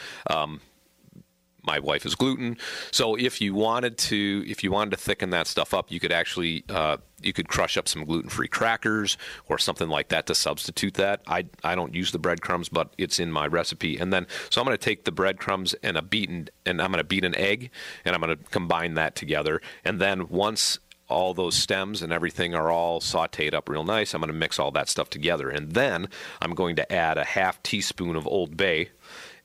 My 1.70 1.80
wife 1.80 2.04
is 2.04 2.16
gluten. 2.16 2.58
So 2.92 3.16
if 3.16 3.42
you 3.42 3.54
wanted 3.54 4.00
to, 4.10 4.44
if 4.48 4.64
you 4.64 4.72
wanted 4.72 4.92
to 4.92 4.98
thicken 4.98 5.30
that 5.30 5.46
stuff 5.46 5.72
up, 5.72 5.92
you 5.92 6.00
could 6.00 6.12
actually 6.12 6.64
uh, 6.68 6.98
you 7.22 7.32
could 7.32 7.48
crush 7.48 7.78
up 7.78 7.88
some 7.88 8.06
gluten-free 8.06 8.48
crackers 8.48 9.18
or 9.48 9.60
something 9.60 9.88
like 9.88 10.08
that 10.10 10.26
to 10.28 10.34
substitute 10.34 10.96
that. 10.96 11.22
I 11.28 11.46
I 11.64 11.76
don't 11.76 11.94
use 11.94 12.12
the 12.12 12.18
breadcrumbs, 12.18 12.70
but 12.70 12.92
it's 12.98 13.20
in 13.20 13.32
my 13.32 13.46
recipe. 13.46 13.98
And 13.98 14.12
then 14.12 14.26
so 14.50 14.60
I'm 14.60 14.66
going 14.66 14.78
to 14.78 14.84
take 14.84 15.04
the 15.04 15.12
breadcrumbs 15.12 15.76
and 15.84 15.96
a 15.96 16.02
beaten 16.02 16.50
and 16.66 16.82
I'm 16.82 16.92
going 16.92 17.04
to 17.04 17.04
beat 17.04 17.24
an 17.24 17.36
egg 17.36 17.70
and 18.04 18.16
I'm 18.16 18.22
going 18.22 18.36
to 18.36 18.44
combine 18.46 18.96
that 18.96 19.16
together. 19.16 19.62
And 19.86 20.02
then 20.02 20.28
once 20.28 20.80
all 21.10 21.34
those 21.34 21.56
stems 21.56 22.02
and 22.02 22.14
everything 22.14 22.54
are 22.54 22.72
all 22.72 23.02
sauteed 23.02 23.54
up 23.54 23.68
real 23.68 23.84
nice. 23.84 24.14
I'm 24.14 24.22
going 24.22 24.32
to 24.32 24.34
mix 24.38 24.60
all 24.60 24.72
that 24.72 24.88
stuff 24.88 25.10
together. 25.10 25.50
And 25.50 25.72
then 25.72 26.08
I'm 26.40 26.54
going 26.54 26.76
to 26.76 26.92
add 26.92 27.18
a 27.18 27.24
half 27.24 27.62
teaspoon 27.64 28.16
of 28.16 28.28
Old 28.28 28.56
Bay 28.56 28.90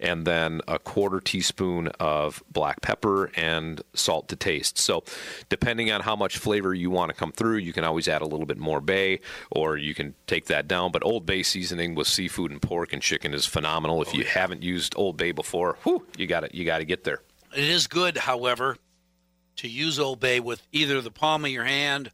and 0.05 0.27
then 0.27 0.61
a 0.69 0.79
quarter 0.79 1.19
teaspoon 1.19 1.89
of 1.99 2.43
black 2.53 2.83
pepper 2.83 3.31
and 3.37 3.81
salt 3.95 4.29
to 4.29 4.37
taste. 4.37 4.77
So, 4.79 5.03
depending 5.49 5.91
on 5.91 6.03
how 6.03 6.15
much 6.15 6.37
flavor 6.37 6.75
you 6.75 6.91
want 6.91 7.09
to 7.09 7.17
come 7.17 7.33
through, 7.33 7.57
you 7.57 7.73
can 7.73 7.85
always 7.85 8.07
add 8.07 8.21
a 8.21 8.27
little 8.27 8.45
bit 8.45 8.59
more 8.59 8.83
bay 8.83 9.21
or 9.51 9.79
you 9.79 9.95
can 9.95 10.15
take 10.27 10.45
that 10.47 10.69
down. 10.69 10.93
But 10.93 11.05
Old 11.05 11.25
Bay 11.25 11.43
seasoning 11.43 11.95
with 11.95 12.07
seafood 12.07 12.51
and 12.51 12.61
pork 12.61 12.93
and 12.93 13.01
chicken 13.01 13.33
is 13.33 13.47
phenomenal. 13.47 14.03
If 14.03 14.09
oh, 14.09 14.19
you 14.19 14.25
haven't 14.25 14.63
used 14.63 14.95
Old 14.97 15.17
Bay 15.17 15.33
before, 15.33 15.79
whew, 15.85 16.07
you 16.19 16.27
got 16.27 16.41
to 16.41 16.55
you 16.55 16.67
got 16.67 16.79
to 16.79 16.85
get 16.85 17.05
there. 17.05 17.23
It 17.57 17.65
is 17.65 17.87
good, 17.87 18.19
however, 18.19 18.77
to 19.57 19.69
use 19.69 19.99
Old 19.99 20.21
Bay 20.21 20.39
with 20.39 20.63
either 20.71 21.01
the 21.01 21.11
palm 21.11 21.47
of 21.47 21.51
your 21.51 21.65
hand 21.65 22.11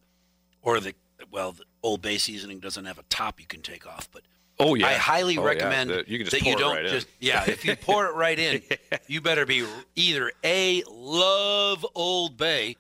or 0.63 0.79
the 0.79 0.95
well, 1.33 1.53
the 1.53 1.65
Old 1.83 2.03
Bay 2.03 2.19
seasoning 2.19 2.61
doesn't 2.61 2.85
have 2.85 2.99
a 2.99 3.05
top 3.05 3.41
you 3.41 3.47
can 3.47 3.63
take 3.63 3.87
off, 3.87 4.09
but 4.13 4.23
Oh 4.61 4.75
yeah. 4.75 4.87
I 4.89 4.93
highly 4.95 5.37
Oh, 5.39 5.43
yeah. 5.43 5.49
recommend 5.49 5.91
The- 5.91 6.05
you 6.07 6.19
can 6.19 6.27
just 6.29 6.31
that 6.43 6.49
you 6.49 6.57
don't 6.57 6.77
right 6.77 6.85
in. 6.87 6.91
just 6.93 7.07
yeah. 7.19 7.45
If 7.49 7.65
you 7.65 7.75
pour 7.77 8.07
it 8.07 8.15
right 8.15 8.39
in, 8.39 8.63
you 9.09 9.21
better 9.21 9.45
be 9.47 9.67
either 9.97 10.31
a 10.45 10.83
love 10.89 11.85
Old 11.95 12.37
Bay, 12.37 12.77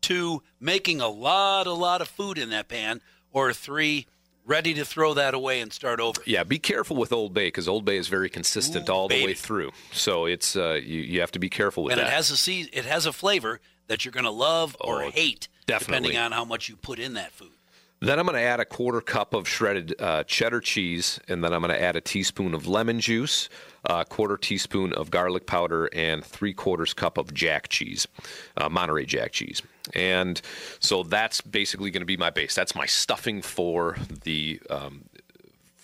two 0.00 0.42
making 0.60 1.00
a 1.00 1.08
lot 1.08 1.66
a 1.66 1.72
lot 1.72 2.00
of 2.00 2.08
food 2.08 2.38
in 2.38 2.50
that 2.50 2.68
pan, 2.68 3.00
or 3.32 3.52
three 3.52 4.06
ready 4.46 4.72
to 4.74 4.84
throw 4.84 5.12
that 5.14 5.34
away 5.34 5.60
and 5.60 5.72
start 5.72 6.00
over. 6.00 6.20
Yeah, 6.24 6.42
be 6.42 6.58
careful 6.58 6.96
with 6.96 7.12
Old 7.12 7.34
Bay 7.34 7.48
because 7.48 7.68
Old 7.68 7.84
Bay 7.84 7.98
is 7.98 8.08
very 8.08 8.30
consistent 8.30 8.88
Ooh, 8.88 8.92
all 8.92 9.08
the 9.08 9.24
way 9.24 9.34
through. 9.34 9.72
So 9.92 10.24
it's 10.26 10.56
uh, 10.56 10.80
you 10.82 11.00
you 11.02 11.20
have 11.20 11.32
to 11.32 11.38
be 11.38 11.50
careful 11.50 11.84
with 11.84 11.92
and 11.92 11.98
that. 12.00 12.04
And 12.06 12.12
it 12.12 12.16
has 12.16 12.30
a 12.30 12.36
sea, 12.36 12.68
it 12.72 12.84
has 12.86 13.04
a 13.06 13.12
flavor 13.12 13.60
that 13.88 14.04
you're 14.04 14.12
going 14.12 14.24
to 14.24 14.30
love 14.30 14.76
or 14.80 15.04
Oh, 15.04 15.10
hate 15.10 15.48
definitely. 15.66 16.10
depending 16.10 16.18
on 16.18 16.32
how 16.32 16.44
much 16.44 16.68
you 16.68 16.76
put 16.76 16.98
in 16.98 17.14
that 17.14 17.32
food. 17.32 17.50
Then 18.00 18.20
I'm 18.20 18.26
going 18.26 18.36
to 18.36 18.42
add 18.42 18.60
a 18.60 18.64
quarter 18.64 19.00
cup 19.00 19.34
of 19.34 19.48
shredded 19.48 20.00
uh, 20.00 20.22
cheddar 20.24 20.60
cheese, 20.60 21.18
and 21.26 21.42
then 21.42 21.52
I'm 21.52 21.60
going 21.60 21.74
to 21.74 21.82
add 21.82 21.96
a 21.96 22.00
teaspoon 22.00 22.54
of 22.54 22.66
lemon 22.68 23.00
juice, 23.00 23.48
a 23.84 24.04
quarter 24.04 24.36
teaspoon 24.36 24.92
of 24.92 25.10
garlic 25.10 25.46
powder, 25.46 25.86
and 25.92 26.24
three 26.24 26.52
quarters 26.52 26.94
cup 26.94 27.18
of 27.18 27.34
jack 27.34 27.68
cheese, 27.68 28.06
uh, 28.56 28.68
Monterey 28.68 29.04
Jack 29.04 29.32
cheese. 29.32 29.62
And 29.94 30.40
so 30.78 31.02
that's 31.02 31.40
basically 31.40 31.90
going 31.90 32.02
to 32.02 32.06
be 32.06 32.16
my 32.16 32.30
base. 32.30 32.54
That's 32.54 32.74
my 32.74 32.86
stuffing 32.86 33.42
for 33.42 33.96
the 34.22 34.60
um, 34.70 35.04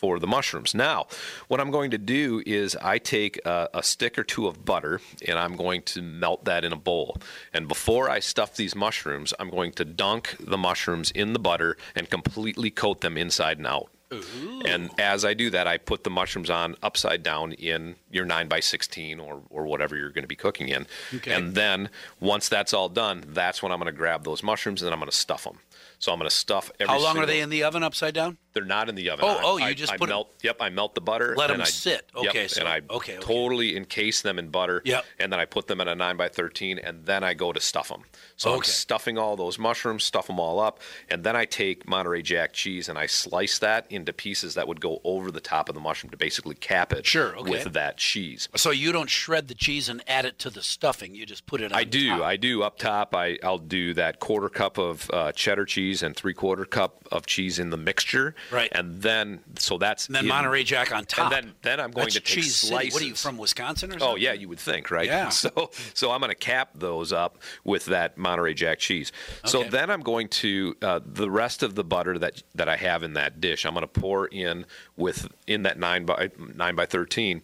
for 0.05 0.19
the 0.19 0.27
mushrooms. 0.27 0.75
Now, 0.75 1.07
what 1.49 1.61
I'm 1.63 1.71
going 1.71 1.91
to 1.93 1.97
do 1.97 2.43
is 2.45 2.77
I 2.77 2.99
take 2.99 3.41
a, 3.47 3.71
a, 3.73 3.83
stick 3.83 4.19
or 4.19 4.23
two 4.23 4.47
of 4.47 4.63
butter 4.63 5.01
and 5.27 5.39
I'm 5.39 5.57
going 5.57 5.81
to 5.81 6.03
melt 6.03 6.45
that 6.45 6.63
in 6.63 6.75
a 6.75 6.77
bowl. 6.77 7.17
And 7.55 7.67
before 7.67 8.11
I 8.11 8.21
stuff 8.21 8.55
these 8.55 8.77
mushrooms, 8.77 9.33
I'm 9.41 9.49
going 9.49 9.73
to 9.73 9.85
dunk 9.87 10.37
the 10.39 10.59
mushrooms 10.59 11.11
in 11.11 11.33
the 11.33 11.39
butter 11.39 11.79
and 11.95 12.11
completely 12.11 12.71
coat 12.71 13.01
them 13.01 13.17
inside 13.17 13.57
and 13.57 13.67
out. 13.67 13.89
Ooh. 14.13 14.61
And 14.67 14.91
as 14.99 15.25
I 15.25 15.33
do 15.33 15.49
that, 15.49 15.67
I 15.67 15.79
put 15.79 16.05
the 16.05 16.11
mushrooms 16.11 16.51
on 16.51 16.77
upside 16.83 17.23
down 17.23 17.53
in 17.53 17.97
your 18.11 18.27
9 18.27 18.47
by 18.47 18.61
16 18.61 19.19
or, 19.21 19.41
or 19.49 19.65
whatever 19.65 19.97
you're 19.97 20.11
going 20.11 20.25
to 20.25 20.29
be 20.29 20.37
cooking 20.37 20.69
in. 20.69 20.87
Okay. 21.15 21.33
And 21.33 21.55
then 21.55 21.89
once 22.21 22.51
that's 22.51 22.75
all 22.75 22.91
done, 22.91 23.25
that's 23.29 23.63
when 23.63 23.73
I'm 23.73 23.79
going 23.79 23.91
to 23.91 23.97
grab 23.97 24.25
those 24.25 24.43
mushrooms 24.43 24.83
and 24.83 24.87
then 24.87 24.93
I'm 24.93 24.99
going 24.99 25.11
to 25.11 25.17
stuff 25.17 25.45
them. 25.45 25.61
So 25.99 26.13
I'm 26.13 26.19
going 26.19 26.29
to 26.29 26.37
stuff 26.37 26.71
every 26.79 26.93
How 26.93 27.01
long 27.01 27.17
are 27.17 27.25
they 27.25 27.41
in 27.41 27.49
the 27.49 27.63
oven 27.63 27.83
upside 27.83 28.13
down? 28.13 28.37
They're 28.55 28.65
not 28.65 28.89
in 28.89 28.95
the 28.95 29.11
oven. 29.11 29.25
Oh, 29.29 29.37
I- 29.37 29.41
oh, 29.43 29.57
you 29.59 29.65
I- 29.67 29.75
just 29.75 29.93
I 29.93 29.97
put 29.97 30.09
melt. 30.09 30.33
Yep, 30.43 30.57
I 30.61 30.71
melt 30.71 30.95
the 30.95 31.01
butter. 31.01 31.35
Let 31.37 31.49
them 31.49 31.61
I- 31.61 31.65
sit. 31.65 32.09
yep, 32.17 32.31
Okay, 32.31 32.49
so- 32.49 32.61
and 32.61 32.69
I 32.69 32.77
okay, 32.89 33.17
okay. 33.17 33.19
totally 33.21 33.77
encase 33.77 34.23
them 34.23 34.39
in 34.39 34.49
butter. 34.49 34.81
Yep. 34.85 35.05
and 35.19 35.33
then 35.33 35.41
I 35.41 35.45
put 35.45 35.67
them 35.67 35.81
in 35.81 35.89
a 35.89 35.95
nine 35.95 36.17
by 36.17 36.29
thirteen, 36.29 36.79
and 36.79 37.05
then 37.05 37.23
I 37.25 37.35
go 37.35 37.53
to 37.53 37.61
stuff 37.61 37.89
them. 37.89 38.05
So 38.37 38.53
I'm 38.53 38.59
Okay. 38.59 38.71
stuffing 38.71 39.19
all 39.19 39.37
those 39.37 39.59
mushrooms, 39.59 40.05
stuff 40.05 40.27
them 40.29 40.39
all 40.41 40.59
up, 40.61 40.81
and 41.09 41.25
then 41.25 41.37
I 41.37 41.45
take 41.45 41.87
Monterey 41.89 42.23
Jack 42.23 42.53
cheese 42.53 42.89
and 42.89 42.99
I 42.99 43.07
slice 43.07 43.59
that 43.59 43.87
into 43.91 44.13
pieces 44.13 44.55
that 44.55 44.67
would 44.69 44.81
go 44.81 45.01
over 45.05 45.31
the 45.31 45.41
top 45.41 45.69
of 45.69 45.75
the 45.75 45.81
mushroom 45.81 46.11
to 46.11 46.17
basically 46.17 46.55
cap 46.55 46.93
it. 46.93 47.05
Sure, 47.07 47.37
okay. 47.39 47.51
With 47.51 47.73
that 47.73 47.97
cheese. 47.99 48.49
So 48.57 48.71
you 48.71 48.93
don't 48.93 49.11
shred 49.11 49.49
the 49.49 49.55
cheese 49.55 49.89
and 49.89 50.03
add 50.09 50.25
it 50.25 50.39
to 50.41 50.51
the 50.51 50.63
stuffing. 50.63 51.15
You 51.15 51.27
just 51.27 51.47
put 51.47 51.61
it 51.61 51.73
on 51.73 51.79
I 51.79 51.85
do. 51.85 52.11
top. 52.11 52.21
I 52.23 52.37
do. 52.37 52.63
Up 52.63 52.79
top, 52.79 53.15
I, 53.15 53.39
I'll 53.43 53.59
do 53.59 53.95
that 53.95 54.21
quarter 54.21 54.49
cup 54.49 54.79
of 54.79 55.11
uh, 55.13 55.33
cheddar 55.33 55.65
cheese 55.65 56.03
and 56.03 56.15
three 56.17 56.35
quarter 56.35 56.65
cup 56.65 57.07
of 57.11 57.27
cheese 57.27 57.59
in 57.59 57.71
the 57.71 57.77
mixture. 57.77 58.35
Right. 58.51 58.69
And 58.73 59.01
then, 59.03 59.41
so 59.59 59.79
that's 59.79 60.07
And 60.07 60.17
then 60.17 60.25
in- 60.25 60.29
Monterey 60.29 60.65
Jack 60.65 60.93
on 60.95 61.05
top. 61.05 61.33
And 61.33 61.47
then, 61.49 61.55
then 61.63 61.81
I'm 61.81 61.91
going 61.91 62.05
That's 62.07 62.15
to 62.15 62.21
take 62.21 62.35
cheese 62.45 62.57
slices. 62.57 62.93
City. 62.93 62.95
What 62.95 63.03
are 63.03 63.07
you 63.07 63.15
from 63.15 63.39
Wisconsin 63.39 63.91
or 63.91 63.93
something? 63.99 64.09
Oh 64.09 64.17
yeah, 64.17 64.33
you 64.33 64.49
would 64.49 64.59
think, 64.59 64.91
right? 64.91 65.07
Yeah. 65.07 65.29
So 65.31 65.71
so 65.95 66.11
I'm 66.11 66.21
going 66.21 66.31
to 66.31 66.35
cap 66.37 66.71
those 66.75 67.13
up 67.13 67.39
with 67.65 67.87
that 67.87 68.17
Monterey 68.19 68.55
Jack 68.55 68.79
cheese. 68.79 69.13
So 69.45 69.61
Okay. 69.61 69.69
then 69.71 69.91
I'm 69.91 70.03
going 70.03 70.29
to 70.29 70.77
uh, 70.83 71.01
the 71.05 71.31
rest 71.31 71.63
of 71.63 71.75
the 71.75 71.85
butter 71.85 72.19
that 72.19 72.43
that 72.55 72.69
I 72.69 72.77
have 72.77 73.03
in 73.03 73.15
that 73.15 73.41
dish. 73.41 73.65
I'm 73.67 73.75
going 73.75 73.83
to 73.83 73.89
pour 74.01 74.27
in 74.27 74.67
with 74.97 75.29
in 75.47 75.63
that 75.63 75.79
nine 75.79 76.05
by 76.05 76.31
nine 76.55 76.75
by 76.75 76.87
thirteen, 76.87 77.43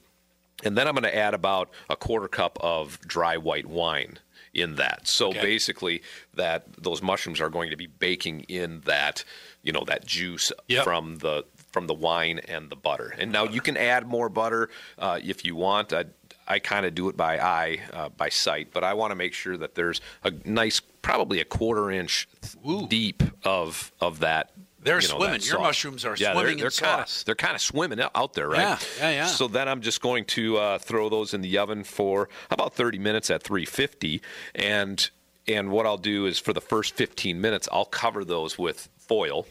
and 0.65 0.77
then 0.77 0.87
I'm 0.87 0.95
going 0.95 1.05
to 1.05 1.17
add 1.17 1.35
about 1.35 1.71
a 1.89 1.97
quarter 1.97 2.29
cup 2.29 2.59
of 2.61 2.99
dry 3.01 3.37
white 3.37 3.67
wine 3.67 4.19
in 4.53 4.75
that. 4.77 5.07
So 5.07 5.29
Okay. 5.29 5.41
basically, 5.43 6.03
that 6.35 6.65
those 6.77 7.01
mushrooms 7.03 7.41
are 7.41 7.49
going 7.49 7.71
to 7.71 7.77
be 7.77 7.87
baking 7.87 8.41
in 8.49 8.81
that 8.81 9.25
you 9.63 9.73
know 9.73 9.85
that 9.87 10.07
juice 10.07 10.53
Yep. 10.69 10.85
from 10.85 11.17
the 11.19 11.45
from 11.73 11.87
the 11.87 11.95
wine 11.95 12.41
and 12.49 12.69
the 12.71 12.77
butter. 12.77 13.15
And 13.19 13.31
now 13.31 13.45
you 13.45 13.61
can 13.61 13.77
add 13.77 14.07
more 14.07 14.29
butter 14.29 14.71
uh, 14.99 15.21
if 15.23 15.45
you 15.45 15.55
want. 15.55 15.93
I, 15.93 16.07
I 16.49 16.59
kind 16.59 16.85
of 16.85 16.97
do 16.97 17.09
it 17.09 17.17
by 17.17 17.39
eye, 17.39 17.79
uh, 17.93 18.09
by 18.09 18.29
sight, 18.29 18.71
but 18.73 18.83
I 18.83 18.95
want 18.95 19.13
to 19.13 19.15
make 19.15 19.33
sure 19.35 19.57
that 19.57 19.77
there's 19.77 20.01
a 20.25 20.33
nice, 20.45 20.81
probably 20.81 21.41
a 21.41 21.45
quarter 21.45 21.91
inch 21.93 22.29
deep 22.89 23.23
of 23.45 23.93
of 24.01 24.21
that. 24.21 24.51
They're 24.83 25.01
you 25.01 25.09
know, 25.09 25.19
swimming. 25.19 25.41
Your 25.43 25.61
mushrooms 25.61 26.05
are 26.07 26.17
yeah, 26.17 26.33
swimming 26.33 26.53
in 26.55 26.59
they're, 26.59 26.71
they're 26.71 26.89
kinda, 26.89 27.07
sauce. 27.07 27.23
They're 27.23 27.35
kind 27.35 27.55
of 27.55 27.61
swimming 27.61 28.01
out- 28.01 28.13
out 28.15 28.33
there, 28.33 28.49
right? 28.49 28.61
Yeah, 28.61 28.79
yeah, 28.99 29.11
yeah. 29.11 29.27
So 29.27 29.47
then 29.47 29.69
I'm 29.69 29.83
just 29.83 30.01
going 30.01 30.25
to 30.27 30.57
uh, 30.57 30.79
throw 30.79 31.09
those 31.11 31.35
in 31.35 31.43
the 31.43 31.59
oven 31.59 31.85
for 31.85 32.31
about 32.51 32.75
30 32.75 32.99
minutes 32.99 33.31
at 33.31 33.43
350, 33.43 34.23
and 34.55 35.11
and 35.47 35.71
what 35.71 35.85
I'll 35.87 35.99
do 35.99 36.27
is 36.27 36.39
for 36.39 36.53
the 36.53 36.61
first 36.61 36.95
15 36.95 37.41
minutes 37.41 37.69
I'll 37.73 37.85
cover 37.85 38.25
those 38.25 38.59
with 38.59 38.89
foil, 39.11 39.45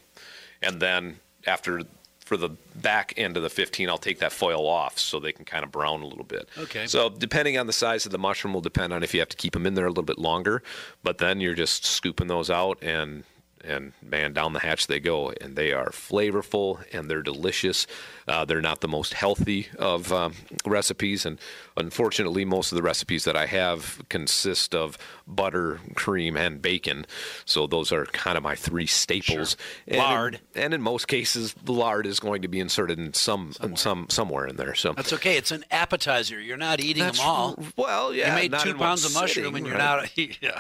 and 0.62 0.80
then 0.80 1.20
after 1.46 1.82
for 2.22 2.38
the 2.38 2.50
back 2.76 3.14
end 3.18 3.36
of 3.36 3.44
the 3.44 3.50
15 3.50 3.90
I'll 3.90 3.98
take 3.98 4.20
that 4.20 4.32
foil 4.32 4.66
off 4.66 4.98
so 4.98 5.20
they 5.20 5.34
can 5.34 5.44
kind 5.44 5.66
of 5.66 5.72
brown 5.72 6.02
a 6.02 6.08
little 6.08 6.24
bit. 6.24 6.48
Okay. 6.58 6.88
So 6.88 7.10
depending 7.10 7.58
on 7.58 7.68
the 7.68 7.74
size 7.74 8.06
of 8.06 8.14
the 8.14 8.20
mushroom 8.20 8.54
will 8.54 8.62
depend 8.62 8.94
on 8.94 9.04
if 9.04 9.14
you 9.14 9.20
have 9.20 9.30
to 9.30 9.36
keep 9.36 9.54
them 9.54 9.66
in 9.66 9.74
there 9.74 9.88
a 9.88 9.90
little 9.90 10.04
bit 10.04 10.20
longer, 10.20 10.64
but 11.04 11.18
then 11.18 11.42
you're 11.42 11.56
just 11.56 11.86
scooping 11.86 12.28
those 12.28 12.50
out 12.50 12.78
and 12.82 13.24
and 13.64 13.94
man, 14.02 14.34
down 14.34 14.54
the 14.54 14.60
hatch 14.60 14.88
they 14.88 15.00
go, 15.00 15.32
and 15.42 15.56
they 15.56 15.72
are 15.74 15.90
flavorful 15.90 16.84
and 16.94 17.10
they're 17.10 17.22
delicious. 17.22 17.86
Uh, 18.28 18.46
they're 18.46 18.62
not 18.62 18.82
the 18.82 18.88
most 18.88 19.14
healthy 19.14 19.68
of 19.80 20.14
um, 20.14 20.34
recipes, 20.66 21.26
and 21.26 21.40
unfortunately, 21.76 22.46
most 22.46 22.72
of 22.72 22.76
the 22.76 22.84
recipes 22.84 23.24
that 23.24 23.36
I 23.36 23.48
have 23.48 24.02
consist 24.10 24.76
of 24.76 24.98
butter, 25.28 25.80
cream, 25.96 26.38
and 26.38 26.62
bacon. 26.62 27.06
So 27.46 27.66
those 27.66 27.92
are 27.92 28.06
kind 28.06 28.38
of 28.38 28.44
my 28.44 28.54
three 28.56 28.86
staples. 28.86 29.58
And 29.88 29.96
in- 29.96 30.02
Lard. 30.02 30.40
and 30.56 30.74
in 30.76 30.82
most 30.82 31.08
cases, 31.08 31.56
the 31.64 31.72
lard 31.74 32.06
is 32.06 32.20
going 32.20 32.44
to 32.44 32.48
be 32.48 32.60
inserted 32.60 33.00
in 33.00 33.14
some 33.14 33.54
in 33.64 33.76
some 33.76 34.06
somewhere 34.10 34.46
in 34.46 34.58
there. 34.58 34.76
So 34.76 34.94
That's 34.94 35.14
okay. 35.14 35.36
It's 35.38 35.52
an 35.52 35.66
appetizer. 35.72 36.40
You're 36.40 36.58
not 36.58 36.80
eating 36.80 37.04
That's 37.04 37.18
them 37.18 37.28
all. 37.28 37.60
Well, 37.78 38.14
yeah, 38.14 38.30
you 38.36 38.50
made 38.50 38.60
two 38.60 38.76
pounds 38.76 39.06
of 39.06 39.14
mushroom 39.14 39.46
sitting, 39.54 39.58
and 39.58 39.66
you're 39.68 39.76
right? 39.78 40.02
not. 40.08 40.10
Yeah. 40.42 40.60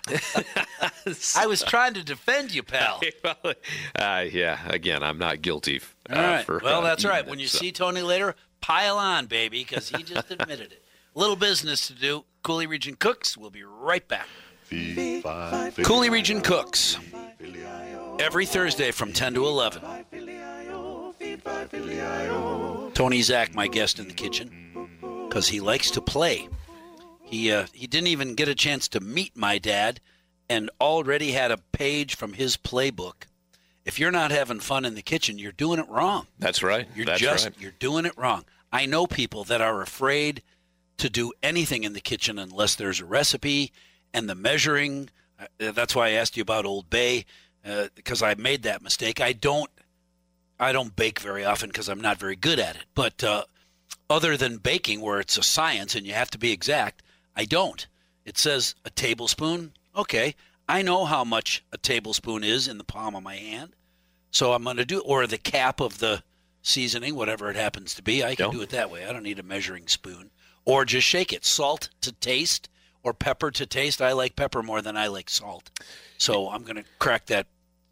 I 1.35 1.45
was 1.47 1.63
trying 1.63 1.93
to 1.93 2.03
defend 2.03 2.53
you, 2.53 2.63
pal. 3.23 3.53
uh, 3.95 4.25
yeah, 4.31 4.59
again, 4.67 5.03
I'm 5.03 5.17
not 5.17 5.41
guilty. 5.41 5.81
Uh, 6.09 6.15
All 6.15 6.21
right. 6.21 6.45
For, 6.45 6.61
well, 6.63 6.81
that's 6.81 7.05
right. 7.05 7.23
it, 7.25 7.29
When 7.29 7.39
you 7.39 7.47
so. 7.47 7.59
see 7.59 7.71
Tony 7.71 8.01
later, 8.01 8.35
pile 8.61 8.97
on, 8.97 9.27
baby, 9.27 9.63
because 9.63 9.89
he 9.89 10.03
just 10.03 10.31
admitted 10.31 10.71
it. 10.71 10.83
Little 11.15 11.35
business 11.35 11.87
to 11.87 11.93
do. 11.93 12.25
Coulee 12.43 12.67
Region 12.67 12.95
Cooks. 12.95 13.37
We'll 13.37 13.49
be 13.49 13.63
right 13.63 14.07
back. 14.07 14.27
Coulee 14.69 16.09
Region 16.09 16.41
Cooks. 16.41 16.97
Every 18.19 18.45
Thursday 18.45 18.91
from 18.91 19.13
10 19.13 19.33
to 19.35 19.45
11. 19.45 19.81
Tony 22.93 23.21
Zach, 23.21 23.53
my 23.55 23.67
guest 23.67 23.99
in 23.99 24.07
the 24.07 24.13
kitchen, 24.13 24.89
because 25.27 25.47
he 25.47 25.59
likes 25.59 25.91
to 25.91 26.01
play. 26.01 26.47
He 27.23 27.51
uh, 27.51 27.65
he 27.73 27.87
didn't 27.87 28.07
even 28.07 28.35
get 28.35 28.47
a 28.47 28.55
chance 28.55 28.87
to 28.89 28.99
meet 28.99 29.37
my 29.37 29.57
dad, 29.57 29.99
and 30.49 30.69
already 30.81 31.31
had 31.31 31.51
a 31.51 31.57
page 31.57 32.15
from 32.15 32.33
his 32.33 32.57
playbook. 32.57 33.25
If 33.85 33.99
you're 33.99 34.11
not 34.11 34.31
having 34.31 34.59
fun 34.59 34.85
in 34.85 34.95
the 34.95 35.01
kitchen, 35.01 35.39
you're 35.39 35.51
doing 35.51 35.79
it 35.79 35.87
wrong. 35.89 36.27
That's 36.37 36.61
right. 36.63 36.87
You're 36.95 37.05
that's 37.05 37.21
just 37.21 37.45
right. 37.45 37.55
you're 37.59 37.71
doing 37.79 38.05
it 38.05 38.17
wrong. 38.17 38.45
I 38.71 38.85
know 38.85 39.07
people 39.07 39.43
that 39.45 39.61
are 39.61 39.81
afraid 39.81 40.43
to 40.97 41.09
do 41.09 41.31
anything 41.41 41.83
in 41.83 41.93
the 41.93 42.01
kitchen 42.01 42.37
unless 42.37 42.75
there's 42.75 42.99
a 42.99 43.05
recipe 43.05 43.71
and 44.13 44.29
the 44.29 44.35
measuring. 44.35 45.09
Uh, 45.39 45.71
that's 45.71 45.95
why 45.95 46.07
I 46.07 46.11
asked 46.11 46.37
you 46.37 46.41
about 46.41 46.65
Old 46.65 46.89
Bay 46.89 47.25
because 47.95 48.21
I 48.21 48.35
made 48.35 48.63
that 48.63 48.81
mistake. 48.81 49.21
I 49.21 49.33
don't 49.33 49.69
I 50.59 50.71
don't 50.73 50.95
bake 50.95 51.19
very 51.19 51.45
often 51.45 51.69
because 51.69 51.87
I'm 51.87 52.01
not 52.01 52.17
very 52.17 52.35
good 52.35 52.59
at 52.59 52.75
it. 52.75 52.85
But 52.93 53.23
uh, 53.23 53.43
other 54.09 54.35
than 54.35 54.57
baking, 54.57 55.01
where 55.01 55.19
it's 55.19 55.37
a 55.37 55.43
science 55.43 55.95
and 55.95 56.05
you 56.05 56.13
have 56.13 56.29
to 56.31 56.37
be 56.37 56.51
exact, 56.51 57.01
I 57.35 57.45
don't. 57.45 57.87
It 58.25 58.37
says 58.37 58.75
a 58.83 58.89
tablespoon. 58.89 59.73
Okay, 59.99 60.33
I 60.69 60.81
know 60.81 61.03
how 61.03 61.25
much 61.25 61.65
a 61.73 61.77
tablespoon 61.77 62.41
is 62.41 62.69
in 62.69 62.77
the 62.77 62.85
palm 62.85 63.15
of 63.17 63.23
my 63.23 63.35
hand, 63.35 63.75
so 64.31 64.53
I'm 64.53 64.63
going 64.63 64.77
to 64.77 64.85
do 64.85 65.01
or 65.01 65.27
the 65.27 65.37
cap 65.37 65.81
of 65.81 65.99
the 65.99 66.23
seasoning, 66.61 67.15
whatever 67.15 67.49
it 67.49 67.57
happens 67.57 67.93
to 67.95 68.01
be. 68.01 68.23
I 68.23 68.33
can 68.35 68.45
Yeah. 68.45 68.51
do 68.53 68.61
it 68.61 68.69
that 68.69 68.89
way. 68.89 69.05
I 69.05 69.11
don't 69.11 69.23
need 69.23 69.39
a 69.39 69.43
measuring 69.43 69.89
spoon, 69.89 70.31
or 70.63 70.85
just 70.85 71.05
shake 71.05 71.33
it. 71.33 71.43
Salt 71.43 71.89
to 71.99 72.13
taste 72.13 72.69
or 73.03 73.13
pepper 73.13 73.51
to 73.51 73.65
taste. 73.65 74.01
I 74.01 74.13
like 74.13 74.37
pepper 74.37 74.63
more 74.63 74.81
than 74.81 74.95
I 74.95 75.07
like 75.07 75.29
salt, 75.29 75.69
so 76.17 76.49
I'm 76.49 76.63
going 76.63 76.77
to 76.77 76.85
crack 76.97 77.25
that 77.25 77.47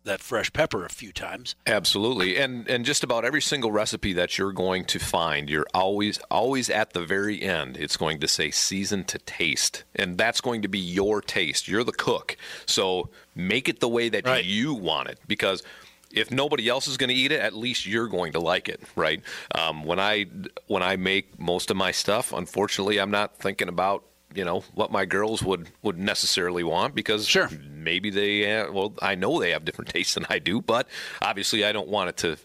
that 0.07 0.21
fresh 0.21 0.51
pepper 0.51 0.83
a 0.85 0.89
few 0.89 1.11
times. 1.11 1.55
Absolutely, 1.65 2.37
and 2.37 2.67
and 2.67 2.83
just 2.85 3.03
about 3.03 3.23
every 3.23 3.41
single 3.41 3.71
recipe 3.71 4.13
that 4.13 4.37
you're 4.37 4.51
going 4.51 4.83
to 4.85 4.99
find, 4.99 5.49
you're 5.49 5.67
always 5.73 6.17
always 6.31 6.69
at 6.69 6.93
the 6.93 7.05
very 7.05 7.41
end. 7.41 7.77
It's 7.77 7.95
going 7.97 8.19
to 8.19 8.27
say 8.27 8.51
season 8.51 9.03
to 9.05 9.19
taste, 9.19 9.83
and 9.95 10.17
that's 10.17 10.41
going 10.41 10.63
to 10.63 10.67
be 10.67 10.79
your 10.79 11.21
taste. 11.21 11.67
You're 11.67 11.83
the 11.83 11.91
cook, 11.91 12.35
so 12.65 13.09
make 13.35 13.69
it 13.69 13.79
the 13.79 13.87
way 13.89 14.09
that 14.09 14.25
Right. 14.25 14.43
you 14.43 14.73
want 14.73 15.09
it 15.09 15.19
because. 15.27 15.63
If 16.09 16.31
nobody 16.31 16.69
else 16.69 16.87
is 16.87 16.95
going 16.95 17.09
to 17.09 17.13
eat 17.13 17.33
it, 17.33 17.41
at 17.41 17.53
least 17.53 17.85
you're 17.85 18.07
going 18.07 18.31
to 18.31 18.39
like 18.39 18.69
it, 18.69 18.81
right? 18.95 19.21
Um, 19.53 19.83
when 19.83 19.99
I 19.99 20.27
when 20.67 20.81
I 20.81 20.95
make 20.95 21.37
most 21.37 21.69
of 21.69 21.75
my 21.75 21.91
stuff, 21.91 22.31
unfortunately, 22.31 22.97
I'm 22.97 23.11
not 23.11 23.37
thinking 23.39 23.67
about 23.67 24.05
you 24.35 24.43
know 24.45 24.59
what 24.73 24.91
my 24.91 25.05
girls 25.05 25.41
would 25.41 25.69
would 25.81 25.97
necessarily 25.97 26.63
want 26.63 26.93
because 26.93 27.27
Sure. 27.27 27.49
maybe 27.71 28.09
they 28.09 28.59
uh, 28.59 28.71
well 28.71 28.93
i 29.01 29.15
know 29.15 29.39
they 29.39 29.51
have 29.51 29.63
different 29.65 29.89
tastes 29.93 30.13
than 30.15 30.25
i 30.29 30.37
do 30.39 30.61
but 30.61 30.87
obviously 31.21 31.63
i 31.65 31.71
don't 31.71 31.87
want 31.87 32.09
it 32.09 32.17
to 32.17 32.37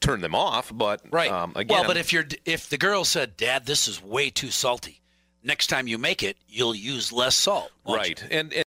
turn 0.00 0.20
them 0.22 0.34
off 0.34 0.72
but 0.74 1.02
Right. 1.10 1.30
um, 1.30 1.52
again 1.54 1.76
well, 1.78 1.86
but 1.86 1.96
if 1.96 2.12
you're 2.12 2.26
if 2.44 2.68
the 2.68 2.78
girl 2.78 3.04
said, 3.04 3.36
"Dad, 3.36 3.66
this 3.66 3.86
is 3.88 4.02
way 4.02 4.30
too 4.30 4.50
salty," 4.50 5.00
next 5.42 5.68
time 5.68 5.86
you 5.86 5.96
make 5.98 6.22
it, 6.22 6.36
you'll 6.48 6.74
use 6.74 7.12
less 7.12 7.34
salt. 7.34 7.70
right 7.86 8.22
and, 8.30 8.52
and 8.52 8.64